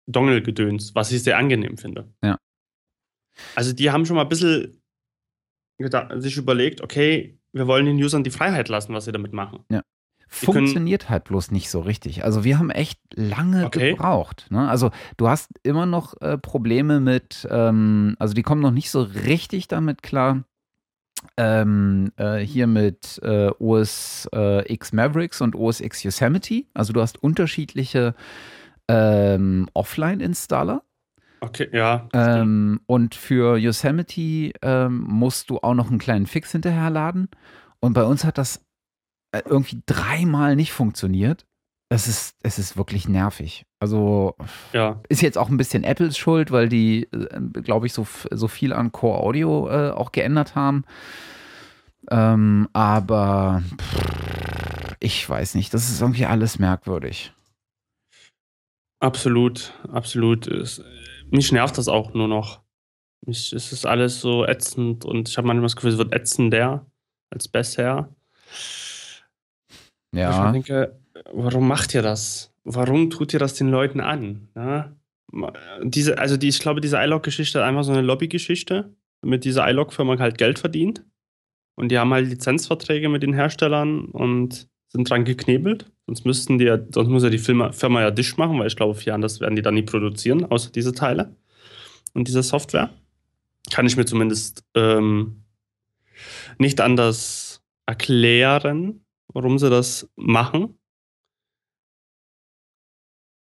[0.07, 2.13] Dongle-Gedöns, was ich sehr angenehm finde.
[2.23, 2.37] Ja.
[3.55, 4.81] Also die haben schon mal ein bisschen
[6.15, 9.65] sich überlegt, okay, wir wollen den Usern die Freiheit lassen, was sie damit machen.
[9.69, 9.83] Ja
[10.33, 12.23] funktioniert halt bloß nicht so richtig.
[12.23, 13.91] Also wir haben echt lange okay.
[13.91, 14.47] gebraucht.
[14.49, 14.67] Ne?
[14.67, 19.01] Also du hast immer noch äh, Probleme mit, ähm, also die kommen noch nicht so
[19.01, 20.43] richtig damit klar.
[21.37, 26.65] Ähm, äh, hier mit äh, OS äh, X Mavericks und OS X Yosemite.
[26.73, 28.15] Also du hast unterschiedliche
[28.93, 30.83] ähm, Offline-Installer.
[31.41, 32.07] Okay, ja.
[32.13, 37.27] Ähm, und für Yosemite ähm, musst du auch noch einen kleinen Fix hinterherladen.
[37.79, 38.63] Und bei uns hat das
[39.31, 41.45] äh, irgendwie dreimal nicht funktioniert.
[41.89, 43.65] Es ist, es ist wirklich nervig.
[43.79, 44.35] Also
[44.71, 45.01] ja.
[45.09, 48.71] ist jetzt auch ein bisschen Apples Schuld, weil die, äh, glaube ich, so, so viel
[48.71, 50.85] an Core Audio äh, auch geändert haben.
[52.09, 57.33] Ähm, aber pff, ich weiß nicht, das ist irgendwie alles merkwürdig.
[59.03, 60.47] Absolut, absolut.
[60.47, 60.81] Es,
[61.29, 62.61] mich nervt das auch nur noch.
[63.25, 66.85] Mich, es ist alles so ätzend und ich habe manchmal das Gefühl, es wird ätzender
[67.29, 68.15] als bisher.
[70.15, 70.45] Ja.
[70.45, 70.97] Ich denke,
[71.33, 72.53] warum macht ihr das?
[72.63, 74.47] Warum tut ihr das den Leuten an?
[74.55, 74.95] Ja?
[75.81, 80.17] Diese, also die, ich glaube, diese iLog-Geschichte ist einfach so eine Lobbygeschichte, damit diese iLog-Firma
[80.17, 81.03] halt Geld verdient.
[81.75, 85.91] Und die haben halt Lizenzverträge mit den Herstellern und sind dran geknebelt.
[86.07, 88.75] Sonst müssten die ja, sonst muss ja die Firma, Firma ja Disch machen, weil ich
[88.75, 91.35] glaube, vier das werden die dann nie produzieren, außer diese Teile
[92.13, 92.89] und diese Software.
[93.71, 95.43] Kann ich mir zumindest ähm,
[96.57, 99.03] nicht anders erklären
[99.33, 100.77] warum sie das machen.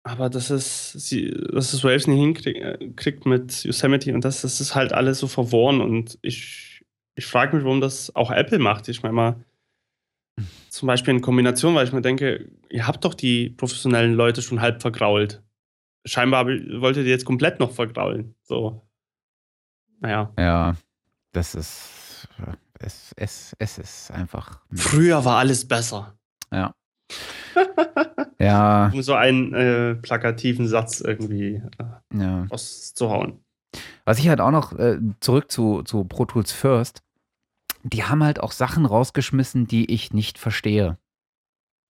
[0.03, 4.61] Aber das ist, sie, dass es Waves nicht hinkriegt äh, mit Yosemite und das, das
[4.61, 6.85] ist halt alles so verworren und ich,
[7.15, 8.87] ich frage mich, warum das auch Apple macht.
[8.87, 9.45] Ich meine mal,
[10.69, 14.61] zum Beispiel in Kombination, weil ich mir denke, ihr habt doch die professionellen Leute schon
[14.61, 15.41] halb vergrault.
[16.05, 18.35] Scheinbar wolltet ihr jetzt komplett noch vergraulen.
[18.43, 18.81] So.
[19.99, 20.31] Naja.
[20.37, 20.75] Ja,
[21.31, 22.05] das ist
[22.79, 24.59] es, es, es ist einfach.
[24.73, 26.17] Früher war alles besser.
[26.51, 26.73] Ja.
[28.39, 28.91] ja.
[28.93, 32.45] Um so einen äh, plakativen Satz irgendwie äh, ja.
[32.49, 33.43] auszuhauen.
[34.05, 37.01] Was ich halt auch noch äh, zurück zu, zu Pro Tools First,
[37.93, 40.97] die haben halt auch Sachen rausgeschmissen, die ich nicht verstehe.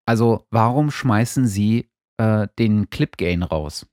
[0.05, 3.87] Also, warum schmeißen sie äh, den Clip Gain raus?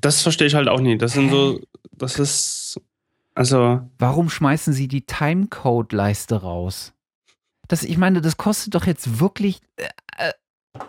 [0.00, 1.02] Das verstehe ich halt auch nicht.
[1.02, 1.60] Das sind so,
[1.92, 2.80] das ist,
[3.34, 3.88] also.
[3.98, 6.94] Warum schmeißen sie die Timecode-Leiste raus?
[7.68, 9.60] Das, ich meine, das kostet doch jetzt wirklich.
[9.76, 10.32] Äh,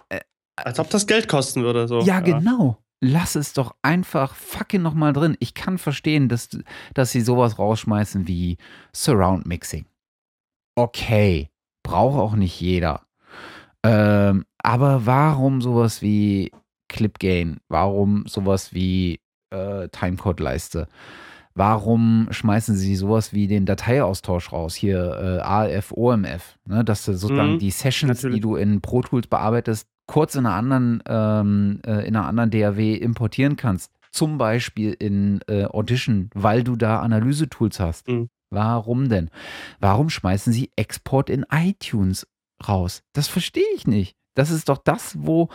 [0.09, 0.21] äh,
[0.55, 1.99] Als ob das Geld kosten würde, so.
[1.99, 2.19] Ja, ja.
[2.21, 2.82] genau.
[3.05, 5.35] Lass es doch einfach fucking nochmal drin.
[5.41, 6.47] Ich kann verstehen, dass,
[6.93, 8.55] dass sie sowas rausschmeißen wie
[8.93, 9.85] Surround Mixing.
[10.75, 11.49] Okay,
[11.83, 13.01] braucht auch nicht jeder.
[13.85, 16.53] Ähm, aber warum sowas wie
[16.87, 17.57] Clip Gain?
[17.67, 19.19] Warum sowas wie
[19.49, 20.87] äh, Timecode-Leiste?
[21.55, 24.75] Warum schmeißen sie sowas wie den Dateiaustausch raus?
[24.75, 26.85] Hier äh, AF, OMF, ne?
[26.85, 28.35] dass du sozusagen mhm, die Sessions, natürlich.
[28.35, 32.51] die du in Pro Tools bearbeitest, kurz in einer anderen, ähm, äh, in einer anderen
[32.51, 33.91] DAW importieren kannst.
[34.11, 38.07] Zum Beispiel in äh, Audition, weil du da Analysetools hast.
[38.07, 38.29] Mhm.
[38.51, 39.31] Warum denn?
[39.79, 42.27] Warum schmeißen sie Export in iTunes
[42.67, 43.01] raus?
[43.13, 44.15] Das verstehe ich nicht.
[44.35, 45.49] Das ist doch das, wo,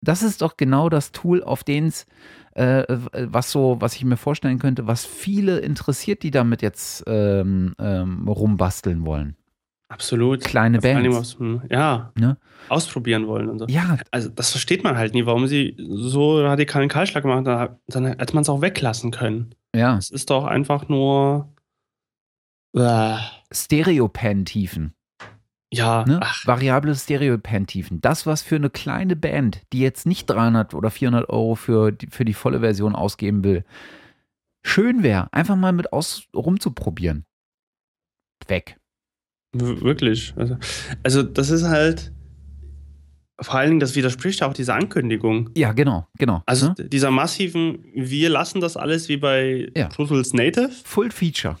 [0.00, 2.06] das ist doch genau das Tool, auf den es,
[2.54, 7.74] äh, was so, was ich mir vorstellen könnte, was viele interessiert, die damit jetzt ähm,
[7.78, 9.36] ähm, rumbasteln wollen.
[9.94, 10.42] Absolut.
[10.42, 11.36] Kleine Bands.
[11.70, 12.12] ja.
[12.18, 12.36] Ne?
[12.68, 13.66] Ausprobieren wollen und so.
[13.68, 13.96] Ja.
[14.10, 17.44] Also, das versteht man halt nie, warum sie so radikalen Kahlschlag machen.
[17.44, 19.54] Dann, dann hätte man es auch weglassen können.
[19.74, 19.96] Ja.
[19.96, 21.54] Es ist doch einfach nur.
[22.74, 23.16] Äh.
[23.52, 24.94] Stereopan-Tiefen.
[25.72, 26.20] Ja, ne?
[26.44, 28.00] variable Stereo-Pan-Tiefen.
[28.00, 32.06] Das, was für eine kleine Band, die jetzt nicht 300 oder 400 Euro für die,
[32.06, 33.64] für die volle Version ausgeben will,
[34.64, 37.26] schön wäre, einfach mal mit aus rumzuprobieren.
[38.46, 38.76] Weg.
[39.54, 40.34] Wirklich.
[40.36, 40.56] Also,
[41.02, 42.12] also, das ist halt.
[43.40, 45.50] Vor allen Dingen, das widerspricht auch dieser Ankündigung.
[45.56, 46.42] Ja, genau, genau.
[46.46, 46.74] Also ne?
[46.88, 49.88] dieser massiven, wir lassen das alles wie bei ja.
[49.88, 50.70] Tools Native.
[50.84, 51.56] Full Feature.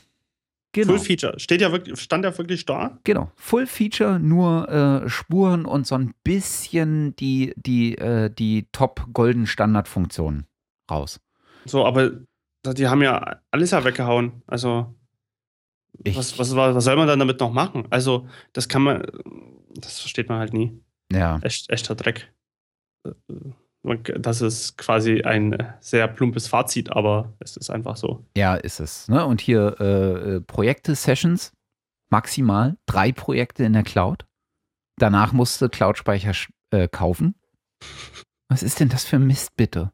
[0.74, 0.88] Genau.
[0.88, 1.38] Full Feature.
[1.38, 2.98] Steht ja wirklich, stand ja wirklich da.
[3.04, 3.30] Genau.
[3.36, 10.46] Full Feature, nur äh, Spuren und so ein bisschen die, die, äh, die Top-Golden-Standard-Funktionen
[10.90, 11.20] raus.
[11.64, 12.10] So, aber
[12.66, 14.42] die haben ja alles ja weggehauen.
[14.48, 14.94] Also,
[16.14, 17.86] was, was, was soll man dann damit noch machen?
[17.90, 19.06] Also, das kann man,
[19.74, 20.80] das versteht man halt nie.
[21.12, 21.38] Ja.
[21.42, 22.32] Echt, echter Dreck
[24.18, 28.24] das ist quasi ein sehr plumpes Fazit, aber es ist einfach so.
[28.36, 29.08] Ja, ist es.
[29.08, 29.24] Ne?
[29.26, 31.52] Und hier äh, äh, Projekte, Sessions,
[32.10, 34.26] maximal drei Projekte in der Cloud.
[34.96, 36.32] Danach musste Cloud-Speicher
[36.70, 37.34] äh, kaufen.
[38.48, 39.92] Was ist denn das für Mist, bitte?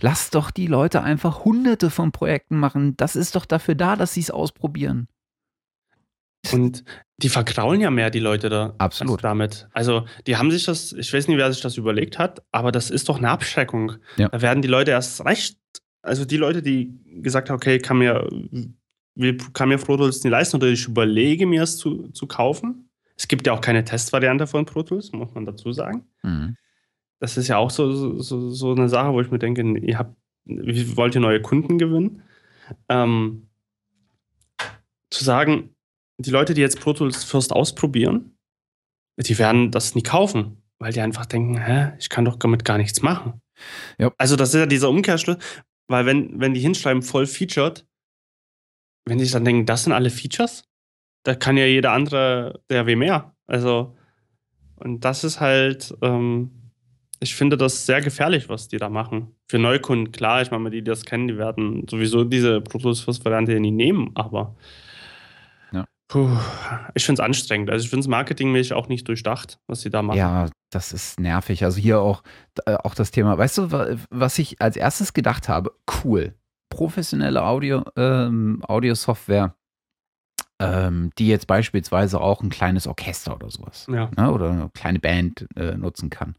[0.00, 2.96] Lass doch die Leute einfach hunderte von Projekten machen.
[2.96, 5.08] Das ist doch dafür da, dass sie es ausprobieren.
[6.52, 6.84] Und
[7.18, 8.74] die verkraulen ja mehr, die Leute da.
[8.78, 9.22] Absolut.
[9.22, 9.68] damit.
[9.72, 12.90] Also, die haben sich das, ich weiß nicht, wer sich das überlegt hat, aber das
[12.90, 13.92] ist doch eine Abschreckung.
[14.16, 14.28] Ja.
[14.28, 15.58] Da werden die Leute erst recht,
[16.02, 16.92] also die Leute, die
[17.22, 18.28] gesagt haben, okay, kann mir,
[19.52, 22.90] kann mir Pro Tools nicht leisten oder ich überlege mir es zu, zu kaufen.
[23.16, 26.04] Es gibt ja auch keine Testvariante von Pro Tools, muss man dazu sagen.
[26.22, 26.56] Mhm.
[27.20, 30.16] Das ist ja auch so, so, so eine Sache, wo ich mir denke, ihr habt,
[30.44, 32.22] wie wollt ihr neue Kunden gewinnen?
[32.88, 33.48] Ähm,
[35.10, 35.73] zu sagen,
[36.18, 38.36] die Leute, die jetzt Pro Tools First ausprobieren,
[39.18, 42.78] die werden das nie kaufen, weil die einfach denken, hä, ich kann doch damit gar
[42.78, 43.40] nichts machen.
[43.98, 44.12] Ja.
[44.18, 45.38] Also das ist ja dieser Umkehrschluss,
[45.88, 47.86] weil wenn, wenn die hinschreiben voll featured,
[49.06, 50.64] wenn die dann denken, das sind alle Features,
[51.24, 53.34] da kann ja jeder andere DRW mehr.
[53.46, 53.96] Also,
[54.76, 56.50] und das ist halt, ähm,
[57.20, 59.34] ich finde das sehr gefährlich, was die da machen.
[59.48, 63.00] Für Neukunden, klar, ich meine, die, die das kennen, die werden sowieso diese Pro Tools
[63.00, 64.56] First Variante nie nehmen, aber
[66.08, 66.36] Puh,
[66.94, 67.70] ich finde es anstrengend.
[67.70, 70.18] Also ich finde es marketingmäßig auch nicht durchdacht, was sie da machen.
[70.18, 71.64] Ja, das ist nervig.
[71.64, 72.22] Also hier auch,
[72.66, 75.72] äh, auch das Thema, weißt du, was ich als erstes gedacht habe?
[76.04, 76.34] Cool.
[76.68, 79.54] Professionelle Audio, ähm, Audiosoftware,
[80.58, 84.10] ähm, die jetzt beispielsweise auch ein kleines Orchester oder sowas ja.
[84.16, 86.34] ne, oder eine kleine Band äh, nutzen kann.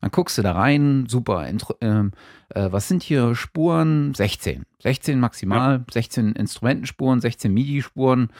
[0.00, 1.46] Dann guckst du da rein, super.
[1.80, 2.12] Ähm,
[2.48, 4.14] äh, was sind hier Spuren?
[4.14, 4.64] 16.
[4.82, 5.84] 16 maximal, ja.
[5.92, 8.30] 16 Instrumentenspuren, 16 MIDI-Spuren,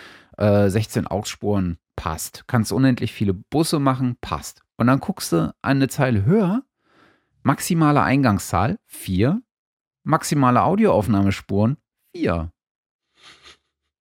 [0.40, 2.44] äh, 16 Ausspuren, passt.
[2.46, 4.62] Kannst unendlich viele Busse machen, passt.
[4.76, 6.62] Und dann guckst du eine Zeile höher,
[7.42, 9.42] maximale Eingangszahl 4,
[10.02, 11.76] maximale Audioaufnahmespuren
[12.16, 12.50] 4.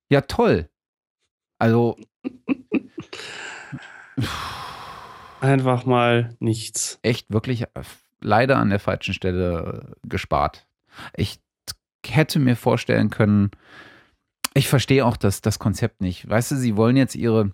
[0.10, 0.70] Ja, toll.
[1.60, 1.98] Also.
[5.42, 7.00] Einfach mal nichts.
[7.02, 7.84] Echt wirklich äh,
[8.20, 10.68] leider an der falschen Stelle äh, gespart.
[11.16, 11.40] Ich
[12.06, 13.52] hätte mir vorstellen können,
[14.54, 16.28] ich verstehe auch das, das Konzept nicht.
[16.30, 17.52] Weißt du, sie wollen jetzt ihre,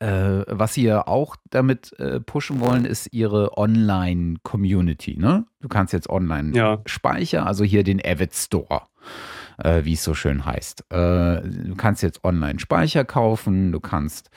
[0.00, 5.16] äh, was sie ja auch damit äh, pushen wollen, ist ihre Online-Community.
[5.18, 5.46] Ne?
[5.60, 6.82] Du kannst jetzt online ja.
[6.86, 8.82] speichern, also hier den Avid Store.
[9.58, 10.80] Äh, wie es so schön heißt.
[10.90, 14.30] Äh, du kannst jetzt online Speicher kaufen, du kannst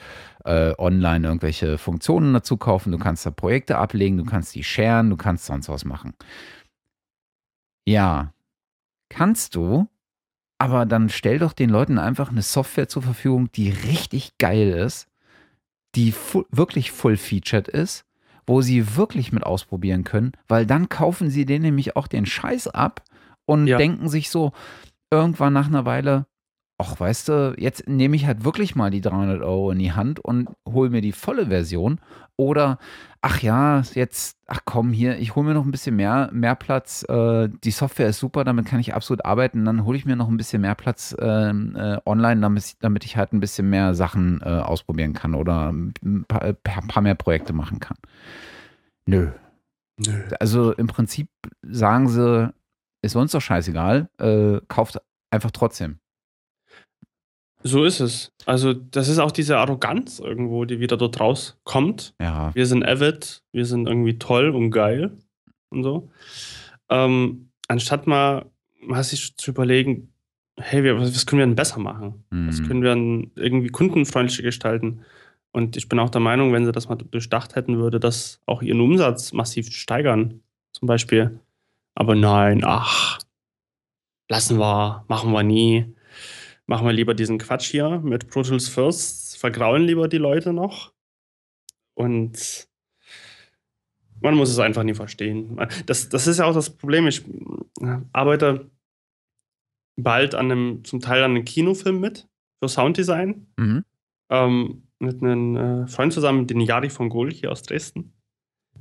[0.44, 5.10] äh, online irgendwelche Funktionen dazu kaufen, du kannst da Projekte ablegen, du kannst die sharen,
[5.10, 6.14] du kannst sonst was machen.
[7.84, 8.32] Ja,
[9.08, 9.88] kannst du,
[10.58, 15.08] aber dann stell doch den Leuten einfach eine Software zur Verfügung, die richtig geil ist,
[15.94, 18.04] die fu wirklich full-featured ist,
[18.46, 22.68] wo sie wirklich mit ausprobieren können, weil dann kaufen sie denen nämlich auch den Scheiß
[22.68, 23.02] ab
[23.46, 23.78] und ja.
[23.78, 24.52] denken sich so
[25.10, 26.26] irgendwann nach einer Weile,
[26.78, 30.20] ach weißt du, jetzt nehme ich halt wirklich mal die 300 Euro in die Hand
[30.20, 32.00] und hole mir die volle Version
[32.38, 32.78] oder
[33.20, 37.04] ach ja, jetzt, ach komm hier, ich hole mir noch ein bisschen mehr, mehr Platz.
[37.08, 39.64] Äh, die Software ist super, damit kann ich absolut arbeiten.
[39.64, 43.16] Dann hole ich mir noch ein bisschen mehr Platz äh, äh, online, damit, damit ich
[43.16, 47.52] halt ein bisschen mehr Sachen äh, ausprobieren kann oder ein paar, ein paar mehr Projekte
[47.52, 47.96] machen kann.
[49.06, 49.30] Nö.
[49.98, 50.22] Nö.
[50.38, 51.28] Also im Prinzip
[51.62, 52.52] sagen sie,
[53.02, 55.00] ist uns doch scheißegal, äh, kauft
[55.30, 55.98] einfach trotzdem.
[57.68, 58.32] So ist es.
[58.46, 62.14] Also, das ist auch diese Arroganz irgendwo, die wieder dort rauskommt.
[62.18, 62.54] Ja.
[62.54, 65.12] Wir sind avid, wir sind irgendwie toll und geil
[65.68, 66.10] und so.
[66.88, 68.46] Ähm, anstatt mal,
[68.80, 70.08] mal sich zu überlegen,
[70.56, 72.24] hey, wir, was können wir denn besser machen?
[72.30, 72.48] Mhm.
[72.48, 75.02] Was können wir denn irgendwie kundenfreundlicher gestalten?
[75.52, 78.62] Und ich bin auch der Meinung, wenn sie das mal durchdacht hätten, würde das auch
[78.62, 80.40] ihren Umsatz massiv steigern,
[80.72, 81.38] zum Beispiel.
[81.94, 83.18] Aber nein, ach,
[84.30, 85.94] lassen wir, machen wir nie
[86.68, 90.92] machen wir lieber diesen Quatsch hier mit Pro Tools First, vergraulen lieber die Leute noch.
[91.94, 92.68] Und
[94.20, 95.58] man muss es einfach nie verstehen.
[95.86, 97.06] Das, das ist ja auch das Problem.
[97.06, 97.24] Ich
[98.12, 98.70] arbeite
[99.96, 102.28] bald an einem, zum Teil an einem Kinofilm mit
[102.60, 103.46] für Sounddesign.
[103.56, 103.84] Mhm.
[104.30, 108.12] Ähm, mit einem äh, Freund zusammen, den Jari von Gohl hier aus Dresden.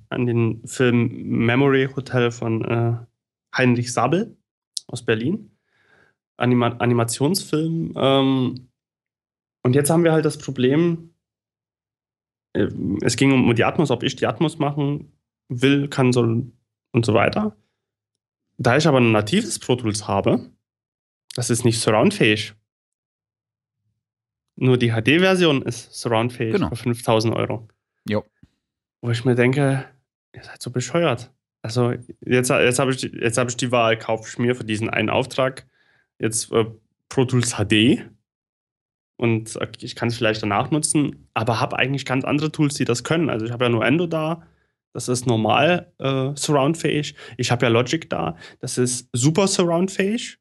[0.09, 2.97] An den Film Memory Hotel von äh,
[3.55, 4.35] Heinrich Sabel
[4.87, 5.56] aus Berlin.
[6.37, 7.93] Anima Animationsfilm.
[7.95, 8.69] Ähm,
[9.63, 11.13] und jetzt haben wir halt das Problem,
[12.53, 12.67] äh,
[13.01, 15.11] es ging um die Atmos, ob ich die Atmos machen
[15.49, 16.51] will, kann, soll
[16.91, 17.55] und so weiter.
[18.57, 20.49] Da ich aber ein natives Pro Tools habe,
[21.35, 22.53] das ist nicht surroundfähig.
[24.55, 26.69] Nur die HD-Version ist surroundfähig genau.
[26.69, 27.67] für 5000 Euro.
[28.09, 28.25] Jo.
[29.01, 29.85] Wo ich mir denke,
[30.33, 31.31] ihr seid so bescheuert.
[31.61, 35.11] Also jetzt, jetzt habe ich, hab ich die Wahl, kaufe ich mir für diesen einen
[35.11, 35.67] Auftrag
[36.19, 36.65] jetzt äh,
[37.09, 38.09] Pro Tools HD
[39.17, 43.03] und ich kann es vielleicht danach nutzen, aber habe eigentlich ganz andere Tools, die das
[43.03, 43.29] können.
[43.29, 44.43] Also ich habe ja nur Endo da,
[44.93, 47.15] das ist normal äh, surroundfähig.
[47.37, 50.37] Ich habe ja Logic da, das ist super surroundfähig.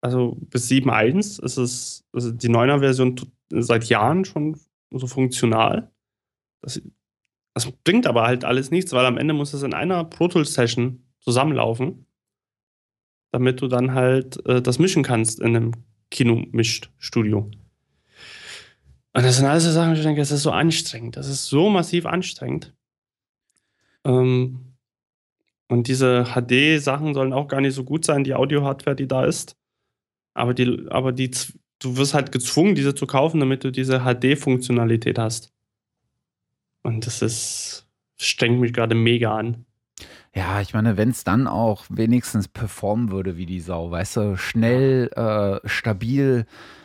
[0.00, 3.20] Also bis 7.1 ist es also die 9er Version
[3.50, 4.58] seit Jahren schon
[4.90, 5.90] so funktional.
[6.62, 6.80] Das,
[7.54, 10.54] das bringt aber halt alles nichts, weil am Ende muss es in einer Pro Tools
[10.54, 12.05] Session zusammenlaufen
[13.32, 15.72] damit du dann halt äh, das mischen kannst in einem
[16.10, 17.50] Kino-Mischstudio.
[19.16, 21.16] Und das sind alles so Sachen, ich denke, das ist so anstrengend.
[21.16, 22.74] Das ist so massiv anstrengend.
[24.04, 24.76] Ähm,
[25.68, 29.56] und diese HD-Sachen sollen auch gar nicht so gut sein, die Audio-Hardware, die da ist.
[30.34, 31.30] Aber, die, aber die,
[31.80, 35.52] du wirst halt gezwungen, diese zu kaufen, damit du diese HD-Funktionalität hast.
[36.82, 39.65] Und das ist, strengt mich gerade mega an.
[40.36, 44.36] Ja, ich meine, wenn es dann auch wenigstens performen würde wie die Sau, weißt du,
[44.36, 46.44] schnell, äh, stabil,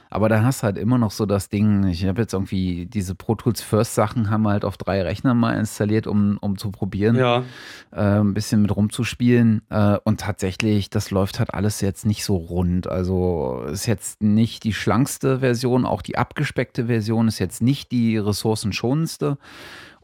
[0.09, 3.13] aber dann hast du halt immer noch so das Ding, ich habe jetzt irgendwie diese
[3.13, 6.71] Pro Tools First Sachen haben wir halt auf drei Rechnern mal installiert, um, um zu
[6.71, 7.43] probieren, ja.
[7.91, 9.63] äh, ein bisschen mit rumzuspielen.
[9.69, 12.87] Äh, und tatsächlich, das läuft halt alles jetzt nicht so rund.
[12.87, 18.17] Also ist jetzt nicht die schlankste Version, auch die abgespeckte Version ist jetzt nicht die
[18.17, 19.37] ressourcenschonendste.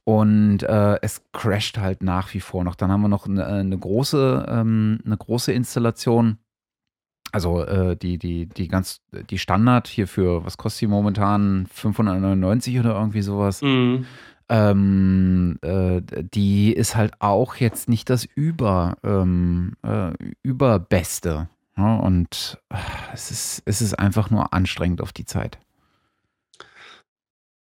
[0.07, 2.75] Und äh, es crasht halt nach wie vor noch.
[2.75, 6.37] Dann haben wir noch eine, eine große, ähm, eine große Installation.
[7.33, 11.67] Also äh, die, die, die ganz, die Standard hier für, was kostet die momentan?
[11.73, 13.61] 599 oder irgendwie sowas.
[13.61, 14.05] Mhm.
[14.47, 21.49] Ähm, äh, die ist halt auch jetzt nicht das Über, ähm, äh, Überbeste.
[21.75, 22.77] Ja, und äh,
[23.11, 25.59] es ist, es ist einfach nur anstrengend auf die Zeit.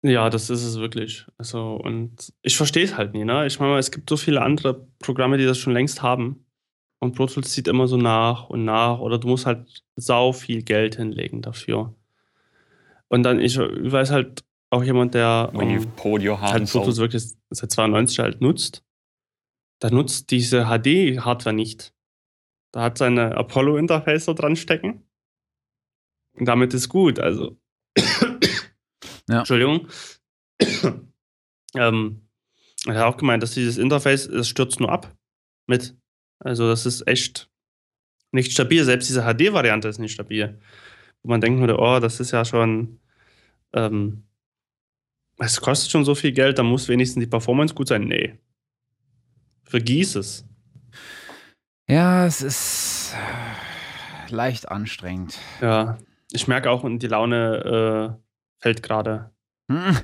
[0.06, 1.26] Ja, das ist es wirklich.
[1.36, 3.44] Also, und ich verstehe es halt nie, ne?
[3.46, 6.46] Ich meine, es gibt so viele andere Programme, die das schon längst haben.
[7.00, 9.00] Und Pro Tools zieht immer so nach und nach.
[9.00, 11.94] Oder du musst halt sau viel Geld hinlegen dafür.
[13.08, 16.18] Und dann, ich weiß halt auch jemand, der When ähm, halt Pro
[16.84, 18.84] Tools wirklich seit 92 halt nutzt.
[19.82, 21.92] Der nutzt diese HD-Hardware nicht.
[22.72, 25.02] Da hat seine Apollo-Interface so dran stecken.
[26.34, 27.18] Und damit ist gut.
[27.18, 27.56] Also
[29.28, 29.39] ja.
[29.40, 29.89] Entschuldigung.
[31.74, 32.23] ähm,
[32.86, 35.15] er hat auch gemeint, dass dieses Interface, das stürzt nur ab
[35.66, 35.97] mit.
[36.39, 37.51] Also das ist echt
[38.32, 38.85] nicht stabil.
[38.85, 40.59] Selbst diese HD-Variante ist nicht stabil.
[41.23, 43.01] Wo man denken würde, oh, das ist ja schon,
[43.73, 44.24] ähm,
[45.39, 48.05] es kostet schon so viel Geld, da muss wenigstens die Performance gut sein.
[48.05, 48.39] Nee.
[49.65, 50.47] Vergieß es.
[51.89, 53.15] Ja, es ist
[54.28, 55.39] leicht anstrengend.
[55.61, 55.98] Ja,
[56.32, 58.26] ich merke auch, die Laune äh,
[58.58, 59.30] fällt gerade.
[59.70, 59.96] Hm.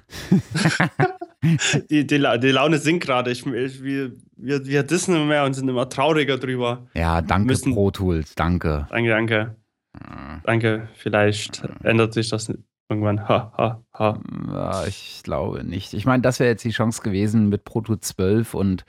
[1.90, 3.30] die, die, die, Laune sinkt gerade.
[3.30, 6.86] Ich, ich, wir, wir, wir dissen immer mehr und sind immer trauriger drüber.
[6.94, 8.86] Ja, danke müssen, Pro Tools, danke.
[8.90, 9.56] Danke, danke.
[9.96, 10.40] Hm.
[10.44, 11.76] Danke, vielleicht hm.
[11.82, 12.52] ändert sich das
[12.88, 13.28] irgendwann.
[13.28, 14.20] Ha, ha, ha.
[14.48, 15.94] Ja, ich glaube nicht.
[15.94, 18.84] Ich meine, das wäre jetzt die Chance gewesen mit Proto 12 und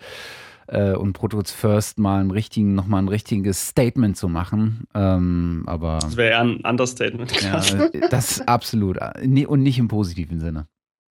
[0.68, 4.85] äh, und Protos First mal einen richtigen, nochmal ein richtiges Statement zu machen.
[4.94, 7.41] Ähm, aber das wäre eher ein Understatement.
[7.41, 7.61] Ja,
[8.10, 8.98] das absolut.
[8.98, 10.68] Und nicht im positiven Sinne.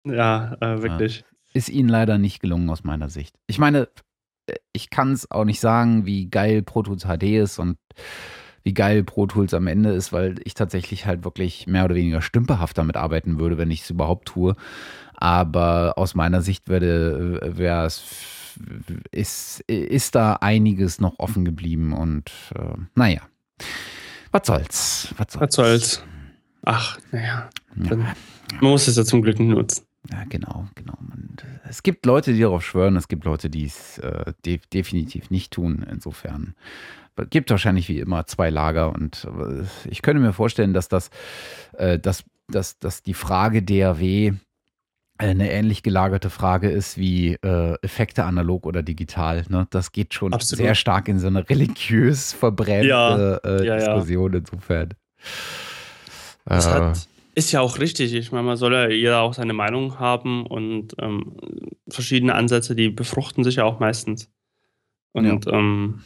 [0.05, 1.25] Ja, äh, wirklich.
[1.53, 3.35] Ist ihnen leider nicht gelungen aus meiner Sicht.
[3.47, 3.89] Ich meine,
[4.73, 7.77] ich kann es auch nicht sagen, wie geil Pro Tools HD ist und
[8.63, 12.21] wie geil Pro Tools am Ende ist, weil ich tatsächlich halt wirklich mehr oder weniger
[12.21, 14.55] stümperhaft damit arbeiten würde, wenn ich es überhaupt tue.
[15.15, 17.99] Aber aus meiner Sicht wäre es
[19.11, 23.21] ist, ist da einiges noch offen geblieben und äh, naja.
[24.31, 25.13] Was soll's?
[25.17, 25.41] Was soll's?
[25.41, 26.03] Was soll's?
[26.63, 27.49] Ach, naja.
[27.75, 27.95] Ja.
[27.95, 28.15] Man
[28.61, 29.85] muss es ja zum Glück nutzen.
[30.11, 30.97] Ja, genau, genau.
[30.99, 35.29] Und es gibt Leute, die darauf schwören, es gibt Leute, die es äh, de definitiv
[35.29, 35.85] nicht tun.
[35.89, 36.55] Insofern
[37.17, 41.09] es gibt wahrscheinlich wie immer zwei Lager und äh, ich könnte mir vorstellen, dass das,
[41.73, 44.33] äh, dass, dass, dass die Frage DAW
[45.19, 49.43] eine ähnlich gelagerte Frage ist wie äh, Effekte analog oder digital.
[49.49, 49.67] Ne?
[49.69, 50.63] Das geht schon Absolut.
[50.63, 54.39] sehr stark in so eine religiös verbrennte ja, äh, ja, Diskussion ja.
[54.39, 54.93] insofern.
[56.45, 58.13] Das äh, hat, ist ja auch richtig.
[58.13, 61.35] Ich meine, man soll ja jeder auch seine Meinung haben und ähm,
[61.89, 64.31] verschiedene Ansätze, die befruchten sich ja auch meistens.
[65.11, 66.01] Und ähm,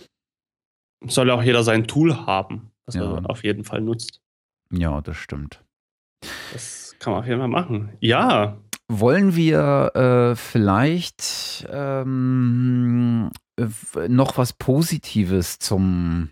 [1.05, 4.21] soll ja auch jeder sein Tool haben, was er auf jeden Fall nutzt.
[4.71, 5.63] Ja, das stimmt.
[6.51, 7.89] Das kann man auf jeden Fall machen.
[7.99, 8.57] Ja,
[8.99, 13.31] wollen wir äh, vielleicht ähm,
[14.07, 16.31] noch was Positives zum,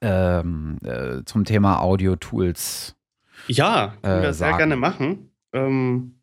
[0.00, 2.96] ähm, äh, zum Thema Audio-Tools?
[3.48, 5.30] Ja, können wir äh, sehr gerne machen.
[5.52, 6.20] Ähm,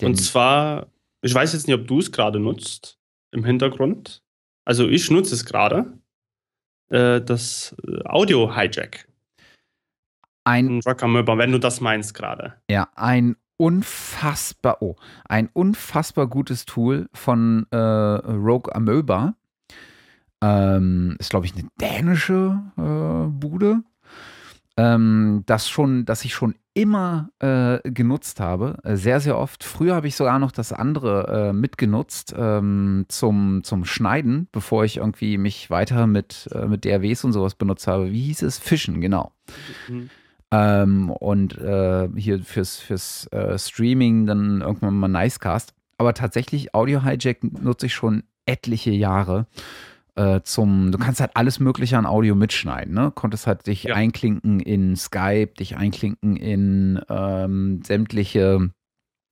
[0.00, 0.88] und zwar,
[1.20, 2.98] ich weiß jetzt nicht, ob du es gerade nutzt
[3.30, 4.22] im Hintergrund.
[4.64, 5.98] Also ich nutze es gerade.
[6.88, 9.08] Äh, das Audio-Hijack.
[10.44, 11.06] Ein Rocker
[11.38, 12.54] wenn du das meinst gerade.
[12.68, 19.36] Ja, ein unfassbar, oh, ein unfassbar gutes Tool von äh, Rogue Amoeba.
[20.42, 23.84] Ähm, ist, glaube ich, eine dänische äh, Bude.
[24.76, 29.62] Ähm, das schon, das ich schon immer äh, genutzt habe, äh, sehr, sehr oft.
[29.62, 34.96] Früher habe ich sogar noch das andere äh, mitgenutzt ähm, zum, zum Schneiden, bevor ich
[34.96, 38.10] irgendwie mich weiter mit, äh, mit DRWs und sowas benutzt habe.
[38.10, 38.58] Wie hieß es?
[38.58, 39.30] Fischen, genau.
[39.86, 40.10] Mhm.
[40.52, 45.74] Ähm, und äh, hier fürs, fürs äh, Streaming dann irgendwann mal Nicecast.
[45.96, 49.46] Aber tatsächlich, Audio Hijack nutze ich schon etliche Jahre.
[50.14, 53.12] Äh, zum, du kannst halt alles Mögliche an Audio mitschneiden, ne?
[53.14, 53.94] Konntest halt dich ja.
[53.94, 58.70] einklinken in Skype, dich einklinken in ähm, sämtliche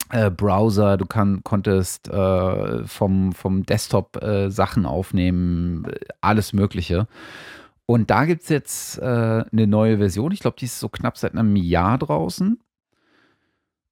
[0.09, 5.86] äh, Browser, du kann, konntest äh, vom, vom Desktop äh, Sachen aufnehmen,
[6.22, 7.06] alles Mögliche.
[7.91, 10.31] Und da gibt es jetzt äh, eine neue Version.
[10.31, 12.61] Ich glaube, die ist so knapp seit einem Jahr draußen.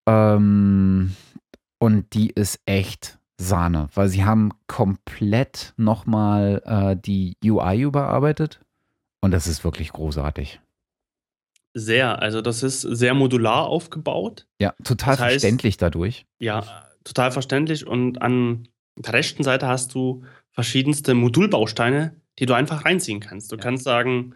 [0.09, 1.17] Ähm,
[1.81, 8.61] und die ist echt Sahne, weil sie haben komplett nochmal äh, die UI überarbeitet.
[9.21, 10.61] Und das ist wirklich großartig.
[11.75, 14.47] Sehr, also das ist sehr modular aufgebaut.
[14.61, 16.25] Ja, total das heißt, verständlich dadurch.
[16.39, 16.63] Ja,
[17.03, 17.85] total verständlich.
[17.85, 20.23] Und an der rechten Seite hast du
[20.59, 23.53] verschiedenste Modulbausteine, die du einfach reinziehen kannst.
[23.53, 23.63] Du ja.
[23.63, 24.35] kannst sagen,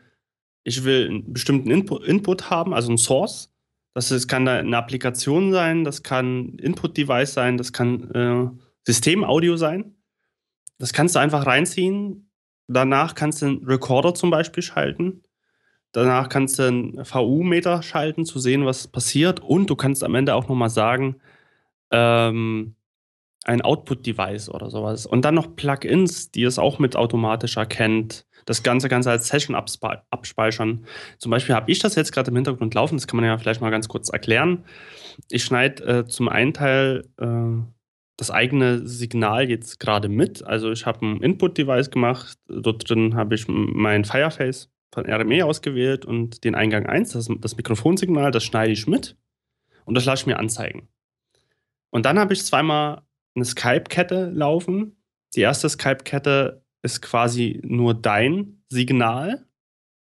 [0.62, 3.53] ich will einen bestimmten Input, Input haben, also ein Source.
[3.93, 8.49] Das ist, kann da eine Applikation sein, das kann Input-Device sein, das kann äh,
[8.86, 9.97] System-Audio sein.
[10.78, 12.31] Das kannst du einfach reinziehen.
[12.69, 15.24] Danach kannst du einen Recorder zum Beispiel schalten.
[15.90, 19.40] Danach kannst du einen VU-Meter schalten, zu sehen, was passiert.
[19.40, 21.16] Und du kannst am Ende auch nochmal sagen,
[21.90, 22.77] ähm,
[23.44, 25.06] ein Output-Device oder sowas.
[25.06, 28.27] Und dann noch Plugins, die es auch mit automatisch erkennt.
[28.44, 30.86] Das Ganze du als Session abspeichern.
[31.19, 33.60] Zum Beispiel habe ich das jetzt gerade im Hintergrund laufen, das kann man ja vielleicht
[33.60, 34.64] mal ganz kurz erklären.
[35.31, 37.62] Ich schneide äh, zum einen Teil äh,
[38.16, 40.44] das eigene Signal jetzt gerade mit.
[40.44, 46.05] Also ich habe ein Input-Device gemacht, dort drin habe ich mein Fireface von RME ausgewählt
[46.05, 49.16] und den Eingang 1, das, das Mikrofonsignal, das schneide ich mit
[49.85, 50.89] und das lasse ich mir anzeigen.
[51.90, 53.02] Und dann habe ich zweimal
[53.35, 54.97] eine Skype-Kette laufen.
[55.35, 59.47] Die erste Skype-Kette ist quasi nur dein Signal,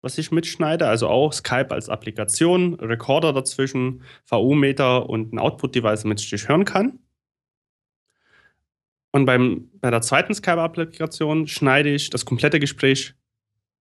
[0.02, 0.86] was ich mitschneide.
[0.86, 6.64] Also auch Skype als Applikation, Recorder dazwischen, VU-Meter und ein Output-Device, damit ich dich hören
[6.64, 7.00] kann.
[9.12, 13.14] Und beim, bei der zweiten Skype-Applikation schneide ich das komplette Gespräch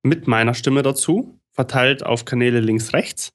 [0.01, 3.33] mit meiner Stimme dazu, verteilt auf Kanäle links, rechts.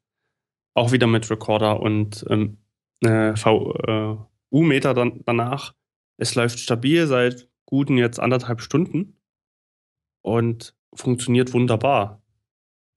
[0.74, 2.58] Auch wieder mit Recorder und ähm,
[3.00, 5.74] äh, VU-Meter dann, danach.
[6.16, 9.16] Es läuft stabil seit guten jetzt anderthalb Stunden
[10.22, 12.22] und funktioniert wunderbar.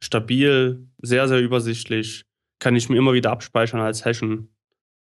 [0.03, 2.25] Stabil, sehr, sehr übersichtlich.
[2.59, 4.49] Kann ich mir immer wieder abspeichern als Hashen.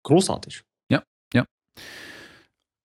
[0.04, 0.64] Großartig.
[0.90, 1.04] Ja,
[1.34, 1.46] ja.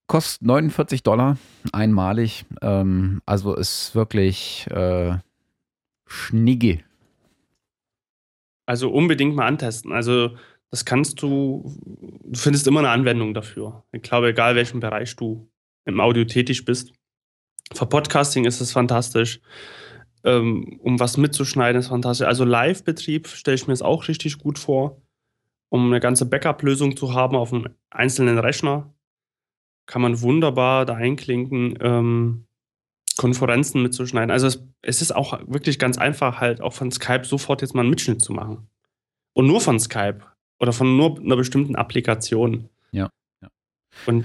[0.07, 1.39] Kostet 49 Dollar
[1.73, 2.45] einmalig.
[2.61, 5.19] Ähm, also ist wirklich äh,
[6.07, 6.83] schnigge.
[8.67, 9.93] Also unbedingt mal antesten.
[9.93, 10.37] Also
[10.75, 11.73] das kannst du,
[12.25, 13.85] du findest immer eine Anwendung dafür.
[13.93, 15.49] Ich glaube, egal welchen Bereich du
[15.85, 16.93] im Audio tätig bist.
[17.73, 19.41] Für Podcasting ist es fantastisch.
[20.25, 22.27] Ähm, um was mitzuschneiden ist fantastisch.
[22.27, 25.01] Also Live-Betrieb stelle ich mir es auch richtig gut vor.
[25.69, 28.93] Um eine ganze Backup-Lösung zu haben auf einem einzelnen Rechner,
[29.87, 32.47] kann man wunderbar da einklinken, ähm,
[33.17, 34.33] Konferenzen mitzuschneiden.
[34.33, 37.83] Also es, es ist auch wirklich ganz einfach, halt auch von Skype sofort jetzt mal
[37.83, 38.67] einen Mitschnitt zu machen.
[39.35, 40.34] Und nur von Skype
[40.65, 42.71] oder von nur einer bestimmten Applikation.
[42.91, 43.11] Ja.
[43.43, 43.49] ja.
[44.07, 44.25] Und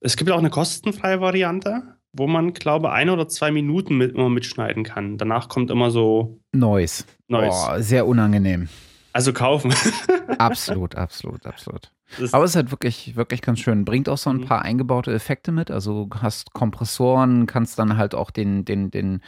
[0.00, 4.14] es gibt auch eine kostenfreie Variante, wo man, glaube ich, ein oder zwei Minuten mit,
[4.14, 5.16] immer mitschneiden kann.
[5.16, 7.06] Danach kommt immer so Neues.
[7.28, 7.54] Neues.
[7.54, 8.68] Oh, sehr unangenehm.
[9.14, 9.74] Also kaufen.
[10.38, 11.90] absolut, absolut, absolut.
[12.32, 13.84] Aber es ist halt wirklich, wirklich ganz schön.
[13.84, 14.44] Bringt auch so ein mhm.
[14.46, 15.70] paar eingebaute Effekte mit.
[15.70, 19.20] Also hast Kompressoren, kannst dann halt auch den, den, den,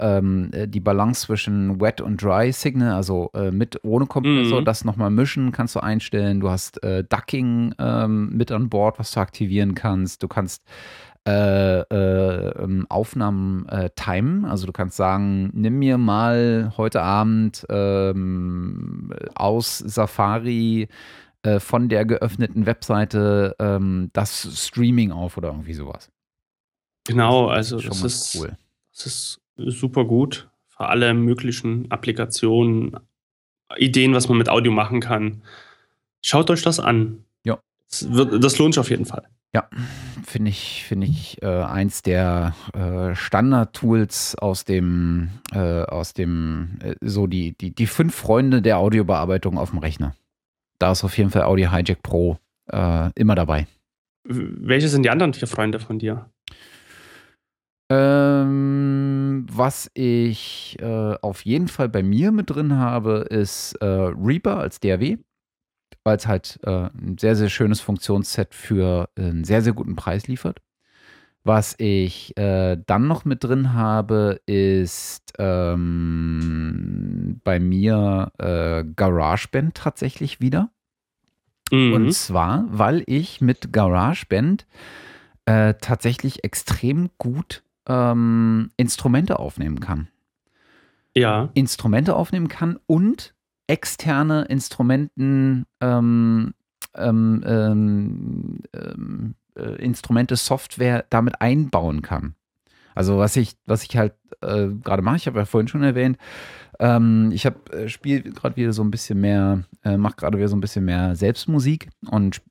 [0.00, 4.64] ähm, äh, die Balance zwischen Wet und Dry Signal, also äh, mit ohne Kompressor, mhm.
[4.64, 6.40] das nochmal mischen, kannst du einstellen.
[6.40, 10.22] Du hast äh, Ducking ähm, mit an Bord, was du aktivieren kannst.
[10.22, 10.62] Du kannst
[11.26, 14.44] äh, äh, ähm, Aufnahmen äh, timen.
[14.44, 20.88] Also du kannst sagen, nimm mir mal heute Abend ähm, aus Safari
[21.46, 26.10] äh, von der geöffneten Webseite ähm, das Streaming auf oder irgendwie sowas.
[27.06, 28.56] Genau, also das, ist, cool.
[28.92, 32.96] das ist super gut für alle möglichen Applikationen,
[33.76, 35.42] Ideen, was man mit Audio machen kann.
[36.20, 37.24] Schaut euch das an.
[37.44, 37.60] Ja.
[37.88, 39.28] Das, wird, das lohnt sich auf jeden Fall.
[39.54, 39.68] Ja,
[40.24, 46.96] finde ich, finde ich äh, eins der äh, Standard-Tools aus dem, äh, aus dem, äh,
[47.00, 50.14] so die, die, die fünf Freunde der Audiobearbeitung auf dem Rechner.
[50.78, 52.38] Da ist auf jeden Fall Audio Hijack Pro
[52.70, 53.66] äh, immer dabei.
[54.24, 56.30] Welche sind die anderen vier Freunde von dir?
[57.88, 64.80] Ähm, was ich äh, auf jeden Fall bei mir mit drin habe, ist Reaper als
[64.80, 65.18] DAW
[66.06, 70.28] weil es halt äh, ein sehr, sehr schönes Funktionsset für einen sehr, sehr guten Preis
[70.28, 70.60] liefert.
[71.46, 80.40] Was ich äh, dann noch mit drin habe, ist ähm, bei mir äh, GarageBand tatsächlich
[80.40, 80.70] wieder.
[81.70, 81.92] Mhm.
[81.92, 84.66] Und zwar, weil ich mit GarageBand
[85.44, 90.08] äh, tatsächlich extrem gut ähm, Instrumente aufnehmen kann.
[91.14, 91.50] Ja.
[91.54, 93.34] Instrumente aufnehmen kann und
[93.68, 96.54] externe Instrumenten, ähm,
[96.96, 102.34] ähm, ähm, ähm, äh, Instrumente, Software damit einbauen kann.
[102.94, 106.16] Also was ich, was ich halt äh, gerade mache, ich habe ja vorhin schon erwähnt,
[106.80, 110.48] ähm, ich habe äh, spiele gerade wieder so ein bisschen mehr, äh, mache gerade wieder
[110.48, 112.42] so ein bisschen mehr Selbstmusik und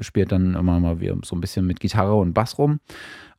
[0.00, 2.80] spielt dann immer mal wieder so ein bisschen mit Gitarre und Bass rum.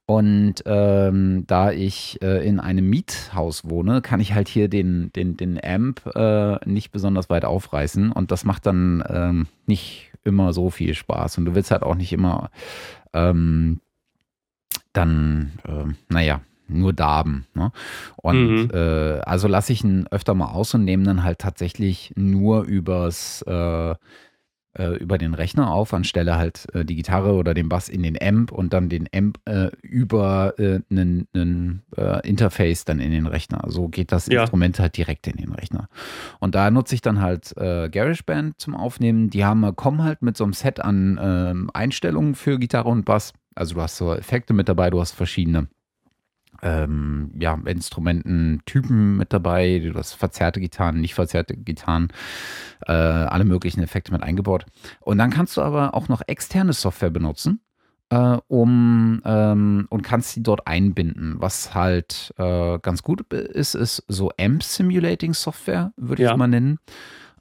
[0.08, 5.36] Und ähm, da ich äh, in einem Miethaus wohne, kann ich halt hier den, den,
[5.36, 8.12] den Amp äh, nicht besonders weit aufreißen.
[8.12, 11.38] Und das macht dann ähm, nicht immer so viel Spaß.
[11.38, 12.50] Und du willst halt auch nicht immer
[13.14, 13.80] ähm,
[14.92, 17.46] dann, äh, naja, nur Darben.
[17.54, 17.72] Ne?
[18.18, 18.72] Und mhm.
[18.74, 23.42] äh, also lasse ich ihn öfter mal aus und nehme dann halt tatsächlich nur übers
[23.44, 23.96] äh,
[24.78, 28.18] äh, über den Rechner auf, anstelle halt äh, die Gitarre oder den Bass in den
[28.22, 33.64] Amp und dann den Amp äh, über einen äh, äh, Interface dann in den Rechner.
[33.68, 34.42] So geht das ja.
[34.42, 35.90] Instrument halt direkt in den Rechner.
[36.40, 39.30] Und da nutze ich dann halt GarageBand zum Aufnehmen.
[39.30, 43.34] Die haben, kommen halt mit so einem Set an ähm, Einstellungen für Gitarre und Bass.
[43.56, 45.68] Also du hast so Effekte mit dabei, du hast verschiedene
[46.62, 52.10] ähm, ja, Instrumententypen mit dabei, du hast verzerrte Gitarren, nicht verzerrte Gitarren,
[52.86, 54.66] äh, alle möglichen Effekte mit eingebaut.
[55.02, 57.62] Und dann kannst du aber auch noch externe Software benutzen,
[58.10, 61.36] äh, um ähm, und kannst sie dort einbinden.
[61.40, 66.38] Was halt äh, ganz gut ist, ist so Amp Simulating Software, würde ich ja.
[66.38, 66.80] mal nennen.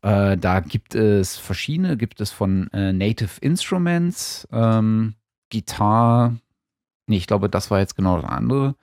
[0.03, 5.15] Äh, da gibt es verschiedene, gibt es von äh, Native Instruments, ähm,
[5.49, 6.37] Gitar,
[7.07, 8.77] nee, ich glaube, das war jetzt genau das andere.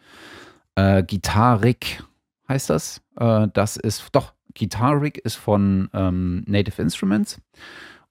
[0.76, 2.04] Äh, Guitar Rig
[2.48, 3.02] heißt das.
[3.18, 7.40] Äh, das ist, doch, Guitar Rig ist von ähm, Native Instruments.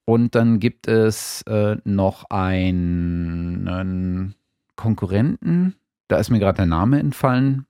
[0.05, 4.35] Und dann gibt es äh, noch einen
[4.74, 5.77] Konkurrenten,
[6.09, 7.66] da ist mir gerade der Name entfallen,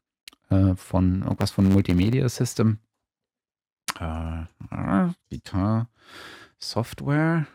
[0.48, 2.78] äh, von irgendwas von Multimedia System.
[3.98, 4.44] Äh,
[5.28, 5.88] Guitar
[6.58, 7.46] Software.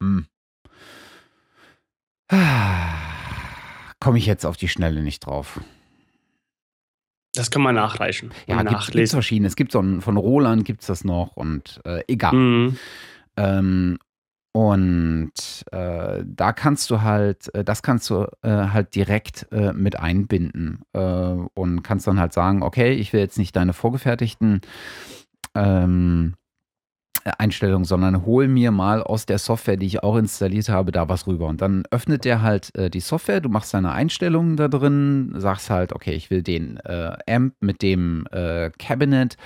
[0.00, 0.26] Hm.
[4.00, 5.60] Komme ich jetzt auf die Schnelle nicht drauf.
[7.34, 8.30] Das kann man nachreichen.
[8.46, 9.48] Ja, gibt es verschiedene.
[9.48, 12.34] Es gibt so ein, von Roland gibt es das noch und äh, egal.
[12.34, 12.78] Mhm.
[13.36, 13.98] Ähm,
[14.54, 15.32] und
[15.72, 20.82] äh, da kannst du halt, äh, das kannst du äh, halt direkt äh, mit einbinden
[20.92, 24.60] äh, und kannst dann halt sagen, okay, ich will jetzt nicht deine vorgefertigten
[25.54, 26.34] ähm,
[27.24, 31.26] Einstellungen, sondern hol mir mal aus der Software, die ich auch installiert habe, da was
[31.26, 31.46] rüber.
[31.46, 35.70] Und dann öffnet der halt äh, die Software, du machst deine Einstellungen da drin, sagst
[35.70, 36.78] halt, okay, ich will den
[37.26, 38.26] Amp mit dem
[38.78, 39.36] Cabinet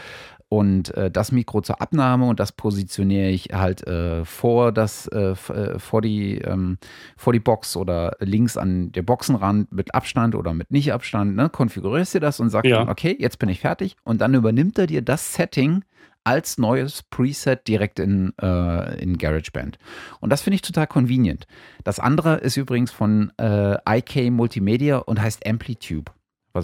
[0.48, 5.32] und äh, das Mikro zur Abnahme und das positioniere ich halt äh, vor das äh,
[5.32, 6.78] äh, vor die ähm,
[7.16, 11.48] vor die Box oder links an der Boxenrand mit Abstand oder mit nicht Abstand, ne?
[11.48, 12.89] konfigurierst dir das und sagst ja.
[12.89, 15.82] okay, jetzt bin ich fertig und dann übernimmt er dir das Setting
[16.27, 19.78] als neues Preset direkt in, äh, in GarageBand.
[20.20, 21.47] Und das finde ich total convenient.
[21.85, 26.11] Das andere ist übrigens von äh, IK Multimedia und heißt Amplitude.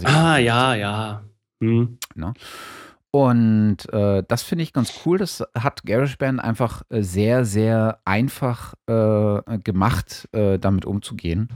[0.04, 1.22] ah, ja, ja.
[1.62, 1.98] Hm.
[2.14, 2.34] Ne?
[3.12, 5.18] Und äh, das finde ich ganz cool.
[5.18, 11.50] Das hat GarageBand einfach äh, sehr, sehr einfach äh, gemacht, äh, damit umzugehen.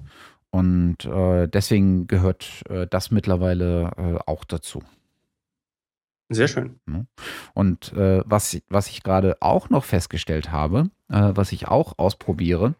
[0.50, 4.82] Und äh, deswegen gehört äh, das mittlerweile auch dazu.
[6.28, 6.80] Sehr schön.
[7.54, 12.74] Und was, was ich gerade auch noch festgestellt habe, was ich auch ausprobiere,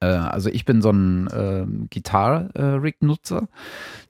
[0.00, 3.48] äh, also ich bin so ein äh, Gitar-Rig-Nutzer,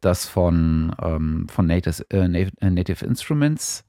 [0.01, 3.85] das von, ähm, von Native, äh, Native Instruments.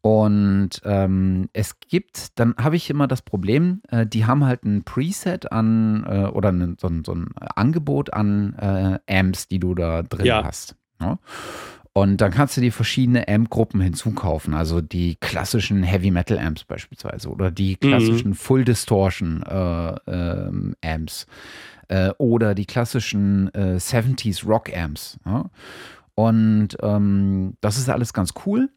[0.00, 4.82] Und ähm, es gibt, dann habe ich immer das Problem, äh, die haben halt ein
[4.82, 9.76] Preset an äh, oder ein, so, ein, so, ein, Angebot an äh, Amps, die du
[9.76, 10.42] da drin ja.
[10.42, 10.74] hast.
[10.98, 11.18] Ne?
[11.94, 17.28] Und dann kannst du dir verschiedene Amp-Gruppen hinzukaufen, also die klassischen Heavy Metal Amps beispielsweise
[17.28, 18.34] oder die klassischen mhm.
[18.34, 21.26] Full Distortion äh, äh, Amps
[21.88, 25.18] äh, oder die klassischen 70s äh, Rock Amps.
[25.26, 25.50] Ja?
[26.14, 28.70] Und ähm, das ist alles ganz cool.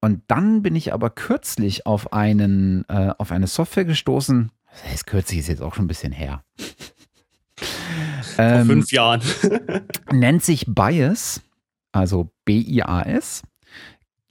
[0.00, 4.50] Und dann bin ich aber kürzlich auf einen, äh, auf eine Software gestoßen.
[4.70, 6.42] Das heißt, kürzlich ist jetzt auch schon ein bisschen her.
[8.36, 9.22] Vor ähm, fünf Jahren.
[10.12, 11.42] nennt sich Bias
[11.98, 13.42] also B-I-A-S,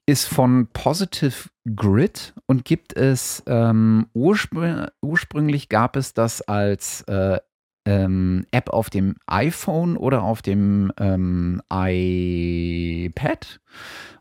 [0.06, 7.40] ist von Positive Grid und gibt es ähm, urspr ursprünglich gab es das als äh,
[7.86, 13.60] ähm, App auf dem iPhone oder auf dem ähm, iPad.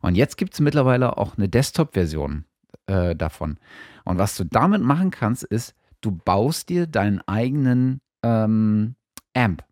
[0.00, 2.44] Und jetzt gibt es mittlerweile auch eine Desktop-Version
[2.86, 3.58] äh, davon.
[4.04, 8.94] Und was du damit machen kannst, ist, du baust dir deinen eigenen ähm,
[9.34, 9.64] Amp.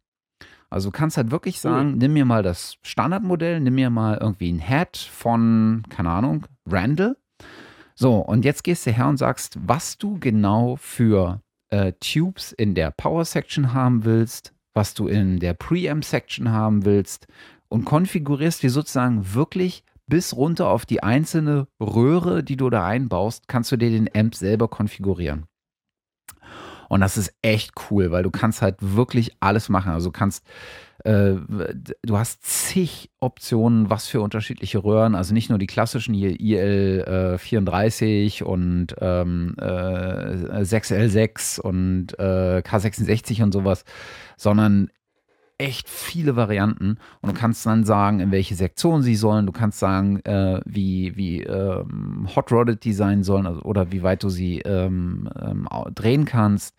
[0.75, 1.99] Also du kannst halt wirklich sagen, mhm.
[1.99, 7.17] nimm mir mal das Standardmodell, nimm mir mal irgendwie ein Head von, keine Ahnung, Randall.
[7.95, 11.41] So, und jetzt gehst du her und sagst, was du genau für
[11.71, 16.85] äh, Tubes in der Power Section haben willst, was du in der Preamp Section haben
[16.85, 17.29] willst
[17.69, 23.47] und konfigurierst dir sozusagen wirklich bis runter auf die einzelne Röhre, die du da einbaust,
[23.47, 25.47] kannst du dir den Amp selber konfigurieren.
[26.89, 29.93] Und das ist echt cool, weil du kannst halt wirklich alles machen.
[29.93, 30.44] Also du kannst,
[31.05, 31.35] äh,
[32.02, 35.15] du hast zig Optionen, was für unterschiedliche Röhren.
[35.15, 42.62] Also nicht nur die klassischen hier IL 34 äh, und ähm, äh, 6L6 und äh,
[42.65, 43.85] K66 und sowas,
[44.36, 44.90] sondern
[45.59, 49.47] echt viele Varianten und du kannst dann sagen, in welche Sektion sie sollen.
[49.47, 54.02] Du kannst sagen, äh, wie, wie ähm, Hot Rodded die sein sollen also, oder wie
[54.02, 56.74] weit du sie ähm, ähm, drehen kannst.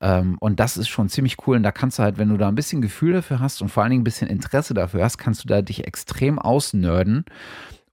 [0.00, 1.56] Ähm, und das ist schon ziemlich cool.
[1.56, 3.82] Und da kannst du halt, wenn du da ein bisschen Gefühl dafür hast und vor
[3.82, 7.24] allen Dingen ein bisschen Interesse dafür hast, kannst du da dich extrem ausnörden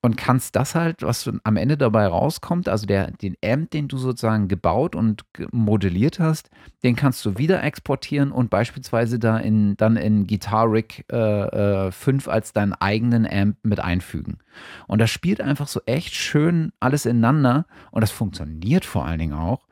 [0.06, 3.98] und kannst das halt, was am Ende dabei rauskommt, also der, den Amp, den du
[3.98, 6.52] sozusagen gebaut und modelliert hast,
[6.84, 11.92] den kannst du wieder exportieren und beispielsweise da in, dann in Guitar Rig äh, äh,
[11.92, 14.38] 5 als deinen eigenen Amp mit einfügen.
[14.86, 19.34] Und das spielt einfach so echt schön alles ineinander und das funktioniert vor allen Dingen
[19.34, 19.66] auch.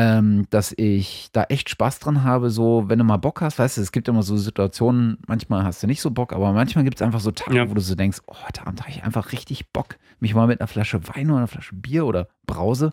[0.00, 3.76] Ähm, dass ich da echt Spaß dran habe, so, wenn du mal Bock hast, weißt
[3.76, 6.96] du, es gibt immer so Situationen, manchmal hast du nicht so Bock, aber manchmal gibt
[6.96, 7.68] es einfach so Tage, ja.
[7.68, 10.58] wo du so denkst, oh, heute Abend habe ich einfach richtig Bock, mich mal mit
[10.58, 12.92] einer Flasche Wein oder einer Flasche Bier oder Brause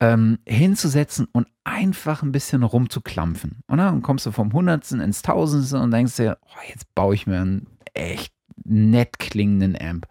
[0.00, 3.62] ähm, hinzusetzen und einfach ein bisschen rumzuklampfen.
[3.68, 7.28] Und dann kommst du vom Hundertsten ins Tausendste und denkst dir, oh, jetzt baue ich
[7.28, 10.08] mir einen echt nett klingenden Amp.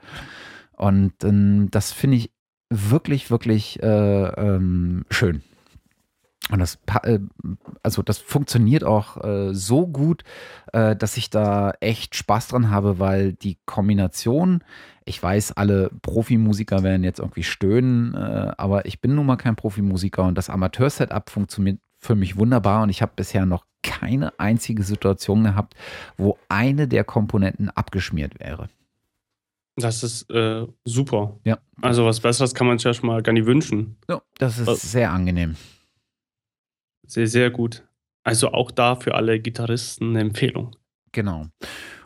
[0.78, 2.32] Und ähm, das finde ich
[2.70, 5.44] wirklich, wirklich äh, ähm, schön.
[6.52, 7.20] Und das, äh,
[7.82, 10.24] also das funktioniert auch äh, so gut,
[10.74, 14.64] äh, dass ich da echt Spaß dran habe, weil die Kombination,
[15.06, 19.56] ich weiß, alle Profimusiker werden jetzt irgendwie stöhnen, äh, aber ich bin nun mal kein
[19.56, 24.84] Profimusiker und das Amateur-Setup funktioniert für mich wunderbar und ich habe bisher noch keine einzige
[24.84, 25.76] Situation gehabt,
[26.18, 28.70] wo eine der Komponenten abgeschmiert wäre.
[29.78, 31.40] Das ist äh, super.
[31.46, 31.58] Ja.
[31.82, 33.98] Also was Besseres kann man sich ja schon mal gar nicht wünschen.
[34.10, 35.56] Ja, das ist also, sehr angenehm.
[37.12, 37.84] Sehr, sehr gut.
[38.24, 40.78] Also auch da für alle Gitarristen eine Empfehlung.
[41.12, 41.48] Genau.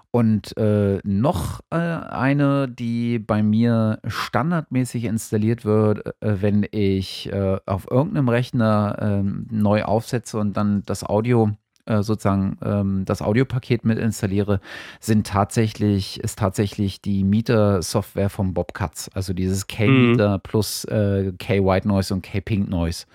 [0.10, 7.60] Und äh, noch äh, eine, die bei mir standardmäßig installiert wird, äh, wenn ich äh,
[7.68, 11.52] auf irgendeinem Rechner ähm, neu aufsetze und dann das Audio
[11.86, 14.60] äh, sozusagen ähm, das Audiopaket mit installiere,
[14.99, 19.11] sind tatsächlich, ist tatsächlich die Meter-Software vom Bobcats.
[19.14, 20.41] Also dieses K-Meter mhm.
[20.41, 23.06] plus äh, K-White Noise und K-Pink Noise.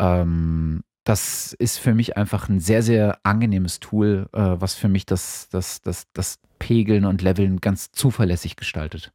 [0.00, 5.06] Ähm, das ist für mich einfach ein sehr, sehr angenehmes Tool, äh, was für mich
[5.06, 9.10] das, das, das, das Pegeln und Leveln ganz zuverlässig gestaltet.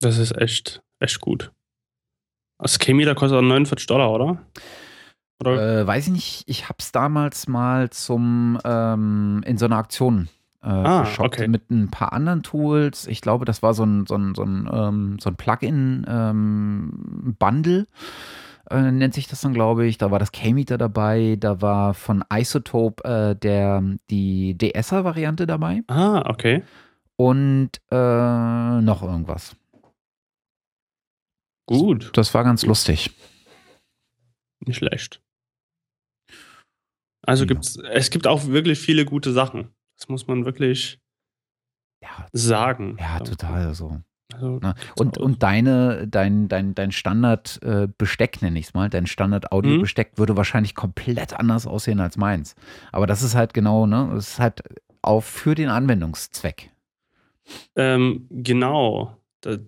[0.00, 1.50] Das ist echt, echt gut.
[2.58, 4.36] Das Chemie, kostet 49 Dollar, oder?
[5.40, 5.80] oder?
[5.80, 6.42] Äh, weiß ich nicht.
[6.44, 10.28] Ich habe es damals mal zum ähm, in so einer Aktion
[10.62, 11.48] äh, ah, okay.
[11.48, 13.06] mit ein paar anderen Tools.
[13.06, 17.78] Ich glaube, das war so ein, so ein, so ein, ähm, so ein Plugin-Bundle.
[17.78, 17.86] Ähm,
[18.70, 19.98] äh, nennt sich das dann, glaube ich.
[19.98, 25.82] Da war das K-Meter dabei, da war von Isotope äh, der, die DSer-Variante dabei.
[25.86, 26.62] Ah, okay.
[27.16, 29.56] Und äh, noch irgendwas.
[31.66, 32.16] Gut.
[32.16, 33.10] Das war ganz lustig.
[34.60, 35.20] Nicht schlecht.
[37.22, 37.48] Also ja.
[37.48, 39.74] gibt's, es gibt auch wirklich viele gute Sachen.
[39.98, 40.98] Das muss man wirklich
[42.02, 42.96] ja, sagen.
[42.98, 44.00] Ja, total so.
[44.38, 49.06] Also, Na, und, und deine, dein, dein, dein Standard-Besteck, äh, nenne ich es mal, dein
[49.06, 50.18] Standard-Audio-Besteck mhm.
[50.18, 52.54] würde wahrscheinlich komplett anders aussehen als meins.
[52.92, 54.10] Aber das ist halt genau, ne?
[54.14, 54.62] Das ist halt
[55.02, 56.70] auch für den Anwendungszweck.
[57.76, 59.16] Ähm, genau.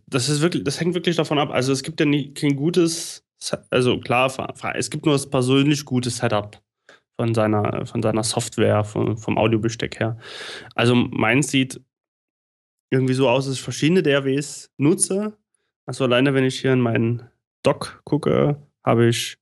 [0.07, 1.51] Das ist wirklich, das hängt wirklich davon ab.
[1.51, 3.25] Also es gibt ja nie, kein gutes,
[3.71, 4.33] also klar,
[4.75, 6.61] es gibt nur das persönlich gute Setup
[7.17, 10.17] von seiner, von seiner Software, vom, vom Audiobesteck her.
[10.75, 11.81] Also meins sieht
[12.91, 15.37] irgendwie so aus, dass ich verschiedene DRWs nutze.
[15.87, 17.31] Also alleine, wenn ich hier in meinen
[17.63, 19.39] Doc gucke, habe ich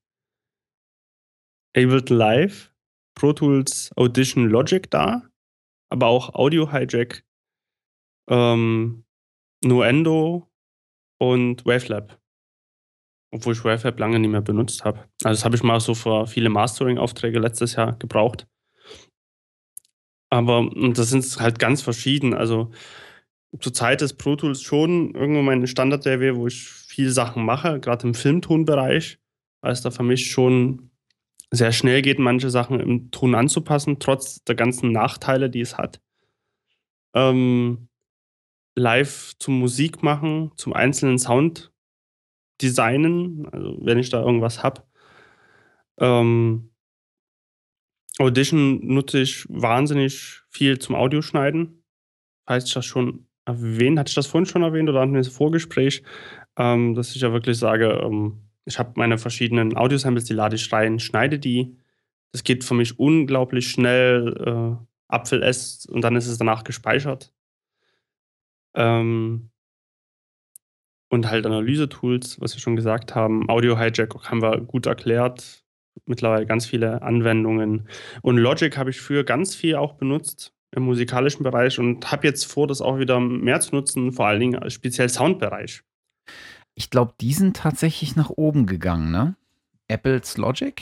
[1.75, 2.71] Ableton Live,
[3.15, 5.23] Pro Tools Audition Logic da,
[5.89, 7.23] aber auch Audio Hijack,
[8.29, 9.03] ähm,
[9.63, 10.47] Nuendo
[11.19, 12.19] und Wavelab.
[13.31, 14.99] Obwohl ich Wavelab lange nicht mehr benutzt habe.
[15.23, 18.47] Also das habe ich mal so für viele Mastering-Aufträge letztes Jahr gebraucht.
[20.31, 22.33] Aber das sind halt ganz verschieden.
[22.33, 22.71] Also
[23.59, 28.13] zurzeit ist Pro Tools schon irgendwo meine Standard-DAW, wo ich viel Sachen mache, gerade im
[28.13, 29.19] Filmtonbereich,
[29.61, 30.91] weil es da für mich schon
[31.51, 35.99] sehr schnell geht, manche Sachen im Ton anzupassen, trotz der ganzen Nachteile, die es hat.
[37.15, 37.89] Ähm,
[38.75, 41.71] live zum Musik machen, zum einzelnen Sound
[42.61, 44.83] designen, also wenn ich da irgendwas habe.
[45.97, 46.71] Ähm,
[48.19, 51.83] Audition nutze ich wahnsinnig viel zum Audioschneiden.
[52.47, 56.03] Heißt das schon erwähnt, hatte ich das vorhin schon erwähnt oder hatten wir das Vorgespräch,
[56.57, 60.71] ähm, dass ich ja wirklich sage, ähm, ich habe meine verschiedenen Audiosamples, die lade ich
[60.71, 61.75] rein, schneide die.
[62.31, 67.33] Das geht für mich unglaublich schnell, äh, Apfel S und dann ist es danach gespeichert.
[68.75, 69.49] Ähm,
[71.09, 73.49] und halt Analyse-Tools, was wir schon gesagt haben.
[73.49, 75.65] Audio-Hijack haben wir gut erklärt.
[76.05, 77.87] Mittlerweile ganz viele Anwendungen.
[78.21, 82.45] Und Logic habe ich für ganz viel auch benutzt im musikalischen Bereich und habe jetzt
[82.45, 85.83] vor, das auch wieder mehr zu nutzen, vor allen Dingen speziell Soundbereich.
[86.75, 89.35] Ich glaube, die sind tatsächlich nach oben gegangen, ne?
[89.87, 90.81] Apples Logic?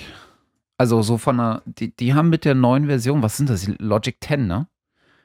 [0.77, 3.67] Also so von einer, die, die haben mit der neuen Version, was sind das?
[3.79, 4.67] Logic 10, ne?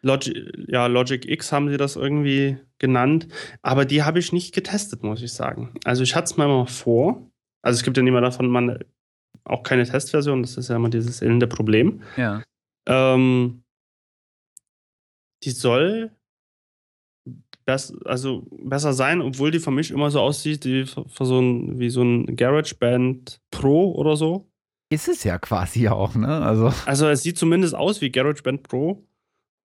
[0.03, 0.35] Logic,
[0.69, 3.29] ja, Logic X haben sie das irgendwie genannt,
[3.63, 5.75] aber die habe ich nicht getestet, muss ich sagen.
[5.85, 7.31] Also ich hatte es mir mal vor.
[7.63, 8.79] Also es gibt ja niemand davon, man
[9.45, 12.03] auch keine Testversion, das ist ja immer dieses elende Problem.
[12.17, 12.43] Ja.
[12.87, 13.62] Ähm,
[15.45, 16.11] die soll
[17.65, 21.79] best, also besser sein, obwohl die für mich immer so aussieht wie, für so ein,
[21.79, 24.49] wie so ein GarageBand Pro oder so.
[24.91, 26.43] ist es ja quasi auch, ne?
[26.43, 29.07] Also, also es sieht zumindest aus wie GarageBand Pro.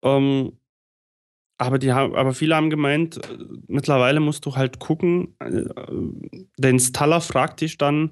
[0.04, 0.58] Ähm,
[1.58, 5.64] aber, die haben, aber viele haben gemeint, äh, mittlerweile musst du halt gucken, äh,
[6.58, 8.10] der Installer fragt dich dann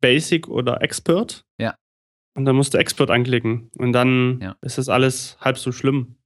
[0.00, 1.44] Basic oder Expert.
[1.58, 1.74] Ja.
[2.36, 3.70] Und dann musst du Expert anklicken.
[3.78, 4.56] Und dann ja.
[4.60, 6.17] ist das alles halb so schlimm.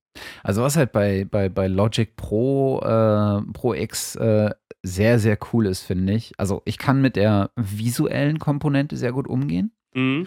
[0.43, 4.51] Also was halt bei, bei, bei Logic Pro, äh, Pro X äh,
[4.82, 6.32] sehr, sehr cool ist, finde ich.
[6.39, 9.72] Also ich kann mit der visuellen Komponente sehr gut umgehen.
[9.94, 10.26] Mhm.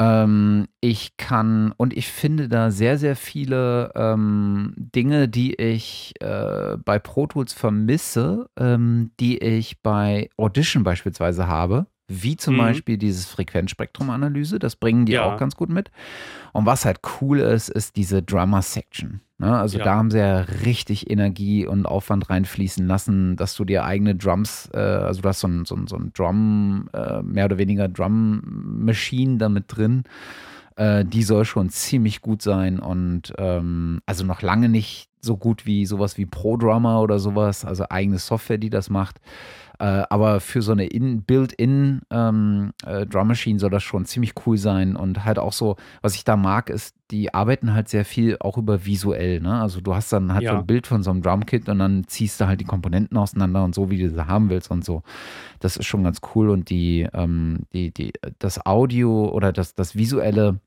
[0.00, 6.78] Ähm, ich kann und ich finde da sehr, sehr viele ähm, Dinge, die ich äh,
[6.82, 12.58] bei Pro Tools vermisse, ähm, die ich bei Audition beispielsweise habe wie zum mhm.
[12.58, 14.58] Beispiel dieses Frequenzspektrum-Analyse.
[14.58, 15.24] Das bringen die ja.
[15.24, 15.90] auch ganz gut mit.
[16.52, 19.20] Und was halt cool ist, ist diese Drummer-Section.
[19.38, 19.56] Ne?
[19.56, 19.84] Also ja.
[19.84, 24.68] da haben sie ja richtig Energie und Aufwand reinfließen lassen, dass du dir eigene Drums,
[24.74, 27.88] äh, also du hast so ein, so ein, so ein Drum, äh, mehr oder weniger
[27.88, 30.02] Drum-Machine damit drin.
[30.76, 35.66] Äh, die soll schon ziemlich gut sein und ähm, also noch lange nicht so gut
[35.66, 39.20] wie sowas wie Pro Drummer oder sowas, also eigene Software, die das macht.
[39.80, 44.58] Äh, aber für so eine Built-in ähm, äh, Drum Machine soll das schon ziemlich cool
[44.58, 44.94] sein.
[44.94, 48.58] Und halt auch so, was ich da mag, ist, die arbeiten halt sehr viel auch
[48.58, 49.40] über visuell.
[49.40, 49.58] Ne?
[49.58, 50.52] Also du hast dann halt ja.
[50.52, 53.64] so ein Bild von so einem Drumkit und dann ziehst du halt die Komponenten auseinander
[53.64, 55.02] und so, wie du sie haben willst und so.
[55.60, 56.50] Das ist schon ganz cool.
[56.50, 60.60] Und die, ähm, die, die, das Audio oder das, das visuelle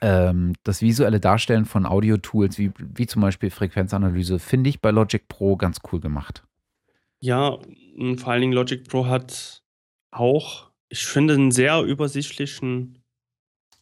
[0.00, 5.28] ähm, das visuelle Darstellen von Audio-Tools, wie, wie zum Beispiel Frequenzanalyse, finde ich bei Logic
[5.28, 6.42] Pro ganz cool gemacht.
[7.20, 7.58] Ja,
[8.16, 9.62] vor allen Dingen Logic Pro hat
[10.10, 13.02] auch, ich finde, einen sehr übersichtlichen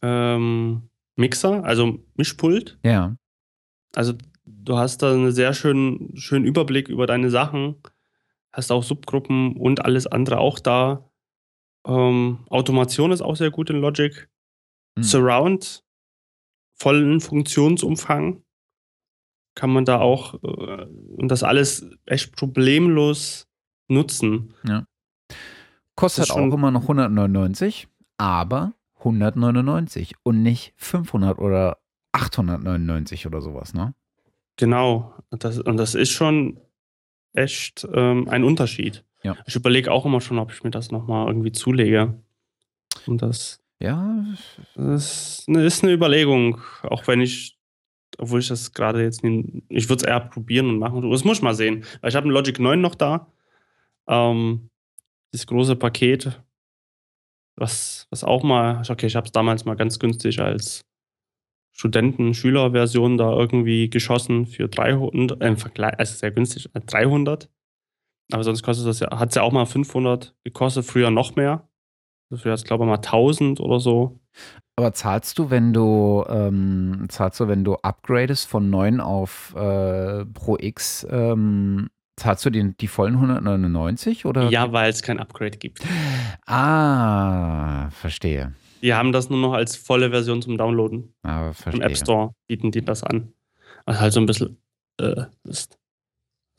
[0.01, 2.79] ähm, Mixer, also Mischpult.
[2.83, 3.15] Ja.
[3.95, 4.13] Also
[4.45, 7.75] du hast da einen sehr schönen, schönen Überblick über deine Sachen,
[8.51, 11.09] hast auch Subgruppen und alles andere auch da.
[11.85, 14.29] Ähm, Automation ist auch sehr gut in Logic.
[14.97, 15.03] Hm.
[15.03, 15.83] Surround,
[16.75, 18.43] vollen Funktionsumfang
[19.55, 20.85] kann man da auch äh,
[21.15, 23.47] und das alles echt problemlos
[23.87, 24.53] nutzen.
[24.67, 24.85] Ja.
[25.95, 27.87] Kostet auch immer noch 199,
[28.17, 31.77] aber 199 und nicht 500 oder
[32.13, 33.93] 899 oder sowas, ne?
[34.57, 35.13] Genau.
[35.31, 36.59] Das, und das ist schon
[37.33, 39.03] echt ähm, ein Unterschied.
[39.23, 39.35] Ja.
[39.45, 42.21] Ich überlege auch immer schon, ob ich mir das nochmal irgendwie zulege.
[43.07, 44.25] Und das, ja.
[44.75, 47.57] das ist eine, ist eine Überlegung, auch wenn ich
[48.17, 51.09] obwohl ich das gerade jetzt nicht, ich würde es eher probieren und machen.
[51.09, 51.83] Das muss ich mal sehen.
[52.01, 53.32] Weil ich habe ein Logic 9 noch da.
[54.07, 54.69] Ähm,
[55.31, 56.41] das große Paket,
[57.55, 60.85] was, was auch mal, okay, ich habe es damals mal ganz günstig als
[61.75, 67.45] Studenten-Schüler-Version da irgendwie geschossen für 300, äh, im Vergleich, also sehr günstig, 300.
[67.45, 67.47] Äh,
[68.31, 71.67] Aber sonst kostet das ja, hat es ja auch mal 500 gekostet, früher noch mehr.
[72.31, 74.19] Dafür hat es, glaube ich, mal 1000 oder so.
[74.75, 80.25] Aber zahlst du, wenn du ähm, zahlst du, wenn du upgradest von 9 auf äh,
[80.25, 84.49] Pro X, ähm, zahlst du den, die vollen 199 oder?
[84.49, 85.81] Ja, weil es kein Upgrade gibt.
[86.45, 88.53] Ah, verstehe.
[88.81, 91.13] Die haben das nur noch als volle Version zum Downloaden.
[91.23, 91.81] Ah, verstehe.
[91.81, 93.33] Im App Store bieten die das an.
[93.85, 94.57] Also halt so ein bisschen
[94.99, 95.77] äh, ist.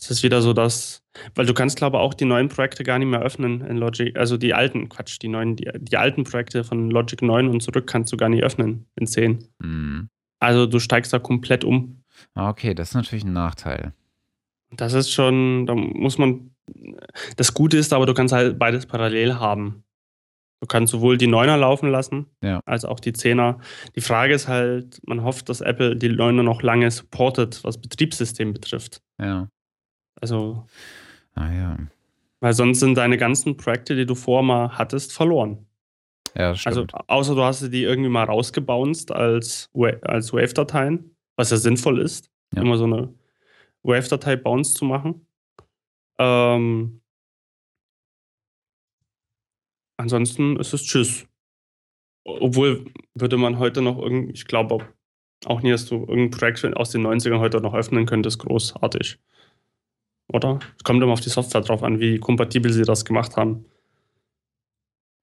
[0.01, 1.03] Es ist wieder so, dass,
[1.35, 4.17] weil du kannst, glaube ich, auch die neuen Projekte gar nicht mehr öffnen in Logic,
[4.17, 7.87] also die alten, Quatsch, die neuen, die, die alten Projekte von Logic 9 und zurück
[7.87, 9.49] kannst du gar nicht öffnen in 10.
[9.61, 10.09] Mhm.
[10.41, 12.03] Also du steigst da komplett um.
[12.35, 13.93] Ah, okay, das ist natürlich ein Nachteil.
[14.77, 16.55] Das ist schon, da muss man,
[17.37, 19.85] das Gute ist aber, du kannst halt beides parallel haben.
[20.61, 22.61] Du kannst sowohl die 9er laufen lassen, ja.
[22.65, 23.59] als auch die 10er.
[23.97, 28.55] Die Frage ist halt, man hofft, dass Apple die 9er noch lange supportet, was Betriebssystem
[28.55, 29.03] betrifft.
[29.21, 29.49] Ja.
[30.21, 30.67] Also.
[31.35, 31.77] Ah ja.
[32.41, 35.67] Weil sonst sind deine ganzen Projekte, die du vorher mal hattest, verloren.
[36.37, 36.95] Ja, stimmt.
[36.95, 39.71] Also, außer du hast die irgendwie mal rausgebounced als,
[40.03, 42.63] als Wave-Dateien, was ja sinnvoll ist, ja.
[42.63, 43.13] immer so eine
[43.85, 45.27] Wave-Datei bounce zu machen.
[46.19, 47.01] Ähm,
[49.97, 51.27] ansonsten ist es Tschüss.
[52.25, 54.89] Obwohl würde man heute noch irgendwie, ich glaube
[55.45, 59.19] auch nie, dass du irgendein Projekt aus den 90ern heute noch öffnen könntest, großartig.
[60.29, 60.59] Oder?
[60.79, 63.67] Es kommt immer auf die Software drauf an, wie kompatibel sie das gemacht haben.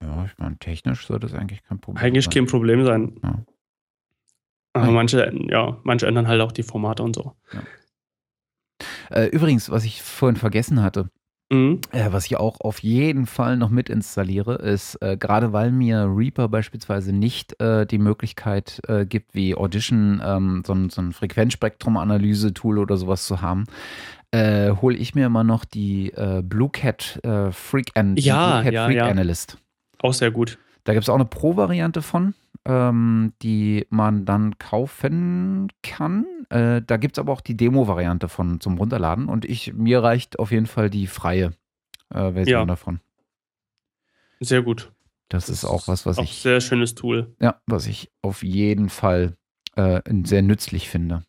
[0.01, 2.31] Ja, ich meine, technisch sollte es eigentlich kein Problem eigentlich sein.
[2.31, 3.19] Eigentlich kein Problem sein.
[3.23, 3.45] Ja.
[4.73, 7.35] Aber manche, ja, manche ändern halt auch die Formate und so.
[7.51, 7.63] Ja.
[9.11, 11.09] Äh, übrigens, was ich vorhin vergessen hatte,
[11.51, 11.81] mhm.
[11.91, 16.09] äh, was ich auch auf jeden Fall noch mit installiere, ist, äh, gerade weil mir
[16.09, 22.79] Reaper beispielsweise nicht äh, die Möglichkeit äh, gibt, wie Audition ähm, so, so ein Frequenzspektrum-Analyse-Tool
[22.79, 23.65] oder sowas zu haben,
[24.31, 26.13] äh, hole ich mir immer noch die
[26.43, 27.19] Blue Cat
[27.51, 29.07] Freak, An ja, Blue Cat ja, Freak ja.
[29.07, 29.57] Analyst.
[29.99, 30.57] Auch sehr gut.
[30.83, 32.33] Da gibt es auch eine Pro-Variante von,
[32.65, 36.25] ähm, die man dann kaufen kann.
[36.49, 39.27] Äh, da gibt es aber auch die Demo-Variante von zum Runterladen.
[39.27, 41.53] Und ich, mir reicht auf jeden Fall die freie
[42.09, 42.65] äh, Version ja.
[42.65, 42.99] davon.
[44.39, 44.91] Sehr gut.
[45.29, 46.39] Das, das ist auch was, was auch ich.
[46.39, 47.35] Sehr schönes Tool.
[47.39, 49.37] Ja, was ich auf jeden Fall
[49.75, 51.23] äh, sehr nützlich finde.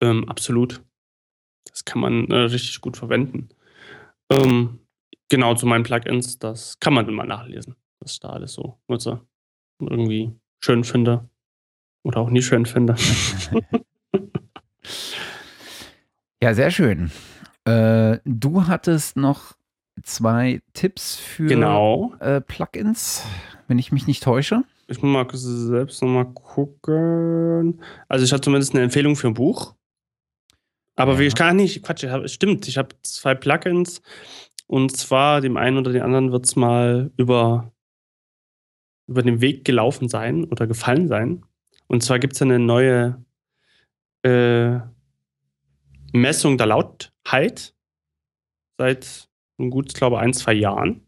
[0.00, 0.82] Ähm, absolut.
[1.66, 3.48] Das kann man äh, richtig gut verwenden.
[4.30, 4.80] Ähm,
[5.28, 9.20] genau zu meinen Plugins, das kann man immer nachlesen, was ich da alles so nutze.
[9.80, 11.28] Irgendwie schön finde
[12.04, 12.94] oder auch nicht schön finde.
[16.42, 17.10] ja, sehr schön.
[17.64, 19.54] Äh, du hattest noch
[20.02, 22.14] zwei Tipps für genau.
[22.20, 23.24] äh, Plugins,
[23.68, 24.62] wenn ich mich nicht täusche.
[24.86, 27.80] Ich muss mal selbst nochmal gucken.
[28.08, 29.74] Also ich hatte zumindest eine Empfehlung für ein Buch.
[30.96, 31.20] Aber ja.
[31.20, 34.02] ich kann nicht, Quatsch, ich hab, stimmt, ich habe zwei Plugins
[34.66, 37.72] und zwar dem einen oder den anderen wird es mal über,
[39.06, 41.44] über den Weg gelaufen sein oder gefallen sein.
[41.86, 43.22] Und zwar gibt es eine neue
[44.22, 44.78] äh,
[46.12, 47.74] Messung der Lautheit
[48.78, 49.28] seit
[49.58, 51.02] gut, ich glaube, ein, zwei Jahren.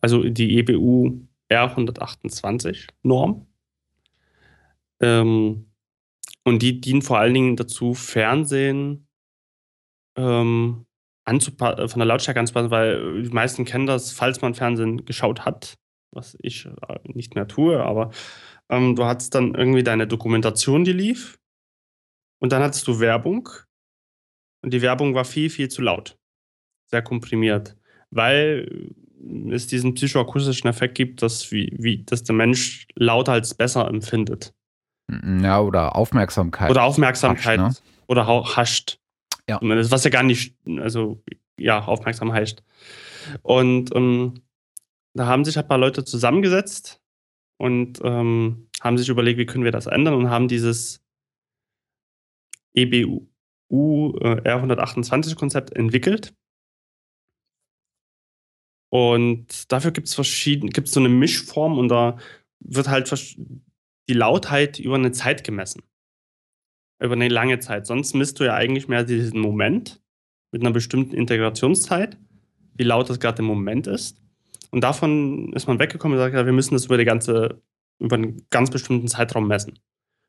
[0.00, 1.20] Also die EBU
[1.50, 3.46] R128 Norm.
[5.00, 5.66] Ähm,
[6.44, 9.06] und die dienen vor allen Dingen dazu, Fernsehen
[10.16, 10.86] ähm,
[11.26, 15.78] äh, von der Lautstärke anzupassen, weil die meisten kennen das, falls man Fernsehen geschaut hat,
[16.12, 18.10] was ich äh, nicht mehr tue, aber
[18.68, 21.38] ähm, du hattest dann irgendwie deine Dokumentation, die lief.
[22.38, 23.48] Und dann hattest du Werbung.
[24.62, 26.18] Und die Werbung war viel, viel zu laut.
[26.86, 27.76] Sehr komprimiert.
[28.10, 28.92] Weil
[29.50, 34.54] es diesen psychoakustischen Effekt gibt, dass, wie, wie, dass der Mensch lauter als besser empfindet.
[35.42, 36.70] Ja, oder Aufmerksamkeit.
[36.70, 37.58] Oder Aufmerksamkeit.
[37.58, 38.04] Hascht, ne?
[38.06, 38.98] Oder hascht.
[39.48, 39.58] Ja.
[39.60, 41.22] Was ja gar nicht, also
[41.58, 42.62] ja, aufmerksam heißt.
[43.42, 44.42] Und ähm,
[45.14, 47.02] da haben sich ein paar Leute zusammengesetzt
[47.58, 51.04] und ähm, haben sich überlegt, wie können wir das ändern und haben dieses
[52.74, 53.26] EBU
[54.20, 56.34] äh, R128-Konzept entwickelt.
[58.92, 62.18] Und dafür gibt es verschiedene, gibt es so eine Mischform und da
[62.60, 63.08] wird halt
[64.08, 65.82] die Lautheit über eine Zeit gemessen
[67.00, 67.86] über eine lange Zeit.
[67.86, 70.02] Sonst misst du ja eigentlich mehr diesen Moment
[70.52, 72.18] mit einer bestimmten Integrationszeit,
[72.74, 74.19] wie laut das gerade im Moment ist.
[74.70, 77.60] Und davon ist man weggekommen und sagt, ja, wir müssen das über die ganze,
[77.98, 79.78] über einen ganz bestimmten Zeitraum messen.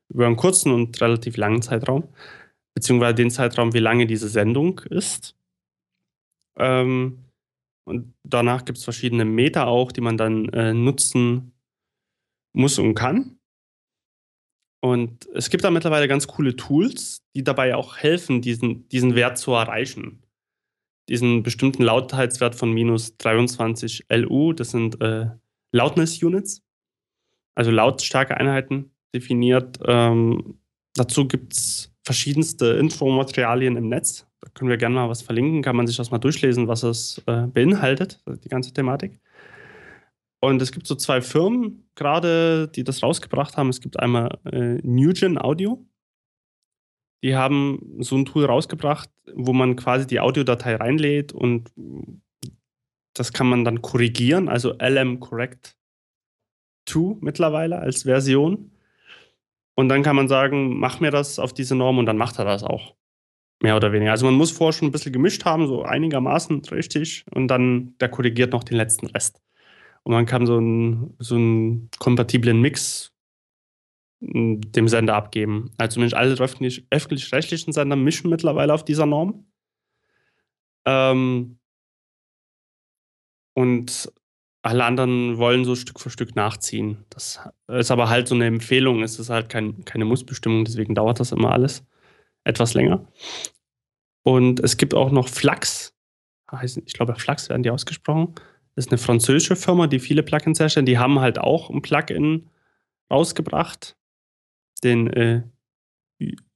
[0.08, 2.08] Über einen kurzen und relativ langen Zeitraum,
[2.74, 5.36] beziehungsweise den Zeitraum, wie lange diese Sendung ist.
[6.56, 7.18] Ähm,
[7.84, 11.52] und danach gibt es verschiedene Meter auch, die man dann äh, nutzen
[12.52, 13.38] muss und kann.
[14.84, 19.38] Und es gibt da mittlerweile ganz coole Tools, die dabei auch helfen, diesen, diesen Wert
[19.38, 20.21] zu erreichen.
[21.08, 25.26] Diesen bestimmten Lautheitswert von minus 23 LU, das sind äh,
[25.72, 26.62] Loudness Units,
[27.54, 29.78] also lautstarke Einheiten definiert.
[29.86, 30.58] Ähm,
[30.94, 34.26] dazu gibt es verschiedenste Infomaterialien im Netz.
[34.40, 37.22] Da können wir gerne mal was verlinken, kann man sich das mal durchlesen, was es
[37.26, 39.20] äh, beinhaltet, die ganze Thematik.
[40.40, 43.68] Und es gibt so zwei Firmen gerade, die das rausgebracht haben.
[43.68, 45.86] Es gibt einmal äh, Newgen Audio.
[47.22, 51.70] Die haben so ein Tool rausgebracht, wo man quasi die Audiodatei reinlädt und
[53.14, 55.76] das kann man dann korrigieren, also LM Correct
[56.86, 58.72] 2 mittlerweile als Version.
[59.74, 62.44] Und dann kann man sagen, mach mir das auf diese Norm und dann macht er
[62.44, 62.94] das auch.
[63.62, 64.10] Mehr oder weniger.
[64.10, 68.08] Also man muss vorher schon ein bisschen gemischt haben, so einigermaßen richtig, und dann der
[68.08, 69.40] korrigiert noch den letzten Rest.
[70.02, 73.11] Und man kann so einen, so einen kompatiblen Mix
[74.24, 75.72] dem Sender abgeben.
[75.78, 76.34] Also zumindest alle
[76.90, 79.46] öffentlich-rechtlichen Sender mischen mittlerweile auf dieser Norm.
[80.86, 81.58] Ähm,
[83.54, 84.12] und
[84.62, 87.04] alle anderen wollen so Stück für Stück nachziehen.
[87.10, 91.18] Das ist aber halt so eine Empfehlung, es ist halt kein, keine Mussbestimmung, deswegen dauert
[91.18, 91.84] das immer alles
[92.44, 93.06] etwas länger.
[94.22, 95.94] Und es gibt auch noch Flux,
[96.62, 98.34] ich glaube Flux werden die ausgesprochen.
[98.74, 100.88] Das ist eine französische Firma, die viele Plugins herstellt.
[100.88, 102.48] Die haben halt auch ein Plugin
[103.10, 103.96] rausgebracht.
[104.84, 105.42] Den äh,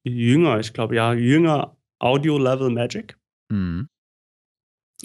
[0.02, 3.16] Jünger, ich glaube, ja, Jünger Audio Level Magic.
[3.48, 3.88] Mhm.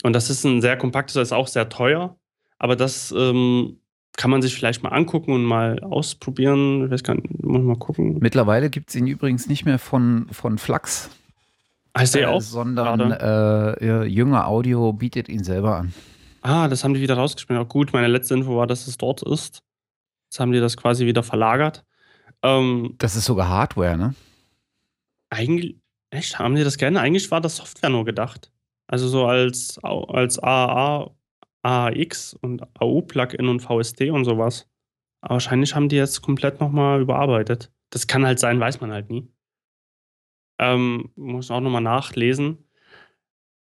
[0.03, 2.17] Und das ist ein sehr kompaktes, das ist auch sehr teuer.
[2.57, 3.79] Aber das ähm,
[4.17, 6.85] kann man sich vielleicht mal angucken und mal ausprobieren.
[6.85, 8.19] Ich weiß gar nicht, muss mal gucken.
[8.19, 11.09] Mittlerweile gibt es ihn übrigens nicht mehr von, von Flux.
[11.97, 12.41] Heißt der äh, auch?
[12.41, 15.93] Sondern äh, Jünger Audio bietet ihn selber an.
[16.41, 17.59] Ah, das haben die wieder rausgespielt.
[17.59, 19.61] Auch gut, meine letzte Info war, dass es dort ist.
[20.29, 21.83] Jetzt haben die das quasi wieder verlagert.
[22.43, 24.15] Ähm, das ist sogar Hardware, ne?
[25.29, 25.77] Eigentlich,
[26.09, 26.99] echt, haben die das gerne?
[26.99, 28.51] Eigentlich war das Software nur gedacht.
[28.87, 31.15] Also so als, als AAA
[31.63, 34.67] AX und AU-Plugin und VST und sowas.
[35.21, 37.71] Aber wahrscheinlich haben die jetzt komplett nochmal überarbeitet.
[37.91, 39.27] Das kann halt sein, weiß man halt nie.
[40.59, 42.65] Ähm, muss auch nochmal nachlesen.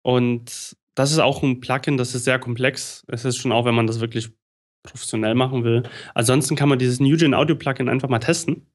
[0.02, 3.06] Und das ist auch ein Plugin, das ist sehr komplex.
[3.08, 4.32] Es ist schon auch, wenn man das wirklich
[4.84, 5.84] professionell machen will.
[6.14, 8.68] Ansonsten kann man dieses NewGen Audio Plugin einfach mal testen.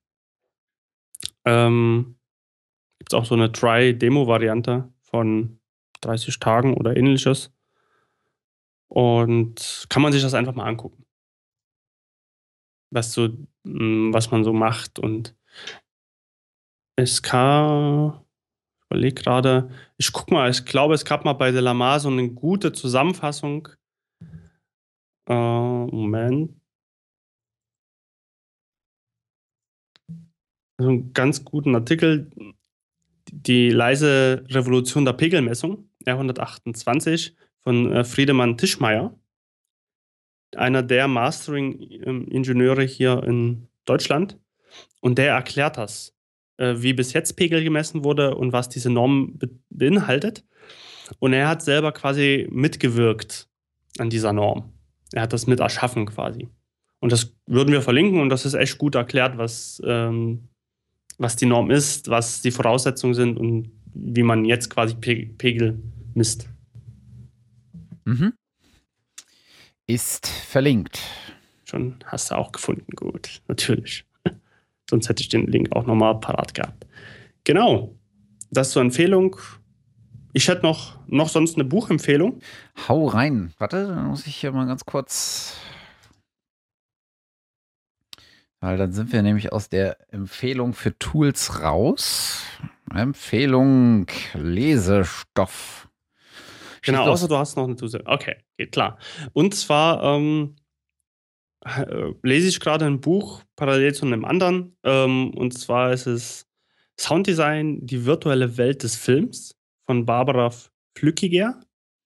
[1.45, 2.17] Ähm,
[2.99, 5.61] Gibt es auch so eine Try-Demo-Variante von
[6.01, 7.53] 30 Tagen oder ähnliches.
[8.89, 11.05] Und kann man sich das einfach mal angucken.
[12.91, 13.29] Was so,
[13.65, 14.99] hm, was man so macht.
[14.99, 15.37] Und
[16.99, 22.09] SK, ich überlege gerade, ich guck mal, ich glaube, es gab mal bei Delamar so
[22.09, 23.69] eine gute Zusammenfassung.
[25.29, 26.59] Äh, Moment.
[30.79, 32.31] So einen ganz guten Artikel.
[33.31, 39.19] Die leise Revolution der Pegelmessung, R128 von äh, Friedemann Tischmeier,
[40.57, 44.39] einer der Mastering-Ingenieure hier in Deutschland.
[45.01, 46.17] Und der erklärt das,
[46.57, 50.47] äh, wie bis jetzt Pegel gemessen wurde und was diese Norm be beinhaltet.
[51.19, 53.51] Und er hat selber quasi mitgewirkt
[53.99, 54.78] an dieser Norm.
[55.13, 56.49] Er hat das mit erschaffen quasi.
[57.01, 60.49] Und das würden wir verlinken und das ist echt gut erklärt, was, ähm,
[61.17, 65.81] was die Norm ist, was die Voraussetzungen sind und wie man jetzt quasi Pegel
[66.15, 66.49] misst.
[68.05, 68.33] Mhm.
[69.87, 71.01] Ist verlinkt.
[71.65, 74.05] Schon hast du auch gefunden, gut, natürlich.
[74.91, 76.87] Sonst hätte ich den Link auch nochmal parat gehabt.
[77.45, 77.95] Genau,
[78.51, 79.37] das zur Empfehlung.
[80.33, 82.41] Ich hätte noch, noch sonst eine Buchempfehlung.
[82.87, 83.53] Hau rein.
[83.59, 85.57] Warte, dann muss ich hier mal ganz kurz.
[88.61, 92.43] Weil dann sind wir nämlich aus der Empfehlung für Tools raus.
[92.93, 95.89] Empfehlung Lesestoff.
[96.83, 98.05] Genau, außer du hast noch eine Zusage.
[98.07, 98.99] Okay, geht klar.
[99.33, 100.57] Und zwar ähm,
[101.65, 104.77] äh, lese ich gerade ein Buch parallel zu einem anderen.
[104.85, 106.47] Ähm, und zwar ist es
[106.99, 109.58] Sounddesign, die virtuelle Welt des Films
[109.89, 110.53] von Barbara
[110.97, 111.61] Flückiger.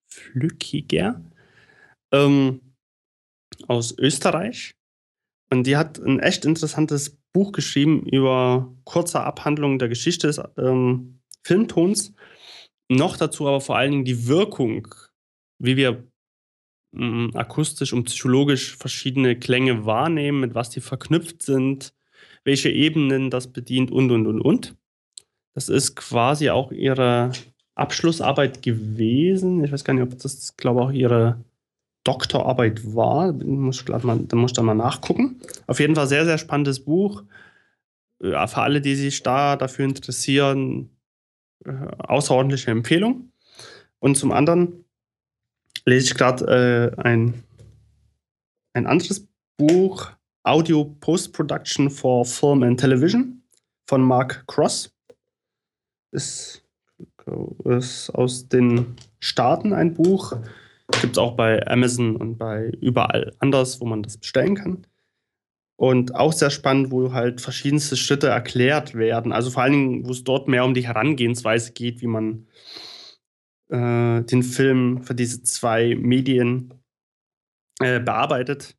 [0.09, 1.21] Flückiger.
[2.13, 2.61] Ähm,
[3.67, 4.75] aus Österreich.
[5.51, 11.21] Und die hat ein echt interessantes Buch geschrieben über kurze Abhandlungen der Geschichte des ähm,
[11.45, 12.15] Filmtons
[12.89, 14.89] noch dazu aber vor allen Dingen die Wirkung,
[15.59, 16.07] wie wir
[16.93, 21.95] mh, mm, akustisch und psychologisch verschiedene Klänge wahrnehmen, mit was die verknüpft sind,
[22.45, 24.77] welche Ebenen das bedient und, und, und, und.
[25.55, 27.33] Das ist quasi auch ihre
[27.75, 29.65] Abschlussarbeit gewesen.
[29.65, 31.45] Ich weiß gar nicht, ob das, glaube ich, auch ihre
[32.05, 33.33] Doktorarbeit war.
[33.33, 35.41] Da muss ich mal, da muss ich dann mal nachgucken.
[35.67, 37.23] Auf jeden Fall sehr, sehr spannendes Buch.
[38.23, 40.91] Ja, für alle, die sich da dafür interessieren,
[41.65, 43.33] äh, außerordentliche Empfehlung.
[43.99, 44.85] Und zum anderen
[45.85, 47.43] lese ich gerade äh, ein,
[48.75, 49.27] ein anderes
[49.57, 50.11] Buch,
[50.45, 53.43] Audio Post-Production for Film and Television
[53.87, 54.93] von Mark Cross.
[56.13, 56.62] Ist,
[57.65, 60.37] ist aus den Staaten ein Buch.
[61.01, 64.87] Gibt es auch bei Amazon und bei überall anders, wo man das bestellen kann.
[65.77, 69.33] Und auch sehr spannend, wo halt verschiedenste Schritte erklärt werden.
[69.33, 72.47] Also vor allen Dingen, wo es dort mehr um die Herangehensweise geht, wie man
[73.69, 76.75] äh, den Film für diese zwei Medien
[77.81, 78.77] äh, bearbeitet.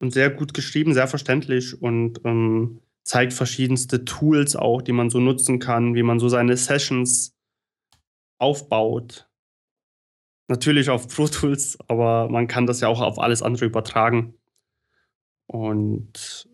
[0.00, 5.20] Und sehr gut geschrieben, sehr verständlich und ähm, zeigt verschiedenste Tools auch, die man so
[5.20, 7.34] nutzen kann, wie man so seine Sessions
[8.38, 9.28] aufbaut.
[10.48, 14.34] Natürlich auf Pro Tools, aber man kann das ja auch auf alles andere übertragen.
[15.46, 16.48] Und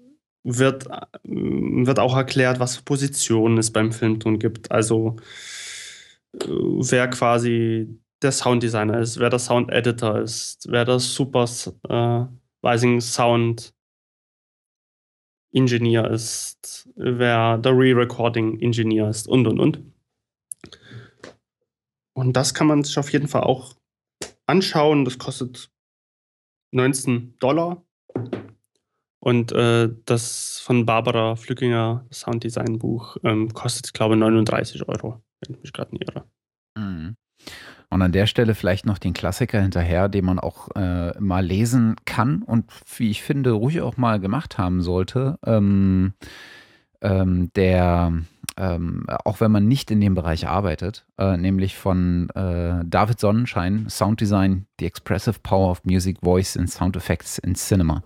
[0.47, 0.87] wird,
[1.25, 4.71] wird auch erklärt, was für Positionen es beim Filmton gibt.
[4.71, 5.17] Also
[6.35, 12.29] äh, wer quasi der Sounddesigner ist, wer der Sound Editor ist, wer der Supervising
[12.97, 13.75] äh, Sound
[15.57, 19.83] Engineer ist, wer der Re-Recording Engineer ist und und und.
[22.15, 23.75] Und das kann man sich auf jeden Fall auch
[24.47, 25.05] anschauen.
[25.05, 25.71] Das kostet
[26.73, 27.83] 19 Dollar
[29.21, 35.63] und äh, das von Barbara Flückinger Sounddesign-Buch ähm, kostet, glaube ich, 39 Euro, wenn ich
[35.63, 36.31] mich gerade nicht irre.
[36.77, 37.17] Mhm.
[37.89, 41.97] Und an der Stelle vielleicht noch den Klassiker hinterher, den man auch äh, mal lesen
[42.05, 42.65] kann und
[42.97, 45.39] wie ich finde, ruhig auch mal gemacht haben sollte.
[45.45, 46.13] Ähm,
[47.01, 48.13] ähm, der,
[48.57, 53.87] ähm, auch wenn man nicht in dem Bereich arbeitet, äh, nämlich von äh, David Sonnenschein,
[53.89, 58.03] Sounddesign, The Expressive Power of Music, Voice and Sound Effects in Cinema.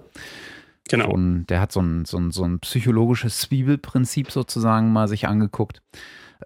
[0.88, 1.10] Genau.
[1.10, 5.82] Und der hat so ein, so ein, so ein psychologisches Zwiebelprinzip sozusagen mal sich angeguckt.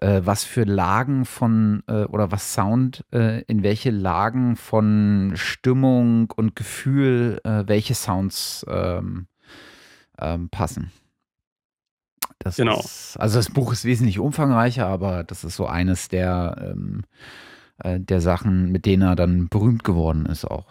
[0.01, 6.31] Äh, was für Lagen von äh, oder was Sound äh, in welche Lagen von Stimmung
[6.35, 9.27] und Gefühl äh, welche Sounds ähm,
[10.19, 10.91] ähm, passen.
[12.39, 12.79] Das genau.
[12.79, 17.03] Ist, also das Buch ist wesentlich umfangreicher, aber das ist so eines der, ähm,
[17.79, 20.67] äh, der Sachen, mit denen er dann berühmt geworden ist auch.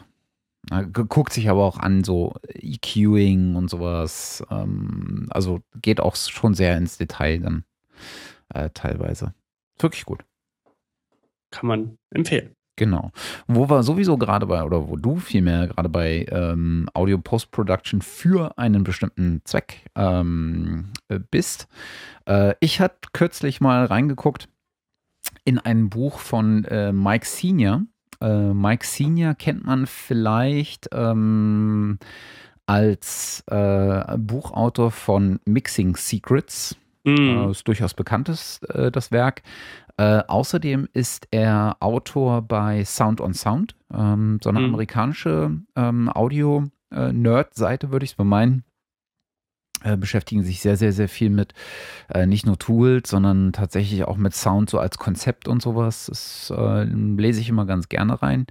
[0.93, 4.43] Guckt sich aber auch an, so EQing und sowas.
[4.51, 7.65] Ähm, also geht auch schon sehr ins Detail dann
[8.53, 9.35] äh, teilweise.
[9.79, 10.25] Wirklich gut.
[11.51, 12.55] Kann man empfehlen.
[12.77, 13.13] Genau.
[13.47, 18.59] Wo wir sowieso gerade bei, oder wo du vielmehr gerade bei ähm, Audio Post-Production für
[18.59, 21.69] einen bestimmten Zweck ähm, äh, bist.
[22.27, 24.49] Äh, ich hatte kürzlich mal reingeguckt
[25.45, 27.83] in ein Buch von äh, Mike Senior.
[28.21, 31.99] Äh, Mike Senior kennt man vielleicht ähm,
[32.67, 36.77] als äh, Buchautor von Mixing Secrets.
[37.05, 37.51] Mm.
[37.51, 38.61] ist durchaus bekanntes,
[38.93, 39.43] das Werk.
[39.97, 44.67] Äh, außerdem ist er Autor bei Sound on Sound, ähm, so eine mhm.
[44.67, 48.65] amerikanische ähm, Audio-Nerd-Seite, würde ich es bemeinen.
[49.85, 51.53] Äh, beschäftigen sich sehr, sehr, sehr viel mit
[52.09, 56.07] äh, nicht nur Tools, sondern tatsächlich auch mit Sound so als Konzept und sowas.
[56.07, 58.47] Das äh, lese ich immer ganz gerne rein.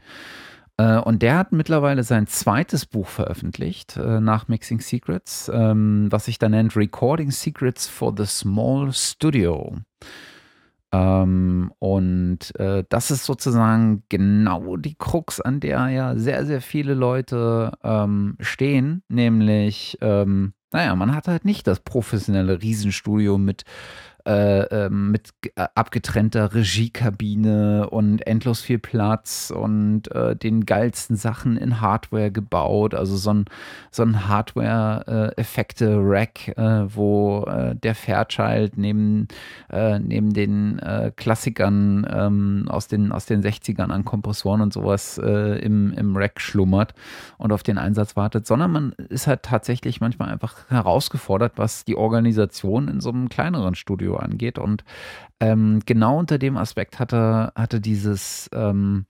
[0.78, 6.26] Äh, und der hat mittlerweile sein zweites Buch veröffentlicht äh, nach Mixing Secrets, ähm, was
[6.26, 9.78] sich da nennt Recording Secrets for the Small Studio.
[10.91, 16.94] Ähm, und äh, das ist sozusagen genau die Krux, an der ja sehr, sehr viele
[16.94, 23.64] Leute ähm, stehen, nämlich, naja, man hat halt nicht das professionelle Riesenstudio mit
[24.26, 31.58] äh, ähm, mit äh, abgetrennter Regiekabine und endlos viel Platz und äh, den geilsten Sachen
[31.58, 32.94] in Hardware gebaut.
[32.94, 33.44] Also so ein,
[33.91, 39.28] so ein Hardware-Effekte-Rack, äh, wo äh, der Fairchild neben,
[39.70, 40.80] neben den
[41.16, 46.94] Klassikern ähm, aus, den, aus den 60ern an Kompressoren und sowas im, im Rack schlummert
[47.38, 51.95] und auf den Einsatz wartet, sondern man ist halt tatsächlich manchmal einfach herausgefordert, was die
[51.95, 54.60] Organisation in so einem kleineren Studio angeht.
[54.60, 54.84] Und
[55.40, 59.06] ähm, genau unter dem Aspekt hatte, hatte dieses, ähm,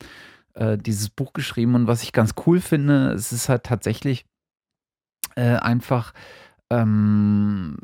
[0.53, 1.75] äh, dieses Buch geschrieben.
[1.75, 4.25] Und was ich ganz cool finde, es ist halt tatsächlich
[5.35, 6.13] äh, einfach
[6.69, 7.77] ähm,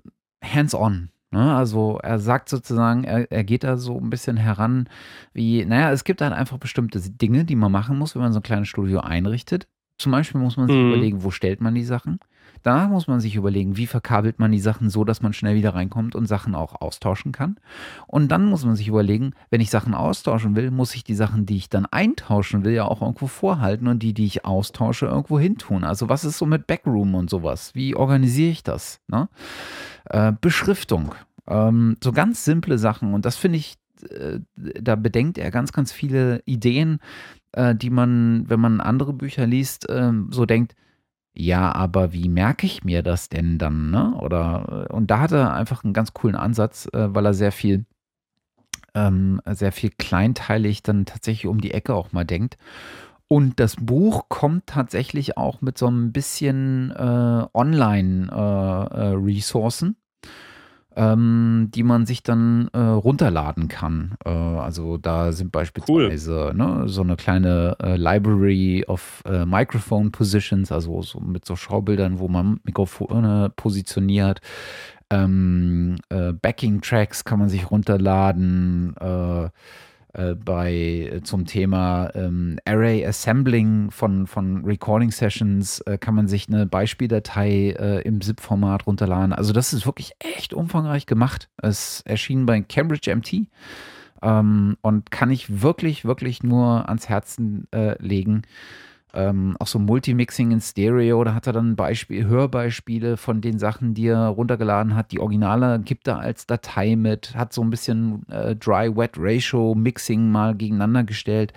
[0.43, 1.09] hands-on.
[1.31, 1.55] Ne?
[1.55, 4.89] Also er sagt sozusagen, er, er geht da so ein bisschen heran,
[5.33, 8.39] wie, naja, es gibt halt einfach bestimmte Dinge, die man machen muss, wenn man so
[8.39, 9.67] ein kleines Studio einrichtet.
[9.97, 10.87] Zum Beispiel muss man sich mhm.
[10.87, 12.19] überlegen, wo stellt man die Sachen.
[12.63, 15.75] Danach muss man sich überlegen, wie verkabelt man die Sachen so, dass man schnell wieder
[15.75, 17.57] reinkommt und Sachen auch austauschen kann.
[18.07, 21.45] Und dann muss man sich überlegen, wenn ich Sachen austauschen will, muss ich die Sachen,
[21.45, 25.39] die ich dann eintauschen will, ja auch irgendwo vorhalten und die, die ich austausche, irgendwo
[25.39, 25.83] hin tun.
[25.83, 27.75] Also was ist so mit Backroom und sowas?
[27.75, 28.99] Wie organisiere ich das?
[29.07, 29.29] Ne?
[30.05, 31.15] Äh, Beschriftung.
[31.47, 33.13] Ähm, so ganz simple Sachen.
[33.13, 33.77] Und das finde ich,
[34.09, 36.99] äh, da bedenkt er ganz, ganz viele Ideen,
[37.53, 40.75] äh, die man, wenn man andere Bücher liest, ähm, so denkt,
[41.33, 44.15] ja, aber wie merke ich mir das denn dann, ne?
[44.19, 47.51] Oder äh, und da hat er einfach einen ganz coolen Ansatz, äh, weil er sehr
[47.51, 47.85] viel,
[48.95, 52.57] ähm, sehr viel kleinteilig dann tatsächlich um die Ecke auch mal denkt.
[53.27, 59.87] Und das Buch kommt tatsächlich auch mit so ein bisschen äh, Online-Ressourcen.
[59.87, 59.95] Äh, äh
[60.99, 64.15] ähm, die man sich dann äh, runterladen kann.
[64.25, 66.53] Äh, also da sind beispielsweise cool.
[66.53, 72.19] ne, so eine kleine äh, Library of äh, Microphone Positions, also so mit so Schaubildern,
[72.19, 74.41] wo man Mikrofone positioniert.
[75.09, 79.49] Ähm, äh, Backing Tracks kann man sich runterladen äh,
[80.13, 86.27] äh, bei äh, zum Thema ähm, Array Assembling von, von Recording Sessions äh, kann man
[86.27, 89.33] sich eine Beispieldatei äh, im ZIP-Format runterladen.
[89.33, 91.49] Also das ist wirklich echt umfangreich gemacht.
[91.57, 93.47] Es erschien bei Cambridge MT
[94.23, 98.41] ähm, und kann ich wirklich, wirklich nur ans Herzen äh, legen
[99.13, 103.93] ähm, auch so Multimixing in Stereo, da hat er dann Beispiel, Hörbeispiele von den Sachen,
[103.93, 105.11] die er runtergeladen hat.
[105.11, 111.03] Die Originale gibt er als Datei mit, hat so ein bisschen äh, Dry-Wet-Ratio-Mixing mal gegeneinander
[111.03, 111.53] gestellt.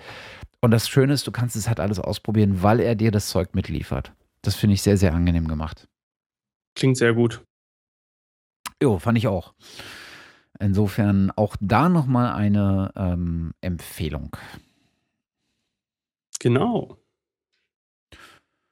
[0.61, 3.53] Und das Schöne ist, du kannst es halt alles ausprobieren, weil er dir das Zeug
[3.53, 4.13] mitliefert.
[4.41, 5.87] Das finde ich sehr, sehr angenehm gemacht.
[6.75, 7.43] Klingt sehr gut.
[8.81, 9.53] Jo, fand ich auch.
[10.59, 14.35] Insofern auch da nochmal eine ähm, Empfehlung.
[16.39, 16.97] Genau.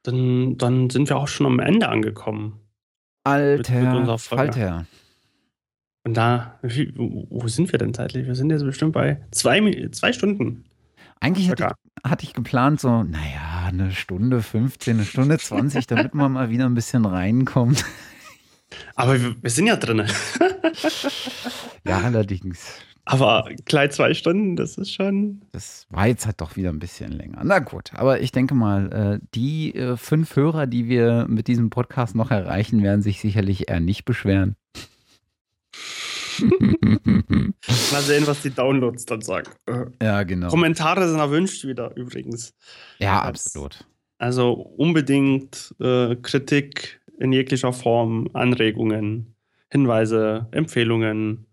[0.02, 2.60] Dann, dann sind wir auch schon am Ende angekommen.
[3.24, 4.86] Alter, Alter.
[6.04, 8.26] Und da, wie, wo sind wir denn zeitlich?
[8.26, 10.64] Wir sind jetzt bestimmt bei zwei, zwei Stunden.
[11.20, 16.14] Eigentlich hatte ich, hatte ich, geplant, so, naja, eine Stunde 15, eine Stunde 20, damit
[16.14, 17.84] man mal wieder ein bisschen reinkommt.
[18.96, 20.04] Aber wir, wir sind ja drin.
[21.86, 22.78] ja, allerdings.
[23.04, 25.42] Aber gleich zwei Stunden, das ist schon.
[25.52, 27.42] Das war jetzt halt doch wieder ein bisschen länger.
[27.44, 31.70] Na gut, aber ich denke mal, äh, die äh, fünf Hörer, die wir mit diesem
[31.70, 34.56] Podcast noch erreichen, werden sich sicherlich eher nicht beschweren.
[37.92, 39.50] Mal sehen, was die Downloads dann sagen.
[40.00, 40.48] Ja, genau.
[40.48, 42.54] Kommentare sind erwünscht wieder übrigens.
[42.98, 43.84] Ja, absolut.
[44.18, 49.34] Also unbedingt äh, Kritik in jeglicher Form, Anregungen,
[49.70, 51.46] Hinweise, Empfehlungen.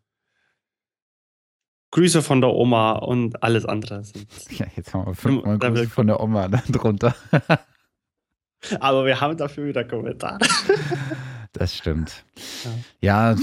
[1.92, 4.04] Grüße von der Oma und alles andere.
[4.50, 7.16] Ja, jetzt haben wir fünfmal Grüße von der Oma drunter.
[8.80, 10.40] Aber wir haben dafür wieder Kommentare.
[11.54, 12.26] Das stimmt.
[13.02, 13.38] Ja, ja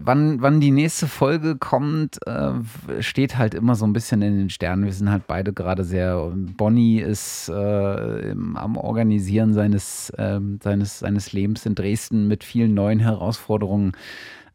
[0.00, 2.52] wann, wann die nächste Folge kommt, äh,
[3.00, 4.86] steht halt immer so ein bisschen in den Sternen.
[4.86, 6.32] Wir sind halt beide gerade sehr.
[6.34, 12.72] Bonnie ist äh, im, am Organisieren seines, äh, seines, seines Lebens in Dresden mit vielen
[12.72, 13.92] neuen Herausforderungen.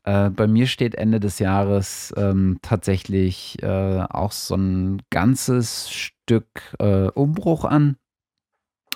[0.04, 6.76] Äh, bei mir steht Ende des Jahres ähm, tatsächlich äh, auch so ein ganzes Stück
[6.80, 7.98] äh, Umbruch an.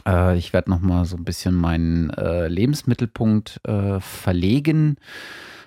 [0.07, 4.97] Äh, ich werde nochmal so ein bisschen meinen äh, Lebensmittelpunkt äh, verlegen.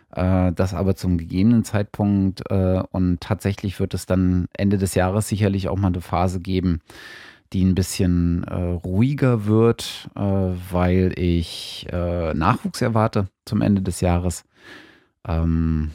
[0.09, 2.43] Das aber zum gegebenen Zeitpunkt.
[2.51, 6.81] Und tatsächlich wird es dann Ende des Jahres sicherlich auch mal eine Phase geben,
[7.53, 14.45] die ein bisschen ruhiger wird, weil ich Nachwuchs erwarte zum Ende des Jahres.
[15.27, 15.91] Ähm,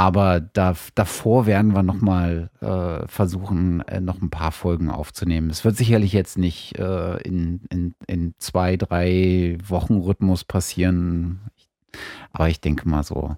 [0.00, 5.50] aber da, davor werden wir nochmal äh, versuchen, äh, noch ein paar Folgen aufzunehmen.
[5.50, 11.40] Es wird sicherlich jetzt nicht äh, in, in, in zwei, drei Wochen Rhythmus passieren.
[12.32, 13.36] Aber ich denke mal so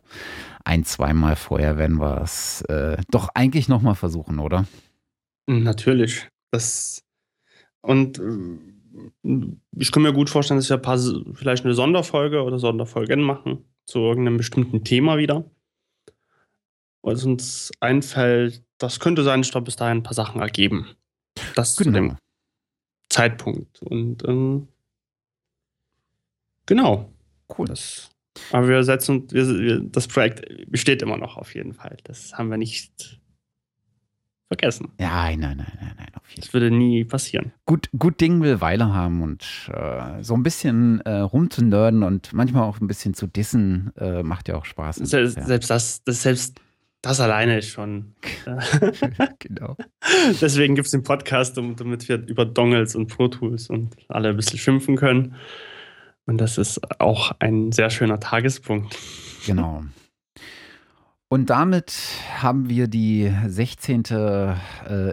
[0.65, 4.65] ein, zweimal vorher werden wir es äh, doch eigentlich nochmal versuchen, oder?
[5.49, 6.29] Natürlich.
[6.53, 7.03] Das
[7.81, 11.01] und äh, ich kann mir gut vorstellen, dass wir ein paar,
[11.35, 15.45] vielleicht eine Sonderfolge oder Sonderfolgen machen zu irgendeinem bestimmten Thema wieder
[17.03, 20.89] was uns einfällt, das könnte sein, ich glaube, bis dahin ein paar Sachen ergeben.
[21.55, 21.89] Das genau.
[21.89, 22.17] zu dem
[23.09, 23.83] Zeitpunkt.
[23.83, 24.69] Und ähm,
[26.67, 27.13] genau.
[27.57, 27.67] Cool.
[27.67, 28.11] Das,
[28.51, 31.97] aber wir setzen, wir, wir, das Projekt besteht immer noch auf jeden Fall.
[32.05, 33.21] Das haben wir nicht
[34.53, 34.89] vergessen.
[35.01, 36.09] Ja, nein, nein, nein, nein.
[36.15, 37.53] Auf jeden das würde nie passieren.
[37.65, 42.65] Gut, gut Ding will Weile haben und äh, so ein bisschen äh, rumzunörden und manchmal
[42.65, 44.97] auch ein bisschen zu dissen, äh, macht ja auch Spaß.
[44.97, 45.47] Selbst, ja.
[45.47, 46.61] selbst das, das, selbst
[47.01, 48.15] das alleine ist schon.
[49.39, 49.77] genau.
[50.41, 54.37] Deswegen gibt es den Podcast, damit wir über Dongles und Pro Tools und alle ein
[54.37, 55.35] bisschen schimpfen können.
[56.27, 58.99] Und das ist auch ein sehr schöner Tagespunkt.
[59.47, 59.83] Genau.
[61.33, 61.95] Und damit
[62.43, 64.05] haben wir die 16.
[64.11, 64.55] Äh,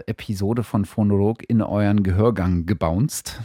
[0.04, 3.40] Episode von Phonolog in euren Gehörgang gebounced.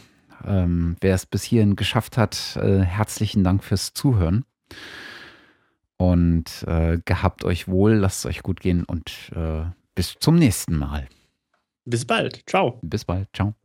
[0.46, 4.44] Ähm, wer es bis hierhin geschafft hat, äh, herzlichen Dank fürs Zuhören.
[5.96, 9.64] Und äh, gehabt euch wohl, lasst es euch gut gehen und äh,
[9.96, 11.08] bis zum nächsten Mal.
[11.86, 12.44] Bis bald.
[12.46, 12.80] Ciao.
[12.82, 13.30] Bis bald.
[13.34, 13.56] Ciao.